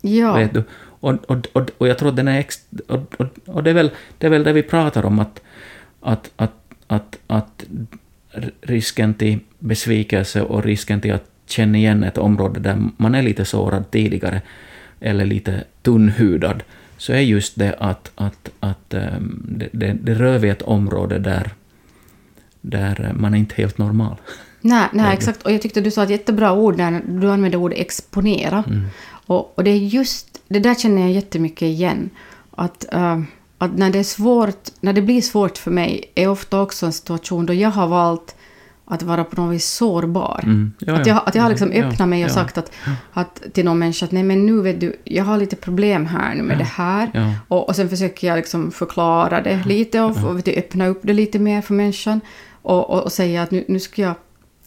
Ja. 0.00 0.34
Vet 0.34 0.54
du? 0.54 0.64
Och, 1.00 1.30
och, 1.30 1.46
och, 1.52 1.70
och 1.78 1.88
jag 1.88 1.98
tror 1.98 2.12
den 2.12 2.28
är 2.28 2.38
ex, 2.38 2.58
och, 2.88 3.14
och, 3.18 3.26
och 3.46 3.62
det, 3.62 3.70
är 3.70 3.74
väl, 3.74 3.90
det 4.18 4.26
är 4.26 4.30
väl 4.30 4.44
det 4.44 4.52
vi 4.52 4.62
pratar 4.62 5.04
om, 5.04 5.18
att, 5.18 5.40
att, 6.04 6.30
att, 6.36 6.52
att, 6.86 7.18
att 7.26 7.64
risken 8.60 9.14
till 9.14 9.38
besvikelse 9.58 10.42
och 10.42 10.64
risken 10.64 11.00
till 11.00 11.12
att 11.12 11.30
känna 11.46 11.78
igen 11.78 12.04
ett 12.04 12.18
område 12.18 12.60
där 12.60 12.88
man 12.96 13.14
är 13.14 13.22
lite 13.22 13.44
sårad 13.44 13.90
tidigare, 13.90 14.42
eller 15.00 15.24
lite 15.24 15.64
tunnhudad, 15.82 16.62
så 16.96 17.12
är 17.12 17.20
just 17.20 17.58
det 17.58 17.74
att, 17.78 18.10
att, 18.14 18.50
att 18.60 18.94
ehm, 18.94 19.46
det, 19.48 19.68
det, 19.72 19.96
det 20.02 20.14
rör 20.14 20.38
vid 20.38 20.50
ett 20.50 20.62
område 20.62 21.18
där, 21.18 21.50
där 22.60 23.12
man 23.16 23.34
är 23.34 23.38
inte 23.38 23.54
helt 23.54 23.78
normal. 23.78 24.16
Nej, 24.60 24.88
nej 24.92 25.14
exakt. 25.14 25.42
Och 25.42 25.52
jag 25.52 25.62
tyckte 25.62 25.80
du 25.80 25.90
sa 25.90 26.02
ett 26.02 26.10
jättebra 26.10 26.52
ord 26.52 26.76
när 26.76 27.02
du 27.06 27.30
använde 27.30 27.56
ordet 27.56 27.78
exponera. 27.78 28.64
Och, 29.26 29.58
och 29.58 29.64
det 29.64 29.70
är 29.70 29.76
just, 29.76 30.40
det 30.48 30.58
där 30.58 30.74
känner 30.74 31.02
jag 31.02 31.12
jättemycket 31.12 31.62
igen. 31.62 32.10
Att, 32.50 32.94
eh, 32.94 33.20
att 33.64 33.78
när 33.78 33.90
det 33.90 33.98
är 33.98 34.02
svårt, 34.04 34.68
när 34.80 34.92
det 34.92 35.02
blir 35.02 35.22
svårt 35.22 35.58
för 35.58 35.70
mig 35.70 36.12
är 36.14 36.28
ofta 36.28 36.60
också 36.60 36.86
en 36.86 36.92
situation 36.92 37.46
då 37.46 37.54
jag 37.54 37.70
har 37.70 37.86
valt 37.86 38.36
att 38.86 39.02
vara 39.02 39.24
på 39.24 39.40
något 39.40 39.54
vis 39.54 39.66
sårbar. 39.66 40.40
Mm. 40.42 40.72
Ja, 40.78 40.94
att, 40.94 41.06
ja. 41.06 41.14
jag, 41.14 41.22
att 41.26 41.34
jag 41.34 41.42
har 41.42 41.50
liksom 41.50 41.72
Ja, 41.72 41.84
öppnat 41.84 42.08
mig 42.08 42.24
och 42.24 42.30
ja. 42.30 42.34
sagt 42.34 42.58
att, 42.58 42.72
att 43.12 43.42
till 43.52 43.64
någon 43.64 43.78
människa 43.78 44.06
att 44.06 44.12
nej 44.12 44.22
men 44.22 44.46
nu 44.46 44.60
vet 44.60 44.80
du, 44.80 44.96
jag 45.04 45.24
har 45.24 45.38
lite 45.38 45.56
problem 45.56 46.06
här 46.06 46.34
nu 46.34 46.42
med 46.42 46.58
det 46.58 46.64
här. 46.64 47.10
ja. 47.14 47.34
Och, 47.48 47.68
och 47.68 47.76
sen 47.76 47.88
försöker 47.88 48.28
jag 48.28 48.36
liksom 48.36 48.70
förklara 48.70 49.42
det 49.42 49.64
lite 49.66 50.00
och, 50.00 50.24
och 50.24 50.38
vet 50.38 50.44
du, 50.44 50.52
öppna 50.52 50.86
upp 50.86 51.00
det 51.02 51.12
lite 51.12 51.38
mer 51.38 51.62
för 51.62 51.74
människan. 51.74 52.20
Och, 52.62 52.90
och, 52.90 53.02
och 53.02 53.12
säga 53.12 53.42
att 53.42 53.50
nu, 53.50 53.64
nu 53.68 53.80
ska 53.80 54.02
jag 54.02 54.14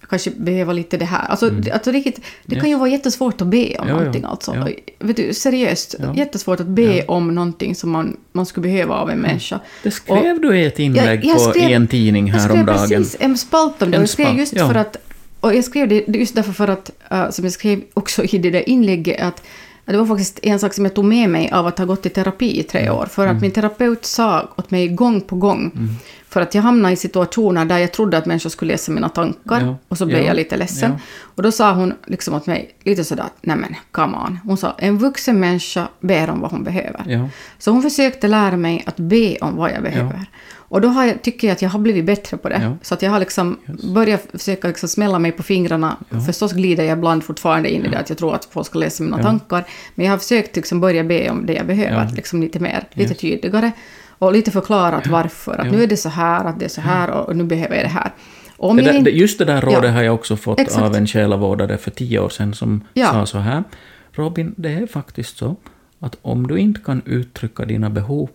kanske 0.10 0.30
behöva 0.32 0.74
lite 0.74 0.98
det 0.98 1.06
här. 1.06 1.26
Alltså, 1.28 1.50
det, 1.50 1.72
alltså 1.72 1.92
riktigt, 1.92 2.22
det 2.46 2.56
kan 2.60 2.70
ju 2.70 2.76
vara 2.78 2.90
jättesvårt 2.90 3.42
att 3.42 3.48
be 3.48 3.58
om 3.80 3.88
Mm. 3.88 3.88
Ja, 3.88 3.88
ja. 3.88 3.98
någonting 3.98 4.24
alltså. 4.24 4.56
Ja. 4.56 4.68
Vet 5.00 5.16
du, 5.18 5.34
seriöst, 5.34 5.96
Ja. 6.00 6.14
jättesvårt 6.16 6.60
att 6.60 6.68
be 6.68 7.06
om 7.06 7.36
någonting 7.36 7.76
som 7.76 7.92
man, 7.92 8.18
man 8.32 8.46
skulle 8.46 8.62
behöva 8.68 8.96
av 8.96 9.10
en 9.10 9.20
människa. 9.20 9.60
Det 9.84 9.92
skrev 9.92 10.42
du 10.42 10.58
i 10.60 10.66
ett 10.66 10.80
inlägg 10.80 11.26
jag 11.26 11.34
på, 11.38 11.40
skrev- 11.44 11.70
i 11.70 11.74
en 11.74 11.88
tidning 11.88 12.28
Jag 12.28 12.42
skrev 12.42 12.56
häromdagen. 12.56 12.88
precis 12.90 13.18
en 13.20 13.38
spalt 13.38 13.82
om 13.82 13.92
det. 13.92 13.98
Och 13.98 14.02
jag 14.04 14.10
skrev 14.10 14.38
just 14.38 14.58
för 14.58 14.76
att 14.76 14.98
och 15.40 15.56
jag 15.56 15.64
skrev 15.64 15.88
det 15.88 16.08
just 16.08 16.36
därför 16.36 16.52
för 16.54 16.68
att, 16.68 16.92
uh, 17.14 17.30
som 17.30 17.46
jag 17.46 17.52
skrev 17.54 17.82
också 17.94 18.24
i 18.24 18.38
det 18.38 18.50
där 18.50 18.70
inlägget, 18.70 19.22
att 19.22 19.44
det 19.86 19.98
var 19.98 20.06
faktiskt 20.06 20.40
en 20.44 20.60
sak 20.60 20.74
som 20.74 20.86
jag 20.86 20.94
tog 20.94 21.06
med 21.06 21.30
mig 21.30 21.52
av 21.52 21.68
att 21.68 21.78
ha 21.78 21.86
gått 21.86 22.06
i 22.06 22.10
terapi 22.10 22.60
i 22.60 22.64
tre 22.64 22.82
Mm. 22.82 22.94
år. 22.96 23.06
För 23.06 23.28
att 23.28 23.42
min 23.42 23.52
terapeut 23.52 24.06
sa 24.06 24.50
åt 24.58 24.72
mig 24.72 24.88
gång 24.88 25.22
på 25.22 25.36
gång, 25.36 25.90
för 26.30 26.42
att 26.42 26.56
jag 26.56 26.62
hamnade 26.62 26.94
i 26.94 26.98
situationer 26.98 27.66
där 27.66 27.78
jag 27.78 27.92
trodde 27.92 28.18
att 28.18 28.26
människor 28.26 28.50
skulle 28.50 28.72
läsa 28.74 28.92
mina 28.92 29.10
tankar, 29.10 29.62
Ja. 29.62 29.76
och 29.88 29.98
så 29.98 30.06
blev 30.06 30.20
Ja. 30.20 30.26
jag 30.28 30.36
lite 30.36 30.58
ledsen. 30.58 30.92
Ja. 30.92 31.00
Och 31.36 31.44
då 31.44 31.52
sa 31.52 31.74
hon 31.74 31.94
liksom 32.08 32.34
åt 32.34 32.48
mig 32.48 32.76
lite 32.84 33.04
sådär, 33.04 33.24
att, 33.24 33.34
nej 33.42 33.56
men 33.58 33.76
come 33.92 34.18
on. 34.18 34.40
Hon 34.44 34.58
sa, 34.58 34.76
en 34.78 34.98
vuxen 34.98 35.40
människa 35.40 35.88
ber 36.00 36.30
om 36.30 36.40
vad 36.40 36.52
hon 36.52 36.64
behöver. 36.64 37.04
Ja. 37.08 37.30
Så 37.60 37.72
hon 37.72 37.82
försökte 37.82 38.28
lära 38.28 38.58
mig 38.58 38.84
att 38.86 38.98
be 38.98 39.38
om 39.42 39.56
vad 39.56 39.72
jag 39.72 39.84
behöver. 39.84 40.26
Och 40.70 40.82
då 40.82 40.88
jag, 40.88 41.22
tycker 41.22 41.48
jag 41.48 41.56
att 41.56 41.62
jag 41.62 41.70
har 41.70 41.80
blivit 41.80 42.06
bättre 42.06 42.38
på 42.38 42.50
det. 42.50 42.60
Ja. 42.64 42.78
Så 42.82 42.94
att 42.94 43.02
jag 43.02 43.12
har 43.12 43.20
liksom 43.20 43.58
börjat 43.94 44.28
försöka 44.32 44.68
liksom 44.68 44.90
smälla 44.90 45.20
mig 45.20 45.32
på 45.32 45.44
fingrarna. 45.44 45.98
Förstås 46.26 46.54
glider 46.54 46.84
jag 46.84 46.98
ibland 46.98 47.24
fortfarande 47.24 47.70
in 47.70 47.86
i 47.86 47.90
det 47.90 47.98
att 48.00 48.10
jag 48.10 48.18
tror 48.18 48.36
att 48.36 48.46
folk 48.52 48.68
ska 48.68 48.80
läsa 48.80 49.04
mina 49.04 49.24
tankar. 49.24 49.66
Men 49.96 50.06
jag 50.06 50.14
har 50.14 50.18
försökt 50.18 50.56
liksom 50.56 50.80
börja 50.80 51.04
be 51.04 51.30
om 51.30 51.46
det 51.46 51.54
jag 51.54 51.66
behöver, 51.68 52.04
Ja. 52.04 52.10
liksom 52.16 52.42
lite 52.42 52.60
mer, 52.60 52.88
lite 52.94 53.10
Yes. 53.12 53.20
tydligare. 53.22 53.72
Och 54.20 54.34
lite 54.34 54.52
förklarat 54.52 55.08
varför. 55.08 55.52
Att 55.60 55.66
Ja. 55.66 55.72
nu 55.72 55.84
är 55.84 55.88
det 55.88 55.98
så 55.98 56.10
här, 56.10 56.46
att 56.46 56.60
det 56.60 56.66
är 56.66 56.70
så 56.70 56.82
här 56.82 57.10
och 57.12 57.36
nu 57.36 57.44
behöver 57.44 57.76
jag 57.76 57.86
det 57.86 57.90
här. 57.90 58.12
Om 58.58 58.78
Det 58.78 58.84
där, 58.84 59.02
det, 59.02 59.12
just 59.12 59.40
det 59.40 59.46
där 59.46 59.62
rådet 59.62 59.84
Ja. 59.84 59.92
har 59.92 60.04
jag 60.04 60.16
också 60.16 60.36
fått 60.38 60.60
Exakt. 60.60 60.84
av 60.86 60.96
en 60.96 61.08
själavårdare 61.08 61.78
för 61.78 61.92
tio 61.92 62.20
år 62.20 62.30
sedan 62.30 62.54
som 62.54 62.84
Ja. 62.94 63.08
sa 63.12 63.26
så 63.26 63.38
här. 63.38 63.64
Robin, 64.12 64.54
det 64.58 64.70
är 64.74 64.88
faktiskt 64.88 65.38
så 65.38 65.56
att 66.00 66.18
om 66.22 66.48
du 66.48 66.58
inte 66.58 66.80
kan 66.86 67.02
uttrycka 67.06 67.66
dina 67.66 67.90
behov, 67.90 68.30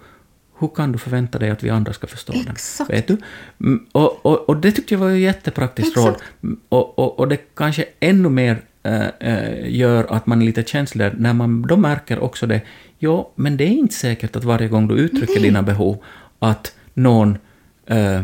hur 0.58 0.68
kan 0.68 0.92
du 0.92 0.98
förvänta 0.98 1.38
dig 1.38 1.50
att 1.50 1.62
vi 1.62 1.70
andra 1.70 1.92
ska 1.92 2.06
förstå? 2.06 2.32
Exakt. 2.50 2.90
Vet 2.90 3.06
du? 3.08 3.16
Mm, 3.60 3.86
Och, 3.92 4.26
och, 4.26 4.48
och 4.48 4.56
det 4.56 4.72
tyckte 4.72 4.94
jag 4.94 4.98
var 4.98 5.10
ett 5.10 5.18
jättepraktiskt 5.18 5.96
råd. 5.96 6.08
Exakt. 6.08 6.24
Mm, 6.42 6.60
Och, 6.68 6.98
och, 6.98 7.18
och 7.18 7.28
det 7.28 7.36
kanske 7.54 7.84
ännu 8.00 8.28
mer 8.28 8.60
eh, 8.82 9.70
gör 9.76 10.06
att 10.12 10.26
man 10.26 10.42
är 10.42 10.46
lite 10.46 10.62
känsligare 10.64 11.14
när 11.18 11.32
man 11.32 11.62
då 11.62 11.76
märker 11.76 12.18
också 12.18 12.46
det. 12.46 12.60
Ja, 13.02 13.30
men 13.34 13.56
det 13.56 13.64
är 13.64 13.68
inte 13.68 13.94
säkert 13.94 14.36
att 14.36 14.44
varje 14.44 14.68
gång 14.68 14.88
du 14.88 14.94
uttrycker 14.94 15.40
dina 15.40 15.62
behov 15.62 15.96
att 16.38 16.72
någon 16.94 17.38
eh, 17.86 18.22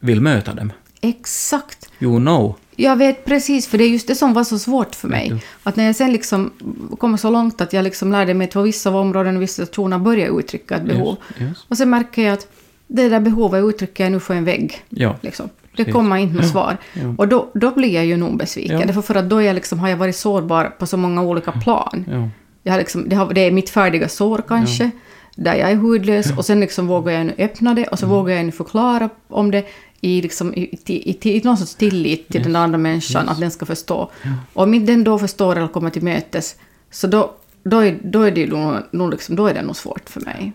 vill 0.00 0.20
möta 0.20 0.54
dem. 0.54 0.72
Exakt. 1.00 1.90
You 2.00 2.18
know. 2.18 2.54
Jag 2.76 2.96
vet 2.96 3.24
precis, 3.24 3.66
för 3.66 3.78
det 3.78 3.84
är 3.84 3.88
just 3.88 4.08
det 4.08 4.14
som 4.14 4.32
var 4.32 4.44
så 4.44 4.58
svårt 4.58 4.94
för 4.94 5.08
mig. 5.08 5.42
Att 5.62 5.76
när 5.76 5.84
jag 5.84 5.96
sen 5.96 6.12
liksom 6.12 6.50
kom 6.98 7.18
så 7.18 7.30
långt 7.30 7.60
att 7.60 7.72
jag 7.72 7.84
liksom 7.84 8.12
lärde 8.12 8.34
mig 8.34 8.46
på 8.46 8.62
vissa 8.62 8.90
områden 8.90 9.36
och 9.36 9.42
vissa 9.42 9.66
situationer 9.66 9.98
börja 9.98 10.28
uttrycka 10.28 10.76
ett 10.76 10.84
behov. 10.84 11.16
Yes, 11.30 11.48
yes. 11.48 11.64
Och 11.68 11.76
sen 11.76 11.90
märker 11.90 12.22
jag 12.22 12.32
att 12.32 12.48
det 12.86 13.08
där 13.08 13.20
behovet 13.20 13.64
uttrycker 13.64 14.04
jag 14.04 14.12
nu 14.12 14.20
för 14.20 14.34
en 14.34 14.44
vägg. 14.44 14.84
Ja. 14.88 15.16
Liksom. 15.20 15.48
Det 15.62 15.76
Precis. 15.76 15.92
kommer 15.92 16.16
inte 16.16 16.36
något 16.36 16.48
svar. 16.52 16.76
Ja. 16.92 17.14
Och 17.18 17.28
då, 17.28 17.50
då 17.54 17.70
blir 17.70 17.94
jag 17.94 18.06
ju 18.06 18.16
nog 18.16 18.36
besviken. 18.36 18.80
Ja. 18.80 18.86
Därför 18.86 19.02
för 19.02 19.14
att 19.14 19.30
då 19.30 19.42
jag 19.42 19.54
liksom, 19.54 19.78
har 19.78 19.88
jag 19.88 19.96
varit 19.96 20.16
sårbar 20.16 20.64
på 20.78 20.86
så 20.86 20.96
många 20.96 21.22
olika 21.22 21.52
plan. 21.52 22.30
Ja. 22.66 22.70
Jag 22.70 22.72
har 22.72 22.78
liksom, 22.78 23.08
det, 23.08 23.16
har, 23.16 23.34
det 23.34 23.40
är 23.40 23.50
mitt 23.50 23.70
färdiga 23.70 24.08
sår 24.08 24.42
kanske, 24.48 24.90
där 25.34 25.54
jag 25.54 25.70
är 25.70 25.76
hudlös. 25.76 26.32
Och 26.36 26.44
sen 26.44 26.60
liksom 26.60 26.86
vågar 26.86 27.12
jag 27.12 27.26
nu 27.26 27.34
öppna 27.38 27.74
det 27.74 27.86
och 27.86 27.98
så 27.98 28.06
Mm. 28.06 28.16
vågar 28.16 28.36
jag 28.36 28.46
nu 28.46 28.52
förklara 28.52 29.08
om 29.28 29.50
det 29.50 29.64
i, 30.00 30.22
liksom, 30.22 30.54
i, 30.54 30.78
i, 30.86 31.36
i, 31.36 31.40
någon 31.44 31.56
sorts 31.56 31.74
tillit 31.74 32.28
till 32.28 32.42
den 32.42 32.56
andra 32.56 32.78
människan, 32.78 33.28
att 33.28 33.40
den 33.40 33.50
ska 33.50 33.66
förstå. 33.66 34.10
Och 34.52 34.62
om 34.62 34.86
den 34.86 35.04
då 35.04 35.18
förstår 35.18 35.56
eller 35.56 35.68
kommer 35.68 35.90
till 35.90 36.02
mötes, 36.02 36.56
så 36.90 37.06
då, 37.06 37.34
då, 37.62 37.78
är, 37.80 37.98
då, 38.02 38.22
är 38.22 38.30
det 38.30 38.46
nog, 38.46 38.74
nog 38.90 39.10
liksom, 39.10 39.36
då 39.36 39.46
är 39.46 39.54
det 39.54 39.62
nog 39.62 39.76
svårt 39.76 40.08
för 40.10 40.20
mig. 40.20 40.52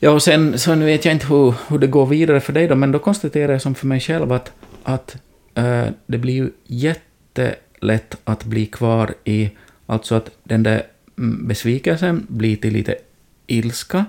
Ja, 0.00 0.10
och 0.10 0.22
sen 0.22 0.58
så 0.58 0.74
nu 0.74 0.84
vet 0.84 1.04
jag 1.04 1.14
inte 1.14 1.26
hur, 1.26 1.54
hur 1.68 1.78
det 1.78 1.86
går 1.86 2.06
vidare 2.06 2.40
för 2.40 2.52
dig 2.52 2.68
då, 2.68 2.74
men 2.74 2.92
då 2.92 2.98
konstaterar 2.98 3.52
jag 3.52 3.62
som 3.62 3.74
för 3.74 3.86
mig 3.86 4.00
själv 4.00 4.32
att, 4.32 4.52
att 4.82 5.16
eh, 5.54 5.84
det 6.06 6.18
blir 6.18 6.34
ju 6.34 6.50
jättelätt 6.66 8.16
att 8.24 8.44
bli 8.44 8.66
kvar 8.66 9.14
i, 9.24 9.50
alltså 9.86 10.14
att 10.14 10.30
den 10.44 10.62
där 10.62 10.82
besvikelsen 11.16 12.26
blir 12.28 12.56
till 12.56 12.72
lite 12.72 12.94
ilska, 13.46 14.04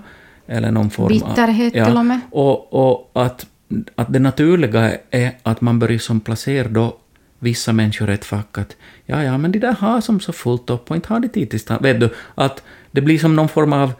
eller 0.46 0.70
någon 0.70 0.90
form 0.90 1.08
Bitterhet 1.08 1.76
av... 1.76 1.84
till 1.84 1.96
och 1.96 2.06
med. 2.06 2.20
Och, 2.30 2.74
och 2.74 3.10
att, 3.14 3.46
att 3.94 4.12
det 4.12 4.18
naturliga 4.18 4.92
är 5.10 5.32
att 5.42 5.60
man 5.60 5.78
börjar 5.78 5.98
som 5.98 6.20
placera 6.20 6.68
då 6.68 6.96
vissa 7.38 7.72
människor 7.72 8.10
i 8.10 8.14
ett 8.14 8.24
fack 8.24 8.58
att 8.58 8.76
ja, 9.06 9.22
ja, 9.22 9.38
men 9.38 9.52
de 9.52 9.58
där 9.58 9.72
har 9.72 10.00
som 10.00 10.20
så 10.20 10.32
fullt 10.32 10.70
upp 10.70 10.90
och 10.90 10.96
inte 10.96 11.08
har 11.08 11.20
de 11.20 11.28
tid 11.28 11.50
till. 11.50 11.60
Vet 11.80 12.00
du, 12.00 12.10
att 12.34 12.62
det 12.90 13.00
blir 13.00 13.18
som 13.18 13.36
någon 13.36 13.48
form 13.48 13.72
av 13.72 13.92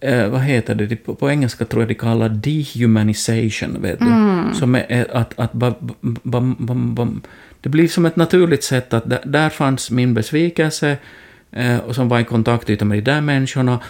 eh, 0.00 0.28
vad 0.28 0.40
heter 0.40 0.74
det, 0.74 0.96
på, 0.96 1.14
på 1.14 1.30
engelska 1.30 1.64
tror 1.64 1.82
jag 1.82 1.88
de 1.88 1.94
kallar 1.94 2.28
dehumanization, 2.28 3.82
vet 3.82 3.98
du. 3.98 4.04
Som 4.54 4.74
är 4.74 5.16
att, 5.16 5.38
att 5.38 5.52
ba, 5.52 5.74
ba, 6.00 6.40
ba, 6.58 7.08
det 7.60 7.68
blir 7.68 7.88
som 7.88 8.06
ett 8.06 8.16
naturligt 8.16 8.64
sätt 8.64 8.94
att 8.94 9.10
där, 9.10 9.20
där 9.24 9.48
fanns 9.48 9.90
min 9.90 10.14
besvikelse 10.14 10.96
och 11.86 11.94
som 11.94 12.08
var 12.08 12.20
i 12.20 12.24
kontaktyta 12.24 12.84
med 12.84 12.98
de 12.98 13.02
där 13.10 13.20
människorna 13.20 13.80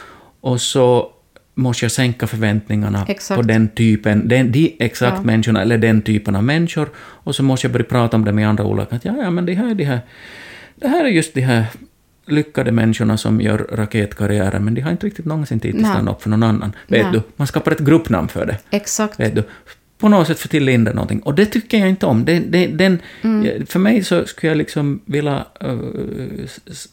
och 0.40 0.60
så 0.60 1.10
måste 1.54 1.84
jag 1.84 1.92
sänka 1.92 2.26
förväntningarna 2.26 3.04
Exakt. 3.08 3.36
på 3.40 3.42
den 3.46 3.68
typen, 3.68 4.28
den, 4.28 4.52
de 4.52 4.76
exakt 4.78 5.16
Ja. 5.16 5.22
människorna, 5.22 5.62
eller 5.62 5.78
den 5.78 6.02
typen 6.02 6.36
av 6.36 6.44
människor, 6.44 6.88
och 6.96 7.34
så 7.34 7.42
måste 7.42 7.66
jag 7.66 7.72
börja 7.72 7.84
prata 7.84 8.16
om 8.16 8.24
det 8.24 8.32
med 8.32 8.48
andra 8.48 8.64
olika, 8.64 8.96
att 8.96 9.04
ja, 9.04 9.14
ja, 9.22 9.30
men 9.30 9.46
det 9.46 9.54
här, 9.54 9.70
är 9.70 9.74
de 9.74 9.84
här, 9.84 10.00
det 10.76 10.88
här 10.88 11.04
är 11.04 11.08
just 11.08 11.34
de 11.34 11.40
här 11.40 11.64
lyckade 12.26 12.72
människorna 12.72 13.16
som 13.16 13.40
gör 13.40 13.58
raketkarriärer, 13.72 14.58
men 14.58 14.74
de 14.74 14.80
har 14.80 14.90
inte 14.90 15.06
riktigt 15.06 15.24
någonsin 15.24 15.60
tid 15.60 15.74
att 15.84 15.90
stanna 15.90 16.10
upp 16.10 16.22
för 16.22 16.30
någon 16.30 16.42
annan. 16.42 16.72
Vet 16.88 17.02
Nej. 17.02 17.12
du, 17.12 17.22
man 17.36 17.46
skapar 17.46 17.72
ett 17.72 17.80
gruppnamn 17.80 18.28
för 18.28 18.46
det. 18.46 18.56
Exakt. 18.70 19.20
Vet 19.20 19.34
du, 19.34 19.42
på 19.98 20.08
något 20.08 20.26
sätt 20.26 20.38
få 20.38 20.48
till 20.48 20.68
in 20.68 20.84
någonting. 20.84 21.20
Och 21.20 21.34
det 21.34 21.46
tycker 21.46 21.78
jag 21.78 21.88
inte 21.88 22.06
om. 22.06 22.24
Det, 22.24 22.38
det, 22.38 22.66
den, 22.66 22.98
Mm. 23.22 23.66
För 23.66 23.78
mig 23.78 24.04
så 24.04 24.26
skulle 24.26 24.50
jag 24.50 24.56
liksom 24.58 25.00
vilja... 25.04 25.44
eh, 25.60 25.78
s- 26.44 26.88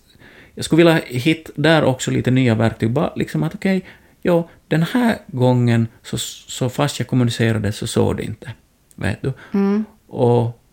jag 0.58 0.66
skulle 0.66 0.78
vilja 0.78 1.02
hitta 1.06 1.52
där 1.56 1.84
också 1.84 2.12
lite 2.12 2.32
nya 2.32 2.56
verktyg. 2.56 2.92
Bara 2.92 3.12
liksom 3.16 3.44
att 3.44 3.56
okej, 3.56 3.86
ja, 4.22 4.50
den 4.68 4.84
här 4.84 5.18
gången 5.28 5.88
så, 6.02 6.18
så 6.18 6.70
fast 6.70 7.00
jag 7.00 7.08
kommunicerade 7.08 7.72
så 7.72 7.88
såg 7.88 8.18
det 8.18 8.24
inte. 8.24 8.52
Vet 8.96 9.22
du? 9.22 9.34
Mm. 9.54 9.86
Och, 10.08 10.64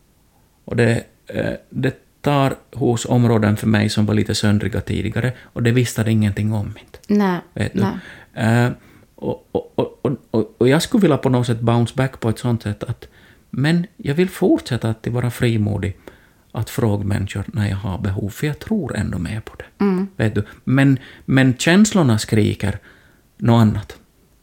och 0.64 0.76
det, 0.76 1.04
eh, 1.26 1.52
det 1.70 1.94
tar 2.20 2.56
hos 2.72 3.04
områden 3.04 3.56
för 3.56 3.66
mig 3.66 3.88
som 3.88 4.06
var 4.06 4.14
lite 4.14 4.34
söndriga 4.34 4.80
tidigare 4.80 5.32
och 5.42 5.62
det 5.62 5.72
visste 5.72 6.04
det 6.04 6.12
ingenting 6.12 6.52
om. 6.52 6.66
Inte. 6.66 6.98
Nej. 7.06 7.38
Vet 7.54 7.72
du? 7.72 7.80
Nej. 7.80 8.64
Eh, 8.64 8.70
och, 9.14 9.48
och, 9.52 10.06
och, 10.30 10.54
och 10.58 10.68
jag 10.68 10.82
skulle 10.82 11.00
vilja 11.02 11.16
på 11.16 11.28
något 11.28 11.46
sätt 11.46 11.60
bounce 11.60 11.94
back 11.96 12.20
på 12.20 12.28
ett 12.28 12.38
sånt 12.38 12.62
sätt 12.62 12.84
att 12.84 13.08
men 13.50 13.86
jag 13.96 14.14
vill 14.14 14.28
fortsätta 14.28 14.88
att 14.88 15.06
vara 15.06 15.30
frimodig 15.30 15.96
att 16.54 16.70
fråga 16.70 17.04
människor 17.04 17.44
när 17.46 17.68
jag 17.68 17.76
har 17.76 17.98
behov, 17.98 18.28
för 18.28 18.46
jag 18.46 18.58
tror 18.58 18.96
ändå 18.96 19.18
mer 19.18 19.40
på 19.40 19.54
det. 19.56 19.84
Mm. 19.84 20.08
Vet 20.16 20.34
du? 20.34 20.44
Men, 20.64 20.98
men 21.24 21.56
känslorna 21.56 22.18
skriker 22.18 22.78
något 23.38 23.60
annat 23.60 23.96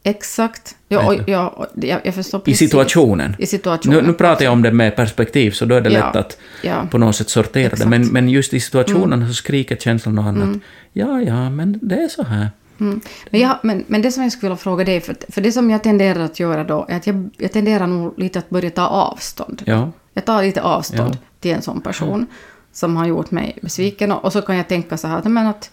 Exakt. 0.04 0.76
Ja, 0.88 1.14
ja, 1.26 1.66
jag, 1.74 2.00
jag 2.04 2.14
förstår 2.14 2.40
i 2.40 2.44
precis. 2.44 2.58
situationen. 2.58 3.36
I 3.38 3.46
situationen. 3.46 3.98
Nu, 3.98 4.06
nu 4.06 4.12
pratar 4.12 4.44
jag 4.44 4.52
om 4.52 4.62
det 4.62 4.72
med 4.72 4.96
perspektiv, 4.96 5.50
så 5.50 5.64
då 5.64 5.74
är 5.74 5.80
det 5.80 5.90
Ja, 5.90 6.06
lätt 6.06 6.16
att 6.16 6.38
ja. 6.62 6.86
på 6.90 6.98
något 6.98 7.16
sätt 7.16 7.28
sortera 7.28 7.62
det. 7.62 7.66
Exakt. 7.66 7.90
Men, 7.90 8.06
men 8.06 8.28
just 8.28 8.54
i 8.54 8.60
situationen 8.60 9.28
så 9.28 9.34
skriker 9.34 9.76
känslan 9.76 10.14
något 10.14 10.26
annat. 10.26 10.58
Ja, 10.92 11.20
ja, 11.20 11.50
men 11.50 11.78
det 11.82 11.94
är 11.94 12.08
så 12.08 12.22
här. 12.22 12.50
Mm. 12.80 13.00
Men, 13.30 13.40
jag, 13.40 13.58
men, 13.62 13.84
men 13.86 14.02
det 14.02 14.12
som 14.12 14.22
jag 14.22 14.32
skulle 14.32 14.48
vilja 14.50 14.56
fråga 14.56 14.84
dig, 14.84 15.00
för, 15.00 15.16
för 15.28 15.40
det 15.40 15.52
som 15.52 15.70
jag 15.70 15.82
tenderar 15.82 16.20
att 16.20 16.40
göra 16.40 16.64
då, 16.64 16.86
är 16.88 16.96
att 16.96 17.06
jag, 17.06 17.30
jag 17.36 17.52
tenderar 17.52 17.86
nog 17.86 18.18
lite 18.18 18.38
att 18.38 18.50
börja 18.50 18.70
ta 18.70 18.86
avstånd. 18.86 19.62
Ja, 19.66 19.92
Jag 20.14 20.24
tar 20.24 20.42
lite 20.42 20.62
avstånd 20.62 21.14
Ja. 21.14 21.31
Till 21.42 21.54
en 21.54 21.62
sån 21.62 21.80
person 21.80 22.26
som 22.72 22.96
har 22.96 23.06
gjort 23.06 23.30
mig 23.30 23.58
besviken. 23.62 24.12
Och, 24.12 24.24
och 24.24 24.32
så 24.32 24.42
kan 24.42 24.56
jag 24.56 24.68
tänka 24.68 24.96
så 24.96 25.08
här, 25.08 25.22
men 25.22 25.46
att 25.46 25.70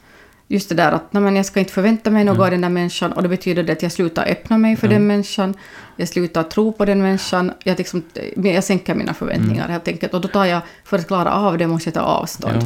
just 0.47 0.69
det 0.69 0.75
där 0.75 0.91
att 0.91 1.13
nej, 1.13 1.23
men 1.23 1.35
jag 1.35 1.45
ska 1.45 1.59
inte 1.59 1.73
förvänta 1.73 2.09
mig 2.09 2.23
något 2.23 2.39
av 2.39 2.51
den 2.51 2.61
där 2.61 2.69
människan 2.69 3.11
och 3.11 3.23
det 3.23 3.29
betyder 3.29 3.63
det 3.63 3.73
att 3.73 3.83
jag 3.83 3.91
slutar 3.91 4.25
öppna 4.25 4.57
mig 4.57 4.75
för 4.75 4.87
den 4.87 5.07
människan, 5.07 5.53
jag 5.95 6.07
slutar 6.07 6.43
tro 6.43 6.71
på 6.71 6.85
den 6.85 7.01
människan, 7.01 7.51
jag, 7.63 7.77
liksom, 7.77 8.03
jag 8.35 8.63
sänker 8.63 8.95
mina 8.95 9.13
förväntningar 9.13 9.67
helt 9.67 9.87
enkelt. 9.87 10.13
Och 10.13 10.21
då 10.21 10.27
tar 10.27 10.45
jag, 10.45 10.61
för 10.83 10.97
att 10.97 11.07
klara 11.07 11.33
av 11.33 11.57
det 11.57 11.67
måste 11.67 11.87
jag 11.87 11.93
ta 11.93 12.01
avstånd. 12.01 12.63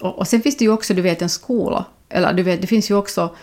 Ja. 0.00 0.08
Och, 0.08 0.18
och 0.18 0.28
sen 0.28 0.42
finns 0.42 0.56
det 0.56 0.64
ju 0.64 0.72
också, 0.72 0.94
du 0.94 1.02
vet, 1.02 1.22
en 1.22 1.28
skola, 1.28 1.84
eller 2.08 2.32
du 2.32 2.42
vet, 2.42 2.60
det 2.60 2.66
finns 2.66 2.90
ju 2.90 2.94
också 2.94 3.34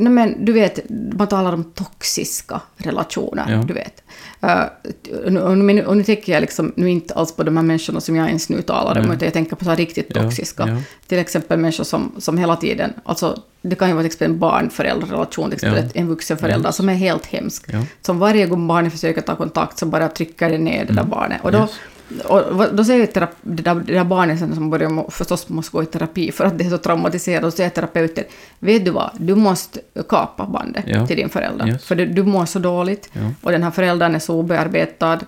Nej, 0.00 0.12
men 0.12 0.44
du 0.44 0.52
vet, 0.52 0.78
man 1.18 1.26
talar 1.28 1.52
om 1.52 1.64
toxiska 1.64 2.60
relationer, 2.76 3.44
Ja. 3.52 3.62
du 3.62 3.74
vet. 3.74 4.02
Uh, 4.44 5.30
nu, 5.30 5.40
och, 5.40 5.58
nu, 5.58 5.84
och 5.86 5.96
nu 5.96 6.04
tänker 6.04 6.32
jag 6.32 6.40
liksom, 6.40 6.72
nu 6.76 6.90
inte 6.90 7.14
alls 7.14 7.32
på 7.36 7.42
de 7.42 7.56
här 7.56 7.64
människorna 7.64 8.00
som 8.00 8.16
jag 8.16 8.26
ens 8.28 8.48
nu 8.48 8.62
talar 8.62 9.00
om, 9.00 9.06
Nej. 9.06 9.16
utan 9.16 9.26
jag 9.26 9.32
tänker 9.32 9.56
på 9.56 9.64
så 9.64 9.70
här 9.70 9.76
riktigt 9.76 10.06
Ja, 10.14 10.22
toxiska. 10.22 10.68
ja. 10.68 10.76
Till 11.06 11.18
exempel 11.18 11.58
människor 11.58 11.84
som, 11.84 12.12
som 12.18 12.38
hela 12.38 12.56
tiden, 12.56 12.92
alltså 13.04 13.42
det 13.62 13.74
kan 13.76 13.88
ju 13.88 13.94
vara 13.94 14.02
till 14.02 14.06
exempel 14.06 14.32
en 14.60 14.70
Ja. 15.62 15.76
ett- 15.76 15.96
en 15.96 16.08
vuxen 16.08 16.36
förälder 16.38 16.70
som 16.70 16.88
är 16.88 16.94
helt 16.94 17.26
hemsk. 17.26 17.64
Ja. 17.72 17.82
Som 18.02 18.18
varje 18.18 18.46
gång 18.46 18.66
barnet 18.66 18.92
försöker 18.92 19.20
ta 19.20 19.36
kontakt 19.36 19.78
så 19.78 19.86
bara 19.86 20.08
trycker 20.08 20.50
det 20.50 20.58
ner 20.58 20.84
det 20.84 20.92
där 20.92 21.04
barnet. 21.04 21.40
Och 21.42 21.52
då, 21.52 21.58
Mm. 21.58 21.68
Yes. 21.70 21.78
Och 22.24 22.74
då 22.74 22.84
säger 22.84 23.06
terap- 23.06 23.36
det, 23.42 23.62
där, 23.62 23.74
det 23.74 23.92
där 23.94 24.04
barnet 24.04 24.38
sen 24.38 24.54
som 24.54 24.70
börjar 24.70 24.88
må, 24.88 25.10
förstås 25.10 25.48
måste 25.48 25.72
gå 25.72 25.82
i 25.82 25.86
terapi 25.86 26.32
för 26.32 26.44
att 26.44 26.58
det 26.58 26.64
är 26.64 26.70
så 26.70 26.78
traumatiserat, 26.78 27.44
och 27.44 27.52
säger 27.52 27.70
terapeuten, 27.70 28.24
vet 28.58 28.84
du 28.84 28.90
vad, 28.90 29.10
du 29.18 29.34
måste 29.34 29.80
kapa 30.08 30.46
bandet 30.46 30.84
Ja. 30.86 31.06
till 31.06 31.16
din 31.16 31.28
förälder. 31.28 31.68
Yes. 31.68 31.84
För 31.84 31.94
du, 31.96 32.06
du 32.06 32.22
mår 32.22 32.44
så 32.44 32.58
dåligt 32.58 33.10
Ja. 33.12 33.20
och 33.42 33.52
den 33.52 33.62
här 33.62 33.70
föräldern 33.70 34.14
är 34.14 34.18
så 34.18 34.34
obearbetad 34.38 35.20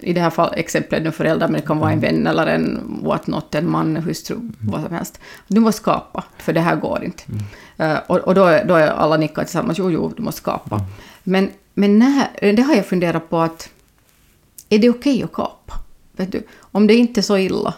i 0.00 0.12
det 0.12 0.20
här 0.20 0.30
fall, 0.30 0.54
exemplet 0.56 1.06
en 1.06 1.12
förälder, 1.12 1.48
men 1.48 1.60
det 1.60 1.66
kan 1.66 1.78
vara 1.78 1.92
en 1.92 2.00
vän 2.00 2.26
eller 2.26 2.46
en 2.46 2.80
whatnot, 3.02 3.54
en 3.54 3.70
man, 3.70 3.96
en 3.96 4.02
hustru, 4.02 4.36
vad 4.60 4.82
som 4.82 4.92
helst. 4.94 5.20
Du 5.48 5.60
måste 5.60 5.80
skapa, 5.80 6.24
för 6.38 6.52
det 6.52 6.60
här 6.60 6.76
går 6.76 7.04
inte. 7.04 7.22
Eh, 7.76 7.96
och 8.06 8.18
och 8.18 8.34
då, 8.34 8.44
är- 8.44 8.64
då 8.64 8.74
är 8.74 8.86
alla 8.88 9.16
nickar 9.16 9.42
tillsammans, 9.44 9.78
jo, 9.78 9.90
jo, 9.90 10.12
du 10.16 10.22
måste 10.22 10.40
skapa. 10.40 10.80
Men, 11.22 11.50
men 11.74 11.98
när, 11.98 12.52
det 12.52 12.62
har 12.62 12.74
jag 12.74 12.86
funderat 12.86 13.30
på 13.30 13.38
att, 13.40 13.68
är 14.68 14.78
det 14.78 14.90
okej 14.90 15.22
att 15.22 15.32
kapa? 15.32 15.74
Vet 16.16 16.32
du? 16.32 16.42
Om 16.58 16.86
det 16.86 16.94
inte 16.94 17.20
är 17.20 17.22
så 17.22 17.38
illa, 17.38 17.74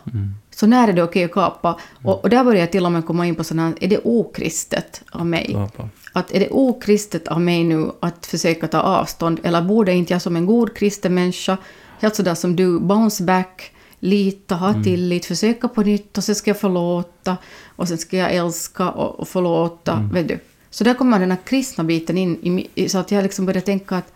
så 0.51 0.67
när 0.67 0.89
är 0.89 0.93
det 0.93 1.03
okej 1.03 1.25
att 1.25 1.33
kapa? 1.33 1.79
Och, 2.05 2.23
och 2.23 2.31
där 2.31 2.45
börjar 2.45 2.61
jag 2.61 2.73
till 2.73 2.85
och 2.85 2.93
med 2.93 3.07
komma 3.07 3.27
in 3.27 3.35
på 3.35 3.45
sådana 3.45 3.69
här, 3.69 3.75
är 3.81 3.89
det 3.89 4.01
okristet 4.05 5.03
av 5.11 5.27
mig? 5.27 5.53
Kapa. 5.53 5.89
Att 6.13 6.33
är 6.33 6.41
det 6.41 6.49
okristet 6.51 7.29
av 7.29 7.41
mig 7.41 7.65
nu 7.65 7.91
att 8.01 8.27
försöka 8.27 8.69
ta 8.69 8.81
avstånd, 8.81 9.41
eller 9.43 9.63
borde 9.63 9.93
inte 9.93 10.13
jag 10.13 10.23
som 10.23 10.37
en 10.37 10.47
god 10.47 10.75
kristen 10.77 11.15
människa, 11.15 11.57
helt 12.01 12.15
sådär 12.17 12.35
som 12.35 12.57
du, 12.57 12.81
bounce 12.81 13.25
back, 13.25 13.73
lita, 14.01 14.55
ha 14.55 14.83
tillit, 14.83 15.27
försöka 15.27 15.69
på 15.69 15.83
nytt 15.83 16.19
och 16.19 16.25
sen 16.25 16.35
ska 16.35 16.51
jag 16.51 16.61
förlåta 16.61 17.37
och 17.77 17.89
sen 17.89 17.99
ska 17.99 18.17
jag 18.17 18.35
älska 18.35 18.91
och, 18.91 19.21
och 19.21 19.29
förlåta, 19.29 20.09
vet 20.13 20.29
du. 20.29 20.39
Så 20.71 20.85
där 20.85 20.95
kommer 20.95 21.21
den 21.21 21.31
här 21.31 21.39
kristna 21.45 21.85
biten 21.85 22.19
in, 22.19 22.67
i, 22.75 22.89
så 22.89 22.99
att 22.99 23.11
jag 23.11 23.23
liksom 23.23 23.47
börjar 23.47 23.61
tänka 23.61 23.97
att 23.97 24.13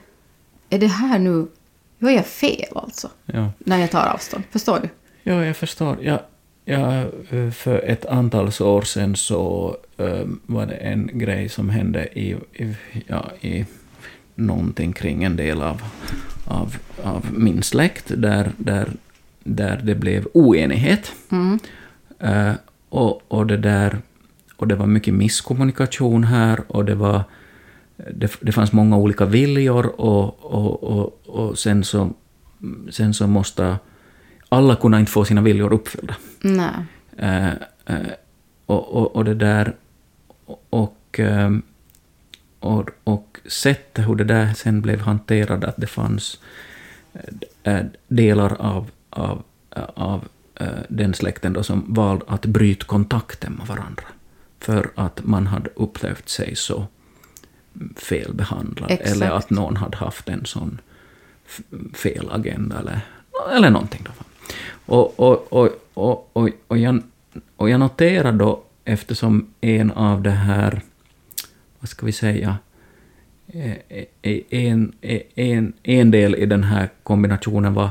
är 0.70 0.78
det 0.78 0.86
här 0.86 1.18
nu, 1.18 1.46
gör 2.10 2.16
jag 2.16 2.26
fel 2.26 2.72
alltså? 2.74 3.10
Ja. 3.26 3.52
När 3.58 3.78
jag 3.78 3.90
tar 3.90 4.06
avstånd, 4.06 4.44
förstår 4.50 4.80
du? 4.80 4.88
Ja, 5.22 5.44
jag 5.44 5.56
förstår. 5.56 5.96
Jag, 6.02 6.20
jag, 6.64 7.00
eh, 7.30 7.50
för 7.50 7.78
ett 7.78 8.06
antal 8.06 8.50
år 8.60 8.82
sedan 8.82 9.16
så 9.16 9.76
eh, 9.96 10.26
var 10.46 10.66
det 10.66 10.74
en 10.74 11.10
grej 11.12 11.48
som 11.48 11.70
hände 11.70 12.18
i, 12.18 12.36
i, 12.52 12.76
ja, 13.06 13.30
i 13.40 13.66
någonting 14.34 14.92
kring 14.92 15.24
en 15.24 15.36
del 15.36 15.62
av, 15.62 15.82
av, 16.44 16.76
av 17.02 17.26
min 17.32 17.62
släkt 17.62 18.04
där, 18.16 18.52
där, 18.56 18.88
där 19.44 19.80
det 19.84 19.94
blev 19.94 20.26
oenighet. 20.34 21.12
Mm. 21.30 21.58
Eh, 22.18 22.54
och, 22.88 23.22
och, 23.28 23.46
det 23.46 23.56
där, 23.56 23.98
och 24.56 24.68
det 24.68 24.74
var 24.74 24.86
mycket 24.86 25.14
misskommunikation 25.14 26.24
här 26.24 26.60
och 26.68 26.84
det 26.84 26.94
var 26.94 27.22
det, 28.10 28.36
det 28.40 28.52
fanns 28.52 28.72
många 28.72 28.96
olika 28.96 29.24
viljor 29.24 30.00
och, 30.00 30.44
och, 30.44 30.82
och, 30.82 31.22
och 31.26 31.58
sen, 31.58 31.84
så, 31.84 32.10
sen 32.90 33.14
så 33.14 33.26
måste 33.26 33.78
alla 34.48 34.76
kunna 34.76 35.00
inte 35.00 35.12
få 35.12 35.24
sina 35.24 35.40
viljor 35.40 35.72
uppfyllda. 35.72 36.16
Nej. 36.40 36.74
Eh, 37.16 37.52
eh, 37.86 38.12
och, 38.66 38.88
och, 38.96 39.16
och 39.16 39.24
det 39.24 39.34
där 39.34 39.74
och, 40.70 41.18
ehm, 41.18 41.62
och, 42.60 42.90
och 43.04 43.38
sättet 43.46 44.08
hur 44.08 44.14
det 44.14 44.24
där 44.24 44.54
sen 44.54 44.80
blev 44.80 45.00
hanterat, 45.00 45.64
att 45.64 45.76
det 45.76 45.86
fanns 45.86 46.40
eh, 47.62 47.80
delar 48.08 48.56
av, 48.60 48.90
av, 49.10 49.42
av 49.94 50.28
eh, 50.60 50.66
den 50.88 51.14
släkten 51.14 51.52
då 51.52 51.62
som 51.62 51.94
valde 51.94 52.24
att 52.28 52.46
bryta 52.46 52.86
kontakten 52.86 53.52
med 53.52 53.66
varandra 53.66 54.04
för 54.58 54.90
att 54.94 55.24
man 55.24 55.46
hade 55.46 55.70
upplevt 55.74 56.28
sig 56.28 56.56
så 56.56 56.86
felbehandlad 57.96 58.90
Exakt. 58.90 59.10
eller 59.10 59.30
att 59.30 59.50
någon 59.50 59.76
hade 59.76 59.96
haft 59.96 60.28
en 60.28 60.44
sån 60.44 60.80
fel 61.94 62.28
agenda 62.30 62.78
eller, 62.78 63.00
eller 63.56 63.70
någonting. 63.70 64.04
Då. 64.04 64.10
Och, 64.86 65.20
och, 65.20 65.52
och, 65.52 65.68
och, 65.94 66.30
och, 66.32 66.50
och, 66.66 66.78
jag, 66.78 67.02
och 67.56 67.70
jag 67.70 67.80
noterar 67.80 68.32
då, 68.32 68.62
eftersom 68.84 69.54
en 69.60 69.90
av 69.90 70.22
det 70.22 70.30
här, 70.30 70.80
vad 71.80 71.88
ska 71.88 72.06
vi 72.06 72.12
säga, 72.12 72.56
eh, 73.46 73.76
eh, 74.22 74.40
en, 74.50 74.92
eh, 75.00 75.20
en, 75.34 75.72
en 75.82 76.10
del 76.10 76.34
i 76.34 76.46
den 76.46 76.64
här 76.64 76.88
kombinationen 77.02 77.74
var 77.74 77.90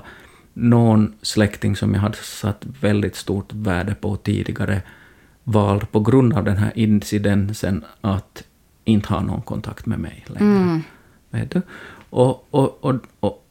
någon 0.53 1.13
släkting 1.21 1.75
som 1.75 1.93
jag 1.93 2.01
hade 2.01 2.17
satt 2.17 2.65
väldigt 2.81 3.15
stort 3.15 3.53
värde 3.53 3.95
på 3.95 4.15
tidigare 4.15 4.81
valde 5.43 5.85
på 5.85 5.99
grund 5.99 6.33
av 6.33 6.43
den 6.43 6.57
här 6.57 6.71
incidensen 6.75 7.85
att 8.01 8.43
inte 8.85 9.13
ha 9.13 9.21
någon 9.21 9.41
kontakt 9.41 9.85
med 9.85 9.99
mig 9.99 10.25
längre. 10.27 10.81
Vet 11.29 11.51
du? 11.51 11.61
Och, 12.09 12.47
och, 12.51 12.85
och, 12.85 12.95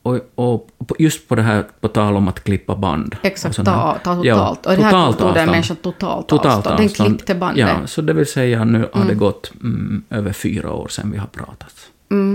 och, 0.02 0.20
och, 0.34 0.68
just 0.98 1.28
på 1.28 1.34
det 1.34 1.42
här, 1.42 1.64
på 1.80 1.88
tal 1.88 2.16
om 2.16 2.28
att 2.28 2.44
klippa 2.44 2.76
band. 2.76 3.16
Exakt, 3.22 3.58
och 3.58 3.64
ta, 3.64 3.98
ta 4.04 4.20
Ja, 4.24 4.34
totalt. 4.36 4.66
och 4.66 4.76
det 4.76 4.82
här 4.82 4.90
totalt 4.90 5.18
tog 5.18 5.34
den 5.34 5.50
människan 5.50 5.76
totalt, 5.76 6.28
Totalt 6.28 6.66
avstånd. 6.66 6.78
Den 6.78 6.88
klippte 6.88 7.34
bandet. 7.34 7.68
Ja, 7.68 7.86
så 7.86 8.02
det 8.02 8.12
vill 8.12 8.26
säga 8.26 8.64
nu 8.64 8.88
har 8.92 9.04
det 9.04 9.14
gått 9.14 9.52
mm, 9.62 10.02
över 10.10 10.32
fyra 10.32 10.72
år 10.72 10.88
sedan 10.88 11.10
vi 11.10 11.18
har 11.18 11.26
pratat. 11.26 11.74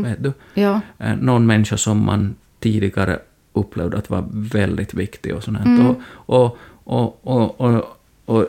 Vet 0.03 0.23
du? 0.23 0.33
Ja. 0.53 0.81
Eh, 0.97 1.15
Någon 1.15 1.45
människa 1.45 1.77
som 1.77 2.05
man 2.05 2.35
tidigare 2.59 3.19
upplevde 3.53 3.97
att 3.97 4.09
var 4.09 4.23
väldigt 4.31 4.93
viktig 4.93 5.35
och 5.35 5.43
sånt. 5.43 5.57
Och, 5.79 6.01
och, 6.35 6.57
och, 6.83 7.27
och, 7.27 7.61
och, 7.61 7.85
och, 8.25 8.45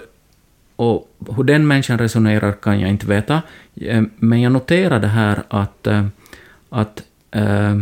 och 0.77 1.09
hur 1.37 1.45
den 1.45 1.67
människan 1.67 1.99
resonerar 1.99 2.53
kan 2.53 2.81
jag 2.81 2.91
inte 2.91 3.07
veta. 3.07 3.43
Eh, 3.77 4.03
Men 4.17 4.41
jag 4.41 4.53
noterade 4.53 5.07
här 5.07 5.43
att, 5.49 5.87
eh, 5.87 6.07
att, 6.69 7.03
eh, 7.31 7.77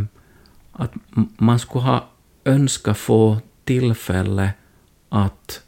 att 0.73 0.93
man 1.37 1.59
skulle 1.59 1.85
ha 1.85 2.05
önskat 2.45 2.99
få 2.99 3.39
tillfälle 3.65 4.53
att... 5.09 5.61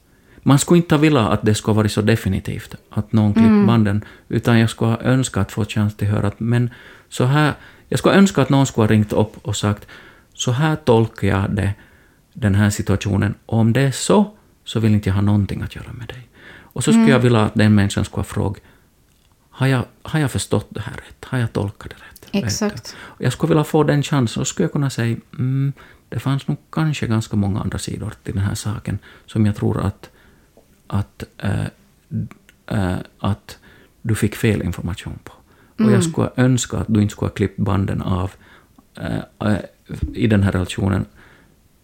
Man 0.43 0.59
skulle 0.59 0.79
inte 0.79 0.95
ha 0.95 1.01
velat 1.01 1.33
att 1.33 1.43
det 1.43 1.55
skulle 1.55 1.75
vara 1.75 1.89
så 1.89 2.03
definitivt, 2.03 2.75
att 2.91 3.13
någon 3.13 3.35
klippt 3.35 3.67
banden, 3.67 4.05
utan 4.29 4.59
jag 4.59 4.71
skulle 4.71 4.91
ha 4.91 5.01
önskat 5.01 5.47
att 5.47 5.53
få 5.53 5.65
chans 5.65 5.97
till 5.97 6.09
att 6.09 6.15
höra 6.15 6.27
att 6.29 6.41
men 6.41 6.71
så 7.09 7.25
här... 7.25 7.55
Jag 7.89 7.99
skulle 7.99 8.15
önska 8.15 8.43
att 8.43 8.51
någon 8.51 8.67
skulle 8.67 8.87
ha 8.87 8.93
ringt 8.93 9.13
upp 9.13 9.37
och 9.43 9.57
sagt 9.57 9.87
så 10.35 10.53
här 10.53 10.77
tolkar 10.77 11.29
jag 11.29 11.51
det, 11.51 11.75
den 12.33 12.55
här 12.55 12.71
situationen. 12.71 13.35
Och 13.47 13.59
om 13.59 13.73
det 13.73 13.81
är 13.81 13.91
så, 13.91 14.37
så 14.65 14.81
vill 14.81 14.93
inte 14.93 15.09
jag 15.09 15.15
ha 15.15 15.23
någonting 15.23 15.63
att 15.63 15.77
göra 15.77 15.93
med 15.93 16.09
dig. 16.09 16.29
Och 16.61 16.85
så 16.85 16.93
skulle 16.93 17.11
jag 17.11 17.19
vilja 17.19 17.45
att 17.45 17.55
den 17.55 17.75
människan 17.75 18.05
skulle 18.05 18.19
ha 18.19 18.25
frågat 18.25 18.63
har 19.57 19.67
jag, 19.67 19.85
har 20.03 20.21
jag 20.21 20.31
förstått 20.31 20.67
det 20.71 20.81
här 20.81 20.93
rätt? 20.93 21.25
Har 21.25 21.39
jag 21.39 21.53
tolkat 21.53 21.91
det 21.91 21.97
rätt? 21.97 22.45
Exakt. 22.45 22.97
Jag 23.19 23.33
skulle 23.33 23.49
vilja 23.49 23.65
få 23.65 23.83
den 23.83 24.03
chansen 24.03 24.41
och 24.41 24.47
skulle 24.47 24.65
jag 24.65 24.73
kunna 24.73 24.91
säga 24.91 25.17
mm, 25.39 25.73
det 26.09 26.19
fanns 26.19 26.49
nog 26.49 26.59
kanske 26.71 27.07
ganska 27.07 27.37
många 27.37 27.61
andra 27.61 27.79
sidor 27.79 28.13
till 28.23 28.35
den 28.35 28.43
här 28.43 28.55
saken 28.55 28.99
som 29.27 29.47
jag 29.47 29.57
tror 29.57 29.81
att, 29.81 30.11
att, 30.87 31.25
äh, 31.39 31.67
äh, 32.67 32.97
att 33.19 33.59
du 34.03 34.15
fick 34.15 34.37
fel 34.37 34.63
information 34.63 35.19
på. 35.25 35.33
Och 35.85 35.93
jag 35.93 36.05
skulle 36.05 36.31
önska 36.37 36.79
att 36.79 36.87
du 36.89 37.03
inte 37.03 37.13
skulle 37.13 37.29
ha 37.29 37.35
klippt 37.35 37.57
banden 37.57 38.03
av 38.03 38.31
äh, 39.41 39.57
i 40.15 40.27
den 40.27 40.43
här 40.43 40.53
relationen 40.53 41.05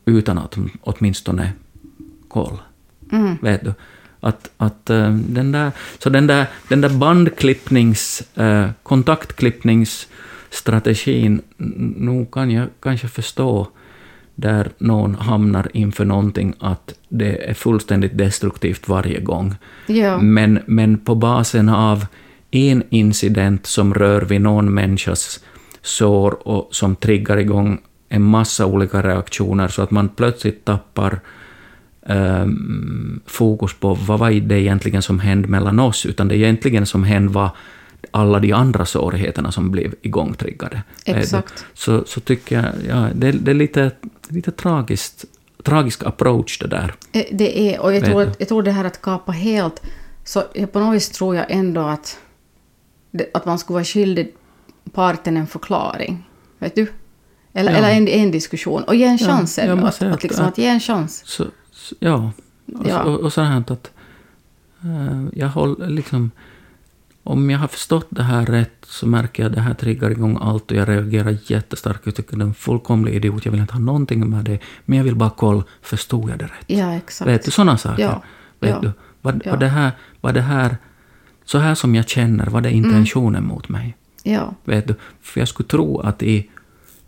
utan 0.04 0.38
att 0.38 0.56
åtminstone 0.80 1.52
koll. 2.28 2.58
Vet 3.40 3.64
du? 3.64 3.74
Att, 4.24 4.50
att 4.56 4.90
eh, 4.90 5.10
den 5.14 5.52
där, 5.52 5.70
så 5.98 6.10
den 6.10 6.26
där, 6.26 6.46
den 6.68 6.80
där 6.80 6.88
bandklippnings, 6.88 8.22
uh, 8.40 8.66
kontaktklippningsstrategin, 8.82 11.40
n- 11.60 11.94
nog 11.96 12.30
kan 12.34 12.50
jag 12.50 12.68
kanske 12.82 13.08
förstå 13.08 13.68
där 14.34 14.70
någon 14.78 15.14
hamnar 15.14 15.68
inför 15.72 16.04
någonting 16.04 16.54
att 16.60 16.94
det 17.08 17.50
är 17.50 17.54
fullständigt 17.54 18.18
destruktivt 18.18 18.88
varje 18.88 19.20
gång. 19.20 19.54
Ja. 19.86 20.18
Men, 20.18 20.58
men 20.66 20.98
på 20.98 21.14
basen 21.14 21.68
av 21.68 22.06
en 22.50 22.82
incident 22.90 23.66
som 23.66 23.94
rör 23.94 24.20
vid 24.20 24.40
någon 24.40 24.74
människas 24.74 25.40
sår 25.82 26.48
och 26.48 26.68
som 26.74 26.96
triggar 26.96 27.36
igång 27.36 27.78
en 28.08 28.22
massa 28.22 28.66
olika 28.66 29.02
reaktioner 29.02 29.68
så 29.68 29.82
att 29.82 29.90
man 29.90 30.08
plötsligt 30.08 30.64
tappar 30.64 31.20
fokus 33.26 33.74
på 33.74 33.94
vad 33.94 34.18
var 34.18 34.30
det 34.30 34.60
egentligen 34.60 35.02
som 35.02 35.20
hände 35.20 35.48
mellan 35.48 35.78
oss, 35.80 36.06
utan 36.06 36.28
det 36.28 36.36
egentligen 36.36 36.86
som 36.86 37.04
hände 37.04 37.32
var 37.32 37.50
alla 38.10 38.38
de 38.40 38.52
andra 38.52 38.86
svårigheterna 38.86 39.52
som 39.52 39.70
blev 39.70 39.94
igångtriggade. 40.02 40.82
Exakt. 41.04 41.64
Så, 41.74 42.04
så 42.06 42.20
tycker 42.20 42.56
jag, 42.56 42.66
ja, 42.88 43.08
det, 43.14 43.32
det 43.32 43.50
är 43.50 43.54
lite, 43.54 43.90
lite 44.28 44.50
tragiskt, 44.50 45.24
tragisk 45.62 46.02
approach 46.06 46.58
det 46.58 46.66
där. 46.66 46.94
Eh, 47.12 47.24
Det 47.32 47.74
är, 47.74 47.80
och 47.80 47.94
jag 47.94 48.04
tror, 48.04 48.22
att, 48.22 48.36
jag 48.38 48.48
tror 48.48 48.62
det 48.62 48.70
här 48.72 48.84
att 48.84 49.02
kapa 49.02 49.32
helt, 49.32 49.82
så 50.24 50.42
på 50.72 50.80
något 50.80 50.94
vis 50.94 51.08
tror 51.10 51.36
jag 51.36 51.46
ändå 51.50 51.80
att, 51.80 52.18
att 53.34 53.44
man 53.46 53.58
skulle 53.58 53.74
vara 53.74 53.84
skyldig 53.84 54.34
parten 54.92 55.36
en 55.36 55.46
förklaring. 55.46 56.24
Vet 56.58 56.74
du? 56.74 56.86
Eller, 57.54 57.72
Ja. 57.72 57.78
eller 57.78 57.90
en, 57.90 58.08
en 58.08 58.30
diskussion. 58.30 58.82
Och 58.82 58.94
ge 58.94 59.04
en 59.04 59.18
chans 59.18 59.58
ja, 59.58 59.64
ännu. 59.64 59.74
man 59.74 59.84
att, 59.84 59.94
säger 59.94 60.10
att, 60.12 60.16
att- 60.16 60.22
liksom, 60.22 60.46
att 60.46 60.58
ge 60.58 60.66
en 60.66 60.80
chans. 60.80 61.22
Så, 61.26 61.44
ja. 61.98 62.32
Och, 62.74 62.86
Ja. 62.88 63.02
och, 63.02 63.20
och 63.20 63.32
så 63.32 63.40
här 63.40 63.58
att 63.58 63.90
eh, 64.82 65.24
jag 65.32 65.48
håller 65.48 65.88
liksom... 65.88 66.30
Om 67.24 67.50
jag 67.50 67.58
har 67.58 67.68
förstått 67.68 68.06
det 68.10 68.22
här 68.22 68.46
rätt 68.46 68.84
så 68.86 69.06
märker 69.06 69.42
jag 69.42 69.50
att 69.50 69.56
det 69.56 69.60
här 69.60 69.74
triggar 69.74 70.10
igång 70.10 70.38
allt 70.40 70.70
och 70.70 70.76
jag 70.76 70.88
reagerar 70.88 71.38
jättestarkt. 71.46 72.06
Jag 72.06 72.14
tycker 72.14 72.36
det 72.36 72.42
är 72.42 72.46
en 72.46 72.54
fullkomlig 72.54 73.14
idiot. 73.14 73.44
Jag 73.44 73.52
vill 73.52 73.60
inte 73.60 73.72
ha 73.72 73.80
någonting 73.80 74.30
med 74.30 74.44
det. 74.44 74.58
Men 74.84 74.98
jag 74.98 75.04
vill 75.04 75.16
bara 75.16 75.30
kolla, 75.30 75.64
förstod 75.82 76.30
jag 76.30 76.38
det 76.38 76.44
rätt? 76.44 76.64
Ja, 76.66 76.94
exakt. 76.94 77.30
Vet 77.30 77.44
du, 77.44 77.50
sådana 77.50 77.78
saker. 77.78 78.02
Ja, 78.02 78.22
Vet 78.60 78.70
ja, 78.70 78.80
du? 78.80 78.92
Vad, 79.20 79.42
ja. 79.44 79.50
vad 79.50 79.60
det 79.60 79.68
här, 79.68 79.90
vad 80.20 80.34
det 80.34 80.40
här, 80.40 80.76
så 81.44 81.58
här 81.58 81.74
som 81.74 81.94
jag 81.94 82.08
känner, 82.08 82.46
vad 82.46 82.62
det 82.62 82.68
är 82.68 82.72
intentionen 82.72 83.46
mot 83.46 83.68
mig. 83.68 83.96
Ja. 84.22 84.54
Vet 84.64 84.88
du? 84.88 84.94
För 85.20 85.40
jag 85.40 85.48
skulle 85.48 85.68
tro 85.68 86.00
att 86.00 86.22
i 86.22 86.50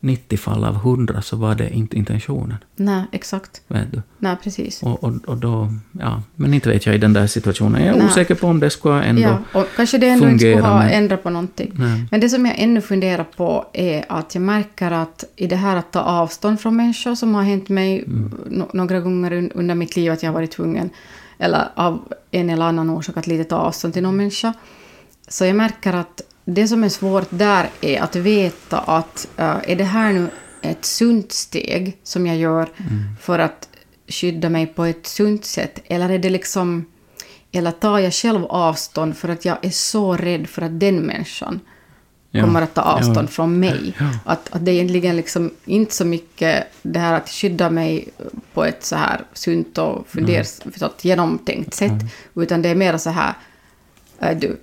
90 0.05 0.37
fall 0.39 0.65
av 0.65 0.75
100 0.75 1.23
så 1.23 1.37
var 1.37 1.55
det 1.55 1.71
inte 1.75 1.97
intentionen. 1.97 2.57
Nej, 2.77 3.05
exakt. 3.13 3.63
Vet 3.69 3.93
du? 3.93 4.03
Nej, 4.19 4.37
precis. 4.43 4.83
Och, 4.83 5.05
och, 5.05 5.13
och 5.27 5.37
då, 5.37 5.69
ja, 6.01 6.23
men 6.35 6.55
inte 6.55 6.69
vet 6.69 6.87
jag 6.87 6.95
i 6.95 6.99
den 6.99 7.13
där 7.13 7.27
situationen. 7.27 7.85
Jag 7.85 7.95
är 7.95 7.99
Nej. 7.99 8.07
osäker 8.07 8.35
på 8.35 8.47
om 8.47 8.61
det 8.61 8.71
skulle 8.71 9.03
ändå 9.03 9.23
Ja, 9.23 9.39
och 9.61 9.67
kanske 9.77 9.99
det 9.99 10.09
ändå 10.09 10.29
inte 10.29 10.39
skulle 10.39 10.61
ha 10.63 10.79
men- 10.79 10.91
ändrat 10.91 11.23
på 11.23 11.31
någonting. 11.31 11.73
Nej. 11.75 12.05
Men 12.11 12.21
det 12.21 12.29
som 12.29 12.47
jag 12.47 12.55
ännu 12.59 12.81
funderar 12.81 13.25
på 13.37 13.67
är 13.73 14.05
att 14.09 14.35
jag 14.35 14.43
märker 14.43 14.91
att 14.91 15.25
i 15.37 15.47
det 15.47 15.57
här 15.57 15.77
att 15.77 15.93
ta 15.93 16.01
avstånd 16.01 16.61
från 16.61 16.77
människor 16.77 17.15
som 17.15 17.35
har 17.35 17.43
hänt 17.43 17.69
mig 17.69 18.05
Mm. 18.07 18.33
no- 18.51 18.71
några 18.77 19.01
gånger 19.01 19.31
un- 19.33 19.51
under 19.55 19.75
mitt 19.75 19.97
liv 19.97 20.13
att 20.13 20.23
jag 20.23 20.31
har 20.31 20.35
varit 20.35 20.51
tvungen, 20.53 20.91
eller 21.39 21.69
av 21.75 22.13
en 22.31 22.51
eller 22.51 22.65
annan 22.65 22.91
orsak, 22.91 23.17
att 23.17 23.27
lite 23.27 23.45
ta 23.45 23.57
avstånd 23.57 23.95
till 23.95 24.03
någon 24.03 24.17
människa. 24.17 24.53
Så 25.29 25.45
jag 25.45 25.57
märker 25.57 25.93
att 25.93 26.21
det 26.45 26.69
som 26.69 26.85
är 26.85 26.89
svårt 26.89 27.27
där 27.31 27.71
är 27.81 28.01
att 28.03 28.17
veta 28.17 28.79
att 28.79 29.29
äh, 29.37 29.57
är 29.67 29.77
det 29.77 29.85
här 29.85 30.13
nu 30.13 30.29
ett 30.63 30.85
sunt 30.85 31.33
steg 31.33 31.97
som 32.03 32.27
jag 32.27 32.37
gör 32.37 32.69
Mm. 32.77 33.03
för 33.21 33.39
att 33.39 33.69
skydda 34.09 34.49
mig 34.51 34.67
på 34.67 34.85
ett 34.85 35.07
sunt 35.07 35.45
sätt, 35.45 35.79
eller 35.85 36.09
är 36.09 36.19
det 36.19 36.31
liksom 36.31 36.87
eller 37.53 37.71
tar 37.71 37.99
jag 37.99 38.13
själv 38.15 38.45
avstånd 38.45 39.17
för 39.17 39.29
att 39.29 39.45
jag 39.45 39.57
är 39.65 39.71
så 39.71 40.17
rädd 40.17 40.47
för 40.49 40.63
att 40.63 40.81
den 40.81 40.97
människan 40.99 41.61
Ja. 42.31 42.45
kommer 42.45 42.63
att 42.63 42.75
ta 42.75 42.81
avstånd 42.83 43.19
Ja. 43.19 43.27
från 43.27 43.61
mig. 43.61 43.95
Ja. 43.99 44.09
Att, 44.25 44.55
att 44.55 44.65
det 44.65 44.71
är 44.71 44.75
egentligen 44.75 45.17
liksom 45.17 45.51
inte 45.65 45.95
så 45.95 46.05
mycket 46.05 46.65
det 46.83 46.99
här 46.99 47.13
att 47.13 47.29
skydda 47.29 47.71
mig 47.71 48.09
på 48.55 48.65
ett 48.65 48.85
så 48.85 48.97
här 48.97 49.21
sunt 49.33 49.79
och 49.79 50.07
funders, 50.09 50.61
förstått, 50.73 51.05
genomtänkt 51.05 51.75
sätt, 51.75 51.93
utan 52.35 52.63
det 52.63 52.69
är 52.69 52.75
mer 52.75 52.97
så 52.99 53.11
här, 53.11 53.35
äh, 54.21 54.39
du, 54.39 54.61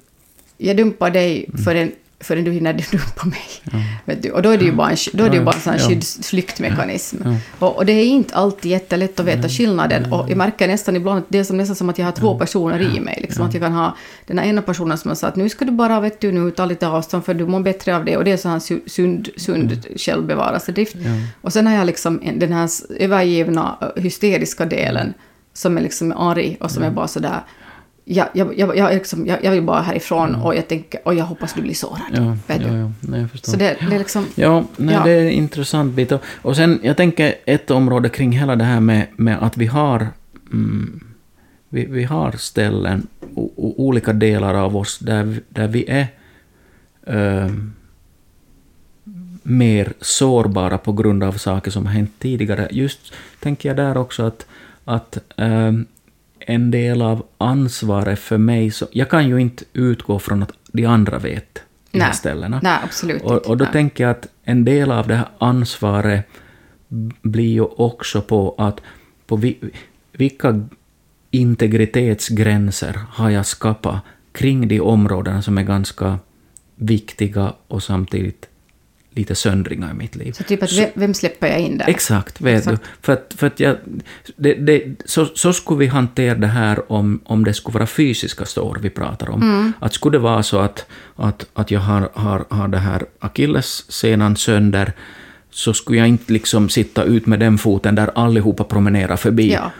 jag 0.61 0.77
dumpar 0.77 1.09
dig 1.11 1.45
Mm. 1.49 1.63
förrän, 1.63 1.91
förrän 2.19 2.43
du 2.43 2.51
hinner 2.51 2.73
dumpa 2.91 3.25
mig. 3.25 3.83
Vet 4.05 4.23
du? 4.23 4.31
Och 4.31 4.41
då 4.41 4.49
är 4.49 4.57
det 4.57 4.65
ju 4.65 4.71
bara 4.71 4.89
en, 4.91 4.97
då 5.13 5.23
är 5.23 5.29
det 5.29 5.35
ju 5.37 5.43
bara 5.43 5.55
en 5.55 5.61
här 5.71 5.79
Ja. 5.79 5.87
skyddsflyktmekanism. 5.87 7.17
Och, 7.59 7.75
och 7.77 7.85
det 7.85 7.91
är 7.93 8.05
inte 8.05 8.35
alltid 8.35 8.71
jättelätt 8.71 9.19
att 9.19 9.25
veta 9.25 9.49
skillnaden. 9.49 10.13
Och 10.13 10.29
jag 10.29 10.37
märker 10.37 10.67
nästan 10.67 10.95
ibland 10.95 11.19
att 11.19 11.25
det 11.29 11.37
är 11.39 11.43
som, 11.43 11.57
nästan 11.57 11.75
som 11.75 11.89
att 11.89 11.97
jag 11.97 12.05
har 12.05 12.11
två 12.11 12.37
personer 12.39 12.95
i 12.97 12.99
mig. 12.99 13.19
Liksom, 13.21 13.45
Att 13.45 13.53
jag 13.53 13.63
kan 13.63 13.73
ha 13.73 13.95
den 14.27 14.37
här 14.39 14.45
ena 14.45 14.61
personen 14.61 14.97
som 14.97 15.09
har 15.09 15.15
sagt 15.15 15.29
att 15.29 15.35
nu 15.35 15.49
ska 15.49 15.65
du 15.65 15.71
bara 15.71 15.99
vet 15.99 16.19
du, 16.19 16.31
nu 16.31 16.51
ta 16.51 16.65
lite 16.65 16.87
avstånd 16.87 17.25
för 17.25 17.33
du 17.33 17.45
mår 17.47 17.59
bättre 17.59 17.95
av 17.95 18.05
det. 18.05 18.17
Och 18.17 18.23
det 18.23 18.31
är 18.31 18.37
sån 18.37 18.51
här 18.51 18.59
su- 18.59 18.89
sund, 18.89 19.29
sund 19.37 19.85
självbevarelsedrift. 19.97 20.95
Och 21.41 21.53
sen 21.53 21.67
har 21.67 21.73
jag 21.73 21.85
liksom 21.85 22.19
en- 22.23 22.39
den 22.39 22.53
här 22.53 22.69
övergivna 22.99 23.77
hysteriska 23.97 24.65
delen 24.65 25.13
som 25.53 25.77
är 25.77 25.81
liksom 25.81 26.11
arg 26.11 26.57
och 26.59 26.71
som 26.71 26.83
är 26.83 26.91
bara 26.91 27.07
sådär 27.07 27.39
jag, 28.05 28.27
jag, 28.33 28.59
jag, 28.59 28.77
jag, 28.77 28.91
är 28.91 28.95
liksom, 28.95 29.27
jag, 29.27 29.43
jag 29.43 29.51
vill 29.51 29.63
bara 29.63 29.81
härifrån 29.81 30.35
och 30.35 30.55
jag 30.55 30.67
tänker 30.67 30.99
och 31.07 31.13
jag 31.15 31.25
hoppas 31.25 31.53
du 31.53 31.61
blir 31.61 31.73
sårad. 31.73 32.01
Ja, 32.13 32.37
vet 32.47 32.61
ja, 32.61 32.67
du? 32.67 32.77
ja, 32.77 32.91
nej, 33.01 33.21
jag 33.21 33.31
förstår. 33.31 33.51
Så 33.51 33.57
det, 33.57 33.77
det 33.89 33.95
är 33.95 33.99
liksom... 33.99 34.25
Ja, 34.35 34.63
nej, 34.77 34.95
Ja. 34.95 35.03
det 35.03 35.11
är 35.11 35.21
en 35.21 35.29
intressant 35.31 35.93
bit. 35.93 36.11
Och- 36.11 36.21
Och 36.41 36.55
sen, 36.55 36.79
jag 36.83 36.97
tänker 36.97 37.35
ett 37.45 37.71
område 37.71 38.09
kring 38.09 38.31
hela 38.31 38.55
det 38.55 38.63
här 38.63 38.79
med, 38.79 39.07
med 39.15 39.37
att 39.43 39.57
vi 39.57 39.65
har, 39.65 40.07
mm, 40.53 41.03
vi, 41.69 41.85
vi 41.85 42.03
har 42.03 42.31
ställen, 42.31 43.07
o, 43.35 43.51
o, 43.55 43.73
olika 43.77 44.13
delar 44.13 44.53
av 44.53 44.77
oss 44.77 44.99
där, 44.99 45.39
där 45.49 45.67
vi 45.67 45.85
är 45.89 46.07
ehm, 47.07 47.73
mer 49.43 49.93
sårbara 50.01 50.77
på 50.77 50.91
grund 50.91 51.23
av 51.23 51.31
saker 51.33 51.71
som 51.71 51.85
har 51.85 51.93
hänt 51.93 52.11
tidigare. 52.19 52.67
Just 52.71 53.13
tänker 53.39 53.69
jag 53.69 53.75
där 53.75 53.97
också 53.97 54.23
att, 54.23 54.45
att 54.85 55.17
ehm, 55.37 55.85
en 56.47 56.71
del 56.71 57.01
av 57.01 57.25
ansvaret 57.37 58.19
för 58.19 58.37
mig, 58.37 58.71
så, 58.71 58.87
jag 58.91 59.09
kan 59.09 59.27
ju 59.27 59.37
inte 59.37 59.65
utgå 59.73 60.19
från 60.19 60.43
att 60.43 60.51
de 60.71 60.85
andra 60.85 61.19
vet 61.19 61.61
de 61.91 62.01
här 62.01 62.11
ställena. 62.11 62.59
Nej, 62.63 62.79
absolut 62.83 63.21
Och, 63.21 63.47
och 63.47 63.57
då 63.57 63.63
Nej. 63.63 63.73
tänker 63.73 64.03
jag 64.03 64.11
att 64.11 64.27
en 64.43 64.65
del 64.65 64.91
av 64.91 65.07
det 65.07 65.15
här 65.15 65.27
ansvaret 65.37 66.27
blir 67.21 67.51
ju 67.51 67.61
också 67.61 68.21
på 68.21 68.55
att 68.57 68.81
på 69.27 69.35
vi, 69.35 69.57
vilka 70.11 70.67
integritetsgränser 71.31 72.99
har 73.09 73.29
jag 73.29 73.45
skapat 73.45 73.99
kring 74.31 74.67
de 74.67 74.81
områdena 74.81 75.41
som 75.41 75.57
är 75.57 75.63
ganska 75.63 76.19
viktiga 76.75 77.53
och 77.67 77.83
samtidigt 77.83 78.50
lite 79.15 79.35
söndringar 79.35 79.91
i 79.91 79.93
mitt 79.93 80.15
liv. 80.15 80.31
Så 80.31 80.43
typ 80.43 80.63
att 80.63 80.73
vem, 80.73 80.89
vem 80.93 81.13
släpper 81.13 81.47
jag 81.47 81.59
in 81.59 81.77
där? 81.77 81.89
Exakt, 81.89 82.41
vet 82.41 82.57
Exakt. 82.57 82.81
du. 82.81 82.87
För 83.01 83.13
att, 83.13 83.33
för 83.37 83.47
att 83.47 83.59
jag, 83.59 83.77
det, 84.35 84.53
det, 84.53 84.83
så, 85.05 85.25
så 85.25 85.53
skulle 85.53 85.79
vi 85.79 85.87
hantera 85.87 86.35
det 86.35 86.47
här 86.47 86.91
om, 86.91 87.19
om 87.25 87.43
det 87.43 87.53
skulle 87.53 87.73
vara 87.73 87.87
fysiska 87.87 88.45
sår 88.45 88.77
vi 88.81 88.89
pratar 88.89 89.29
om. 89.29 89.41
Mm. 89.41 89.73
Att 89.79 89.93
skulle 89.93 90.17
det 90.17 90.21
vara 90.21 90.43
så 90.43 90.59
att, 90.59 90.85
att, 91.15 91.45
att 91.53 91.71
jag 91.71 91.79
har, 91.79 92.09
har, 92.13 92.45
har 92.49 92.67
det 92.67 92.77
här 92.77 93.05
akillessenan 93.19 94.35
sönder, 94.35 94.93
så 95.51 95.73
skulle 95.73 95.97
jag 95.97 96.07
inte 96.07 96.33
liksom 96.33 96.69
sitta 96.69 97.03
ut 97.03 97.25
med 97.25 97.39
den 97.39 97.57
foten 97.57 97.95
där 97.95 98.11
allihopa 98.15 98.63
promenerar 98.63 99.15
förbi, 99.15 99.53
Ja. 99.53 99.71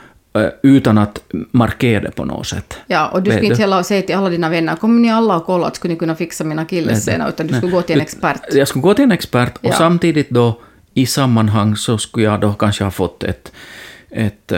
Utan 0.64 0.98
att 0.98 1.20
markera 1.52 2.02
det 2.02 2.12
på 2.12 2.26
något 2.26 2.48
sätt. 2.48 2.78
Ja, 2.88 3.08
och 3.08 3.24
du 3.24 3.32
skulle 3.32 3.46
inte 3.48 3.62
heller 3.62 3.84
säga 3.84 4.02
till 4.02 4.16
alla 4.16 4.30
dina 4.30 4.50
vänner, 4.50 4.76
kommer 4.76 5.00
ni 5.00 5.12
alla 5.12 5.36
och 5.36 5.46
kolla 5.46 5.68
att 5.68 5.76
skulle 5.76 5.94
ni 5.94 6.00
kunna 6.00 6.16
fixa 6.16 6.44
min 6.44 6.60
akillessena, 6.60 7.30
utan 7.30 7.48
du 7.48 7.54
skulle 7.54 7.72
gå 7.72 7.82
till 7.82 7.96
en 7.96 8.02
expert. 8.02 8.42
Jag 8.54 8.68
skulle 8.68 8.84
gå 8.84 8.94
till 8.94 9.04
en 9.04 9.12
expert 9.12 9.58
och 9.58 9.66
Ja. 9.66 9.74
samtidigt 9.74 10.30
då 10.30 10.60
i 10.94 11.06
sammanhang 11.06 11.76
så 11.76 11.98
skulle 11.98 12.26
jag 12.26 12.40
då 12.40 12.54
kanske 12.54 12.84
ha 12.84 12.92
fått 12.92 13.24
ett, 13.24 13.52
ett 14.10 14.52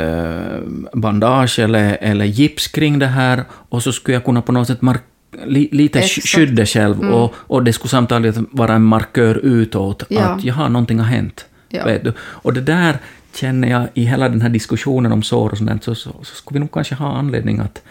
bandage 0.94 1.60
eller, 1.60 1.98
eller 2.02 2.26
gips 2.26 2.68
kring 2.68 3.00
det 3.00 3.08
här 3.08 3.44
och 3.70 3.84
så 3.84 3.92
skulle 3.92 4.16
jag 4.16 4.26
kunna 4.26 4.42
på 4.42 4.52
något 4.52 4.68
sätt 4.68 4.82
mark- 4.82 5.04
li, 5.46 5.70
lite 5.72 6.00
Exakt. 6.00 6.28
skydda 6.28 6.66
själv 6.66 7.00
och, 7.14 7.34
och 7.38 7.64
det 7.64 7.74
skulle 7.74 7.90
samtidigt 7.90 8.36
vara 8.52 8.74
en 8.74 8.84
markör 8.84 9.36
utåt 9.44 10.04
Ja. 10.10 10.22
att 10.22 10.44
jaha, 10.44 10.70
någonting 10.70 11.00
har 11.00 11.06
hänt. 11.06 11.46
Ja. 11.70 11.84
Och 12.18 12.54
det 12.54 12.62
där 12.62 12.98
känner 13.36 13.68
jag 13.68 13.88
i 13.94 14.04
hela 14.04 14.30
den 14.30 14.42
här 14.42 14.50
diskussionen 14.50 15.12
om 15.12 15.24
sår 15.24 15.50
och 15.50 15.58
sånt 15.58 15.84
så, 15.84 15.96
så, 15.96 16.12
så 16.24 16.36
skulle 16.36 16.56
vi 16.56 16.60
nog 16.60 16.72
kanske 16.72 16.96
ha 16.96 17.18
anledning 17.18 17.60
att, 17.60 17.82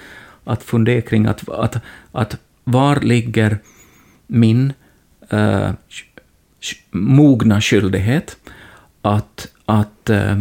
att 0.45 0.63
fundera 0.63 1.01
kring 1.01 1.27
att, 1.27 1.49
att, 1.49 1.77
att 2.13 2.37
var 2.65 3.01
ligger 3.01 3.59
min 4.27 4.73
äh, 5.29 5.71
mogna 6.91 7.61
skyldighet 7.61 8.37
att, 9.03 9.49
att 9.65 10.11
äh, 10.11 10.39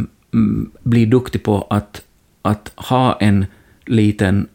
bli 0.84 1.06
duktig 1.06 1.44
på 1.44 1.68
att, 1.70 2.02
att 2.42 2.72
ha 2.76 3.18
en 3.20 3.46
liten 3.86 4.48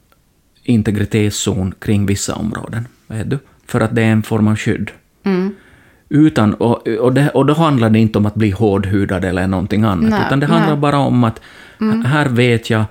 integritetszon 0.62 1.74
kring 1.78 2.06
vissa 2.06 2.34
områden. 2.34 2.88
Vet 3.06 3.30
du? 3.30 3.38
För 3.66 3.80
att 3.80 3.94
det 3.94 4.02
är 4.02 4.12
en 4.12 4.22
form 4.22 4.48
av 4.48 4.56
skydd. 4.56 4.90
Mm. 5.22 5.54
Utan, 6.08 6.54
och, 6.54 6.88
och, 6.88 7.14
det, 7.14 7.28
och 7.28 7.46
då 7.46 7.54
handlar 7.54 7.90
det 7.90 7.98
inte 7.98 8.18
om 8.18 8.26
att 8.26 8.34
bli 8.34 8.50
hårdhudad 8.50 9.24
eller 9.24 9.46
någonting 9.46 9.84
annat, 9.84 10.10
Nej, 10.10 10.22
utan 10.26 10.40
det 10.40 10.46
handlar 10.46 10.66
nej. 10.66 10.70
Mm. 10.70 10.80
bara 10.80 10.98
om 10.98 11.24
att 11.24 11.40
här 12.04 12.28
vet 12.28 12.70
jag 12.70 12.84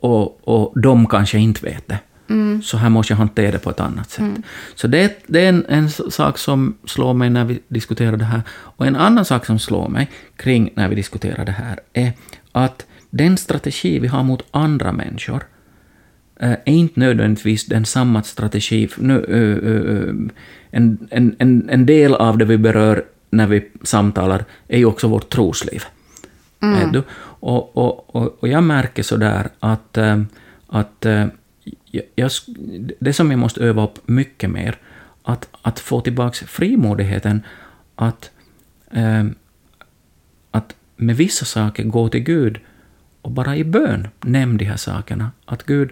och, 0.00 0.48
och 0.48 0.80
de 0.80 1.06
kanske 1.06 1.38
inte 1.38 1.66
vet 1.66 1.88
det. 1.88 1.98
Mm. 2.28 2.62
Så 2.62 2.76
här 2.76 2.88
måste 2.90 3.12
jag 3.12 3.18
hantera 3.18 3.52
det 3.52 3.58
på 3.58 3.70
ett 3.70 3.80
annat 3.80 4.10
sätt. 4.10 4.24
Så 4.74 4.86
det, 4.86 5.22
det 5.26 5.40
är 5.40 5.48
en, 5.48 5.64
en 5.68 5.90
sak 5.90 6.38
som 6.38 6.76
slår 6.84 7.14
mig 7.14 7.30
när 7.30 7.44
vi 7.44 7.60
diskuterar 7.68 8.16
det 8.16 8.24
här. 8.24 8.42
Och 8.50 8.86
en 8.86 8.96
annan 8.96 9.24
sak 9.24 9.46
som 9.46 9.58
slår 9.58 9.88
mig 9.88 10.10
kring 10.36 10.70
när 10.74 10.88
vi 10.88 10.94
diskuterar 10.94 11.44
det 11.44 11.52
här 11.52 11.80
är 11.92 12.12
att 12.52 12.86
den 13.10 13.36
strategi 13.36 13.98
vi 13.98 14.08
har 14.08 14.22
mot 14.22 14.42
andra 14.50 14.92
människor 14.92 15.42
eh, 16.40 16.50
är 16.50 16.72
inte 16.72 17.00
nödvändigtvis 17.00 17.66
den 17.66 17.84
samma 17.84 18.22
strategi. 18.22 18.88
Nu, 18.96 19.24
eh, 19.24 19.72
eh, 19.72 20.14
en, 20.70 21.08
en, 21.10 21.36
en, 21.38 21.70
en 21.70 21.86
del 21.86 22.14
av 22.14 22.38
det 22.38 22.44
vi 22.44 22.58
berör 22.58 23.04
när 23.30 23.46
vi 23.46 23.70
samtalar 23.82 24.44
är 24.68 24.78
ju 24.78 24.84
också 24.84 25.08
vårt 25.08 25.28
trosliv. 25.28 25.84
Vet 26.60 26.92
du? 26.92 27.02
Och, 27.40 27.76
och, 27.76 28.16
och, 28.16 28.42
och 28.42 28.48
jag 28.48 28.62
märker 28.62 29.02
sådär 29.02 29.48
att, 29.60 29.98
eh, 29.98 30.22
att 30.66 31.06
eh, 31.06 31.26
jag, 32.14 32.30
det 33.00 33.12
som 33.12 33.30
jag 33.30 33.38
måste 33.38 33.60
öva 33.60 33.84
upp 33.84 34.08
mycket 34.08 34.50
mer, 34.50 34.78
att, 35.22 35.48
att 35.62 35.80
få 35.80 36.00
tillbaka 36.00 36.46
frimodigheten 36.46 37.42
att, 37.94 38.30
eh, 38.90 39.24
att 40.50 40.74
med 40.96 41.16
vissa 41.16 41.44
saker 41.44 41.84
gå 41.84 42.08
till 42.08 42.20
Gud 42.20 42.60
och 43.22 43.30
bara 43.30 43.56
i 43.56 43.64
bön 43.64 44.08
nämn 44.20 44.56
de 44.56 44.64
här 44.64 44.76
sakerna. 44.76 45.30
Att 45.44 45.62
Gud, 45.62 45.90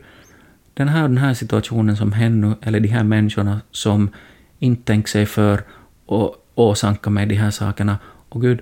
den 0.74 0.88
här, 0.88 1.02
den 1.02 1.18
här 1.18 1.34
situationen 1.34 1.96
som 1.96 2.12
händer 2.12 2.54
eller 2.62 2.80
de 2.80 2.88
här 2.88 3.04
människorna 3.04 3.60
som 3.70 4.10
inte 4.58 4.82
tänker 4.84 5.08
sig 5.08 5.26
för 5.26 5.62
och 6.06 6.44
åsamkar 6.54 7.10
mig 7.10 7.26
de 7.26 7.34
här 7.34 7.50
sakerna. 7.50 7.98
Och 8.28 8.40
Gud, 8.40 8.60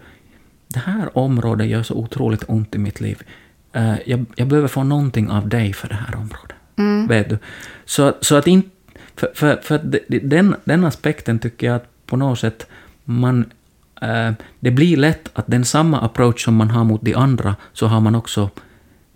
det 0.68 0.78
här 0.78 1.18
området 1.18 1.66
gör 1.66 1.82
så 1.82 1.94
otroligt 1.94 2.44
ont 2.49 2.74
i 2.74 2.78
mitt 2.78 3.01
liv. 3.01 3.22
Eh, 3.72 3.94
jag, 4.07 4.24
jag 4.36 4.49
behöver 4.49 4.68
få 4.68 4.82
någonting 4.82 5.30
av 5.30 5.49
dig 5.49 5.72
för 5.72 5.88
det 5.88 5.94
här 5.94 6.16
området. 6.16 6.57
Vet 7.09 7.28
du? 7.28 7.38
Så, 7.84 8.14
så 8.20 8.36
att 8.36 8.47
inte... 8.47 8.68
För, 9.16 9.30
för, 9.34 9.57
för 9.57 9.80
den, 10.20 10.57
den 10.64 10.84
aspekten 10.84 11.38
tycker 11.38 11.66
jag 11.66 11.76
att 11.76 12.07
på 12.07 12.16
något 12.16 12.38
sätt 12.38 12.66
man... 13.05 13.44
eh, 14.03 14.32
det 14.61 14.70
blir 14.70 14.97
lätt 14.97 15.30
att 15.32 15.47
den 15.47 15.64
samma 15.64 16.01
approach 16.01 16.44
som 16.44 16.55
man 16.55 16.70
har 16.70 16.84
mot 16.84 17.03
de 17.03 17.14
andra, 17.14 17.57
så 17.72 17.86
har 17.86 18.01
man 18.01 18.14
också 18.14 18.51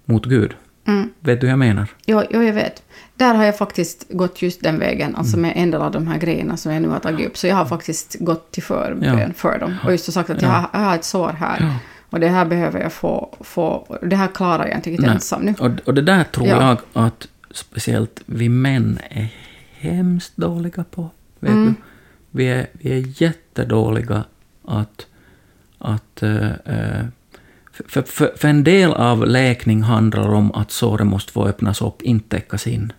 mot 0.05 0.27
Gud. 0.27 0.55
Mm. 0.87 1.11
Vet 1.21 1.41
du 1.41 1.47
hur 1.47 1.53
jag 1.53 1.59
menar? 1.59 1.87
Jo, 2.07 2.23
jo, 2.31 2.43
jag 2.43 2.53
vet. 2.53 2.83
Där 3.21 3.35
har 3.35 3.45
jag 3.45 3.57
faktiskt 3.59 4.07
gått 4.11 4.43
just 4.43 4.61
den 4.63 4.79
vägen, 4.79 5.17
alltså 5.17 5.37
med 5.39 5.53
en 5.57 5.71
del 5.71 5.83
av 5.83 5.91
de 5.93 6.07
här 6.07 6.19
grejerna 6.19 6.57
som 6.57 6.73
jag 6.73 6.83
nu 6.83 6.89
har 6.89 6.99
tagit 6.99 7.27
upp. 7.27 7.37
Så 7.37 7.47
jag 7.47 7.57
har 7.57 7.65
faktiskt 7.65 8.17
gått 8.21 8.51
till 8.51 8.63
förbön 8.63 9.19
Ja. 9.29 9.33
för 9.37 9.59
dem 9.59 9.77
och 9.85 9.93
just 9.93 10.13
sagt 10.13 10.31
att 10.31 10.43
jag, 10.43 10.49
har, 10.49 10.69
jag 10.73 10.81
har 10.81 10.95
ett 10.95 11.05
sår 11.05 11.29
här. 11.39 11.57
Ja. 11.61 11.75
Och 12.11 12.21
det 12.21 12.29
här 12.29 12.45
behöver 12.45 12.81
jag 12.81 12.93
få, 12.93 13.37
få 13.41 13.99
det 14.03 14.17
här 14.17 14.29
klarar 14.35 14.67
jag 14.67 14.77
inte 14.79 14.91
riktigt 14.91 15.09
ensam 15.09 15.43
nu. 15.43 15.55
Och, 15.59 15.71
och 15.85 15.95
det 15.95 16.03
där 16.03 16.25
tror 16.25 16.47
Ja. 16.49 16.69
jag 16.95 17.05
att 17.07 17.29
speciellt 17.51 18.23
vi 18.27 18.49
män 18.49 18.99
är 19.11 19.29
hemskt 19.79 20.37
dåliga 20.37 20.85
på. 20.91 21.11
Vet 21.41 21.51
Mm. 21.51 21.67
du? 21.67 21.75
Vi, 22.31 22.45
är, 22.47 22.67
vi 22.73 22.93
är 22.93 23.23
jättedåliga 23.23 24.25
att... 24.65 25.07
att 25.79 26.23
eh, 26.23 26.49
för, 27.89 28.03
för, 28.03 28.33
för 28.37 28.49
en 28.49 28.65
del 28.65 28.93
av 28.93 29.27
läkning 29.27 29.83
handlar 29.83 30.29
om 30.29 30.53
att 30.55 30.71
såret 30.71 31.07
måste 31.07 31.33
få 31.33 31.47
öppnas 31.47 31.83
upp, 31.83 32.03
inte 32.03 32.29
täckas 32.37 32.67
in. 32.67 32.93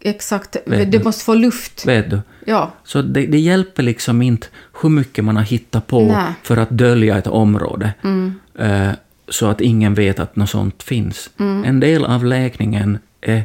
Exakt, 0.00 0.56
du 0.66 1.02
måste 1.04 1.24
få 1.24 1.34
luft. 1.34 1.86
Vet 1.86 2.10
du? 2.10 2.20
Ja, 2.46 2.70
Så 2.84 3.02
det, 3.02 3.26
det 3.26 3.38
hjälper 3.38 3.82
liksom 3.82 4.22
inte 4.22 4.46
hur 4.82 4.88
mycket 4.88 5.24
man 5.24 5.36
har 5.36 5.42
hittat 5.42 5.86
på 5.86 6.00
Nej. 6.06 6.32
för 6.42 6.56
att 6.56 6.70
dölja 6.70 7.18
ett 7.18 7.26
område. 7.26 7.94
mm, 8.02 8.34
eh, 8.58 8.90
så 9.28 9.46
att 9.46 9.60
ingen 9.60 9.94
vet 9.94 10.20
att 10.20 10.36
något 10.36 10.50
sånt 10.50 10.82
finns. 10.82 11.30
Mm. 11.38 11.64
En 11.64 11.80
del 11.80 12.04
av 12.04 12.24
läkningen 12.24 12.98
är 13.20 13.44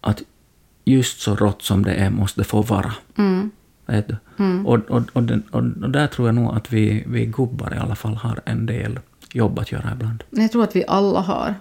att 0.00 0.22
just 0.84 1.20
så 1.20 1.36
rått 1.36 1.62
som 1.62 1.84
det 1.84 1.92
är 1.94 2.10
måste 2.10 2.40
det 2.40 2.44
få 2.44 2.62
vara. 2.62 2.92
mm, 3.18 3.50
Vet 3.86 4.08
du? 4.08 4.16
mm. 4.38 4.66
Och, 4.66 4.90
och, 4.90 5.02
och, 5.12 5.22
den, 5.22 5.42
och 5.50 5.90
där 5.90 6.06
tror 6.06 6.28
jag 6.28 6.34
nog 6.34 6.56
att 6.56 6.72
vi, 6.72 7.04
vi 7.06 7.26
gubbar 7.26 7.74
i 7.74 7.78
alla 7.78 7.94
fall 7.94 8.14
har 8.14 8.40
en 8.44 8.66
del 8.66 8.98
jobb 9.32 9.58
att 9.58 9.72
göra 9.72 9.90
ibland. 9.92 10.24
Jag 10.30 10.52
tror 10.52 10.64
att 10.64 10.76
vi 10.76 10.84
alla 10.88 11.20
har. 11.20 11.54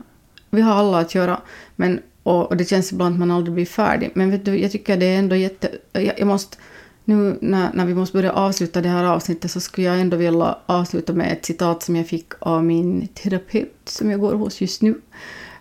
Vi 0.50 0.62
har 0.62 0.74
alla 0.74 1.00
att 1.00 1.16
göra. 1.16 1.42
Men, 1.76 2.00
och, 2.24 2.50
och 2.50 2.58
det 2.58 2.66
känns 2.66 2.92
ibland 2.92 3.14
att 3.14 3.20
man 3.20 3.32
aldrig 3.32 3.54
blir 3.54 3.66
färdig. 3.66 4.12
Men 4.14 4.32
vet 4.32 4.46
du, 4.46 4.60
jag 4.60 4.72
tycker 4.72 4.98
det 4.98 5.06
är 5.06 5.20
ändå 5.20 5.36
jätte... 5.36 5.72
Jag, 5.92 6.20
jag 6.20 6.28
måste... 6.28 6.58
Nu 7.06 7.38
när, 7.42 7.74
när 7.74 7.86
vi 7.86 7.94
måste 7.94 8.18
börja 8.18 8.32
avsluta 8.32 8.82
det 8.82 8.90
här 8.90 9.04
avsnittet 9.04 9.52
så 9.52 9.60
skulle 9.60 9.88
jag 9.88 10.00
ändå 10.00 10.18
vilja 10.18 10.58
avsluta 10.66 11.14
med 11.14 11.34
ett 11.34 11.46
citat 11.46 11.84
som 11.84 11.96
jag 11.96 12.08
fick 12.08 12.34
av 12.40 12.66
min 12.66 13.08
terapeut 13.08 13.76
som 13.86 14.12
jag 14.12 14.20
går 14.20 14.34
hos 14.34 14.62
just 14.62 14.82
nu. 14.82 15.02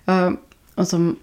Eh, 0.07 0.31
och, 0.75 0.89
som, 0.89 1.17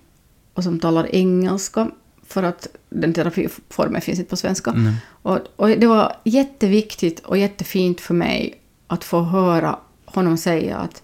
och 0.53 0.63
som 0.63 0.79
talar 0.79 1.15
engelska 1.15 1.91
för 2.27 2.43
att 2.43 2.67
den 2.89 3.13
terapiformen 3.13 4.01
finns 4.01 4.19
inte 4.19 4.29
på 4.29 4.37
svenska. 4.37 4.71
Mm. 4.71 4.93
Och, 5.05 5.39
och 5.55 5.69
det 5.69 5.87
var 5.87 6.15
jätteviktigt 6.23 7.19
och 7.19 7.37
jättefint 7.37 8.01
för 8.01 8.13
mig 8.13 8.61
att 8.87 9.03
få 9.03 9.21
höra 9.21 9.79
honom 10.05 10.37
säga 10.37 10.77
att 10.77 11.03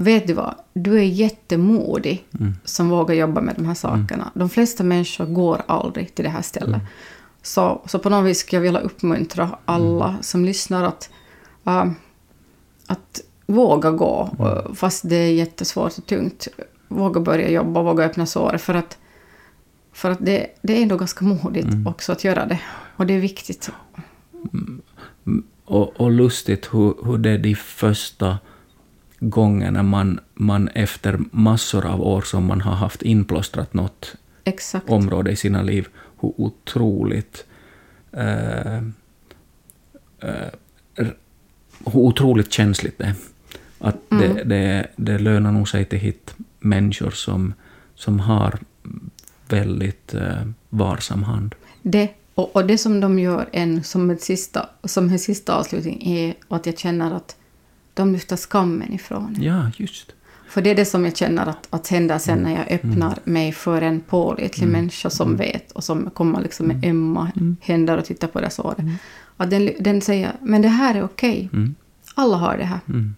vet 0.00 0.26
du 0.26 0.32
vad, 0.32 0.54
du 0.72 0.98
är 0.98 1.02
jättemodig 1.02 2.24
Mm. 2.40 2.54
som 2.64 2.88
vågar 2.88 3.14
jobba 3.14 3.40
med 3.40 3.54
de 3.58 3.64
här 3.66 3.74
sakerna. 3.74 4.30
De 4.34 4.48
flesta 4.50 4.84
människor 4.84 5.24
går 5.26 5.62
aldrig 5.66 6.14
till 6.14 6.24
det 6.24 6.30
här 6.30 6.42
stället. 6.42 6.68
Mm. 6.68 6.86
Så, 7.42 7.82
så 7.86 7.98
på 7.98 8.10
något 8.10 8.26
vis 8.26 8.38
skulle 8.38 8.56
jag 8.58 8.62
vilja 8.62 8.80
uppmuntra 8.80 9.58
alla 9.64 10.08
Mm. 10.08 10.22
som 10.22 10.44
lyssnar 10.44 10.84
att, 10.84 11.10
äh, 11.66 11.90
att 12.86 13.20
våga 13.46 13.90
gå, 13.90 14.30
Mm. 14.38 14.52
äh, 14.58 14.72
fast 14.74 15.08
det 15.08 15.16
är 15.16 15.32
jättesvårt 15.32 15.98
och 15.98 16.06
tungt. 16.06 16.48
Våga 16.88 17.20
börja 17.20 17.50
jobba, 17.50 17.82
våga 17.82 18.04
öppna 18.04 18.26
sår. 18.26 18.56
För 18.58 18.74
att, 18.74 18.98
för 19.92 20.10
att 20.10 20.18
det, 20.26 20.46
det 20.62 20.78
är 20.78 20.82
ändå 20.82 20.96
ganska 20.96 21.24
modigt 21.24 21.66
Mm. 21.68 21.86
också 21.86 22.12
att 22.12 22.24
göra 22.24 22.46
det. 22.46 22.60
Och 22.96 23.06
det 23.06 23.14
är 23.14 23.20
viktigt. 23.20 23.70
Och, 25.64 26.00
och 26.00 26.10
lustigt 26.10 26.68
hur, 26.74 26.94
hur 27.04 27.18
det 27.18 27.30
är 27.30 27.38
de 27.38 27.54
första 27.54 28.38
gångerna 29.20 29.82
man, 29.82 30.20
man 30.34 30.68
efter 30.68 31.18
massor 31.30 31.86
av 31.86 32.02
år 32.02 32.20
som 32.22 32.44
man 32.44 32.60
har 32.60 32.74
haft 32.74 33.02
inplåstrat 33.02 33.74
något 33.74 34.14
Exakt. 34.44 34.90
område 34.90 35.30
i 35.30 35.36
sina 35.36 35.62
liv, 35.62 35.88
hur 36.20 36.32
otroligt 36.36 37.44
eh, 38.12 38.76
eh, 40.18 40.50
hur 41.84 41.96
otroligt 41.96 42.52
känsligt 42.52 42.98
det 42.98 43.04
är. 43.04 43.14
Att 43.78 43.96
det, 44.08 44.26
Mm. 44.26 44.48
det, 44.48 44.86
det 44.96 45.18
lönar 45.18 45.52
nog 45.52 45.68
sig 45.68 45.84
till 45.84 45.98
hit 45.98 46.34
människor 46.58 47.10
som, 47.10 47.54
som 47.94 48.20
har 48.20 48.58
väldigt 49.48 50.14
eh, 50.14 50.42
varsam 50.68 51.22
hand. 51.22 51.54
Det, 51.82 52.08
och, 52.34 52.56
och 52.56 52.66
det 52.66 52.78
som 52.78 53.00
de 53.00 53.18
gör 53.18 53.48
en 53.52 53.84
som, 53.84 54.10
ett 54.10 54.22
sista, 54.22 54.68
som 54.84 55.08
en 55.08 55.18
sista 55.18 55.54
avslutning 55.54 56.06
är 56.06 56.34
att 56.48 56.66
jag 56.66 56.78
känner 56.78 57.14
att 57.14 57.36
de 57.94 58.12
lyfter 58.12 58.36
skammen 58.36 58.92
ifrån. 58.92 59.36
Ja, 59.40 59.70
just. 59.76 60.12
För 60.48 60.62
det 60.62 60.70
är 60.70 60.74
det 60.74 60.84
som 60.84 61.04
jag 61.04 61.16
känner 61.16 61.46
att, 61.46 61.66
att 61.70 61.88
händer 61.88 62.18
sen 62.18 62.38
Mm. 62.38 62.52
när 62.52 62.58
jag 62.60 62.72
öppnar 62.72 63.18
mig 63.24 63.52
för 63.52 63.82
en 63.82 64.00
pålitlig 64.00 64.68
människa 64.68 65.10
som 65.10 65.36
vet 65.36 65.72
och 65.72 65.84
som 65.84 66.10
kommer 66.10 66.40
liksom 66.40 66.66
med 66.66 66.76
Mm. 66.84 66.90
ömma 66.90 67.32
händer 67.60 67.98
och 67.98 68.04
tittar 68.04 68.28
på 68.28 68.40
det 68.40 68.50
såret. 68.50 68.78
Att 69.36 69.50
den, 69.50 69.70
den 69.80 70.00
säger, 70.00 70.32
men 70.40 70.62
det 70.62 70.68
här 70.68 70.94
är 70.94 71.02
okej. 71.02 71.48
Mm. 71.52 71.74
Alla 72.14 72.36
har 72.36 72.56
det 72.56 72.64
här. 72.64 72.80
Mm. 72.88 73.14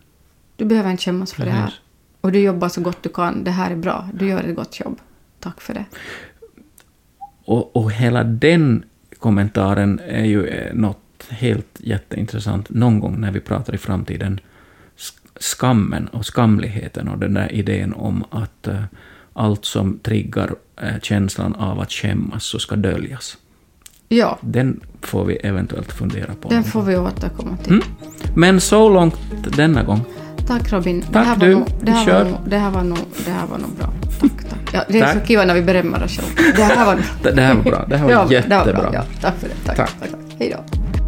Du 0.56 0.64
behöver 0.64 0.90
inte 0.90 1.02
skämmas 1.02 1.32
för 1.32 1.44
det 1.44 1.50
här. 1.50 1.64
Precis. 1.66 1.80
Och 2.20 2.32
du 2.32 2.38
jobbar 2.40 2.68
så 2.68 2.80
gott 2.80 3.02
du 3.02 3.08
kan. 3.08 3.44
Det 3.44 3.50
här 3.50 3.70
är 3.70 3.76
bra. 3.76 4.08
Du 4.14 4.28
gör 4.28 4.42
ett 4.44 4.56
gott 4.56 4.80
jobb. 4.80 4.98
Tack 5.40 5.60
för 5.60 5.74
det. 5.74 5.84
Och, 7.44 7.76
och 7.76 7.92
hela 7.92 8.24
den 8.24 8.84
kommentaren 9.18 10.00
är 10.08 10.24
ju 10.24 10.46
eh, 10.46 10.74
något 10.74 10.98
helt 11.28 11.76
jätteintressant 11.80 12.70
någon 12.70 13.00
gång 13.00 13.20
när 13.20 13.30
vi 13.32 13.40
pratar 13.40 13.74
i 13.74 13.78
framtiden. 13.78 14.40
Sk- 15.42 15.56
Skammen 15.56 16.06
och 16.08 16.26
skamligheten 16.26 17.08
och 17.08 17.18
den 17.18 17.34
där 17.34 17.52
idén 17.52 17.92
om 17.92 18.24
att 18.30 18.66
eh, 18.68 18.82
allt 19.34 19.64
som 19.64 19.98
triggar 20.02 20.50
eh, 20.82 20.88
känslan 21.02 21.54
av 21.54 21.80
att 21.80 21.92
skämmas 21.92 22.44
så 22.44 22.58
ska 22.58 22.76
döljas. 22.76 23.36
Ja, 24.08 24.38
Den 24.40 24.80
får 25.00 25.24
vi 25.24 25.34
eventuellt 25.36 25.92
fundera 25.92 26.34
på. 26.40 26.48
den 26.48 26.64
får 26.64 26.82
vi 26.82 26.96
återkomma 26.96 27.56
till. 27.56 27.72
Mm. 27.72 27.84
Men 28.36 28.60
så 28.60 28.88
långt 28.88 29.16
denna 29.56 29.82
gång. 29.82 30.00
Tack 30.46 30.72
Robin. 30.72 31.00
det 31.00 31.06
Tack 31.12 31.26
här 31.26 31.36
du. 31.36 31.52
Var 31.54 31.60
nog, 31.60 31.68
det, 31.82 31.90
här 31.90 32.04
Kör. 32.04 32.24
var 32.24 32.30
nog, 32.30 32.38
det, 32.46 32.58
här 32.58 32.70
var 32.70 32.82
nog, 32.82 32.98
det 33.24 33.30
här 33.30 33.46
var 33.46 33.58
nog 33.58 33.70
bra. 33.70 33.92
Tack, 34.20 34.48
tack. 34.50 34.74
Ja, 34.74 34.84
det 34.88 34.98
är 34.98 35.02
Tack. 35.02 35.20
så 35.20 35.26
kul 35.26 35.46
när 35.46 35.54
vi 35.54 35.62
berömmer 35.62 36.04
oss 36.04 36.16
själva. 36.16 36.56
Det 36.56 36.62
här 36.62 36.86
var, 36.86 36.96
Det, 37.22 37.30
det 37.36 37.42
här 37.42 37.54
var 37.54 37.62
bra. 37.62 37.84
Det 37.88 37.96
här 37.96 38.06
var 38.24 38.32
jättebra. 38.32 38.64
bra. 38.64 38.90
Ja, 38.94 39.04
tack 39.20 39.34
för 39.38 39.48
det. 39.48 39.54
Tack. 39.64 39.76
Tack. 39.76 39.90
tack. 40.00 40.10
tack. 40.10 40.20
Hej 40.38 40.56
då. 40.56 41.01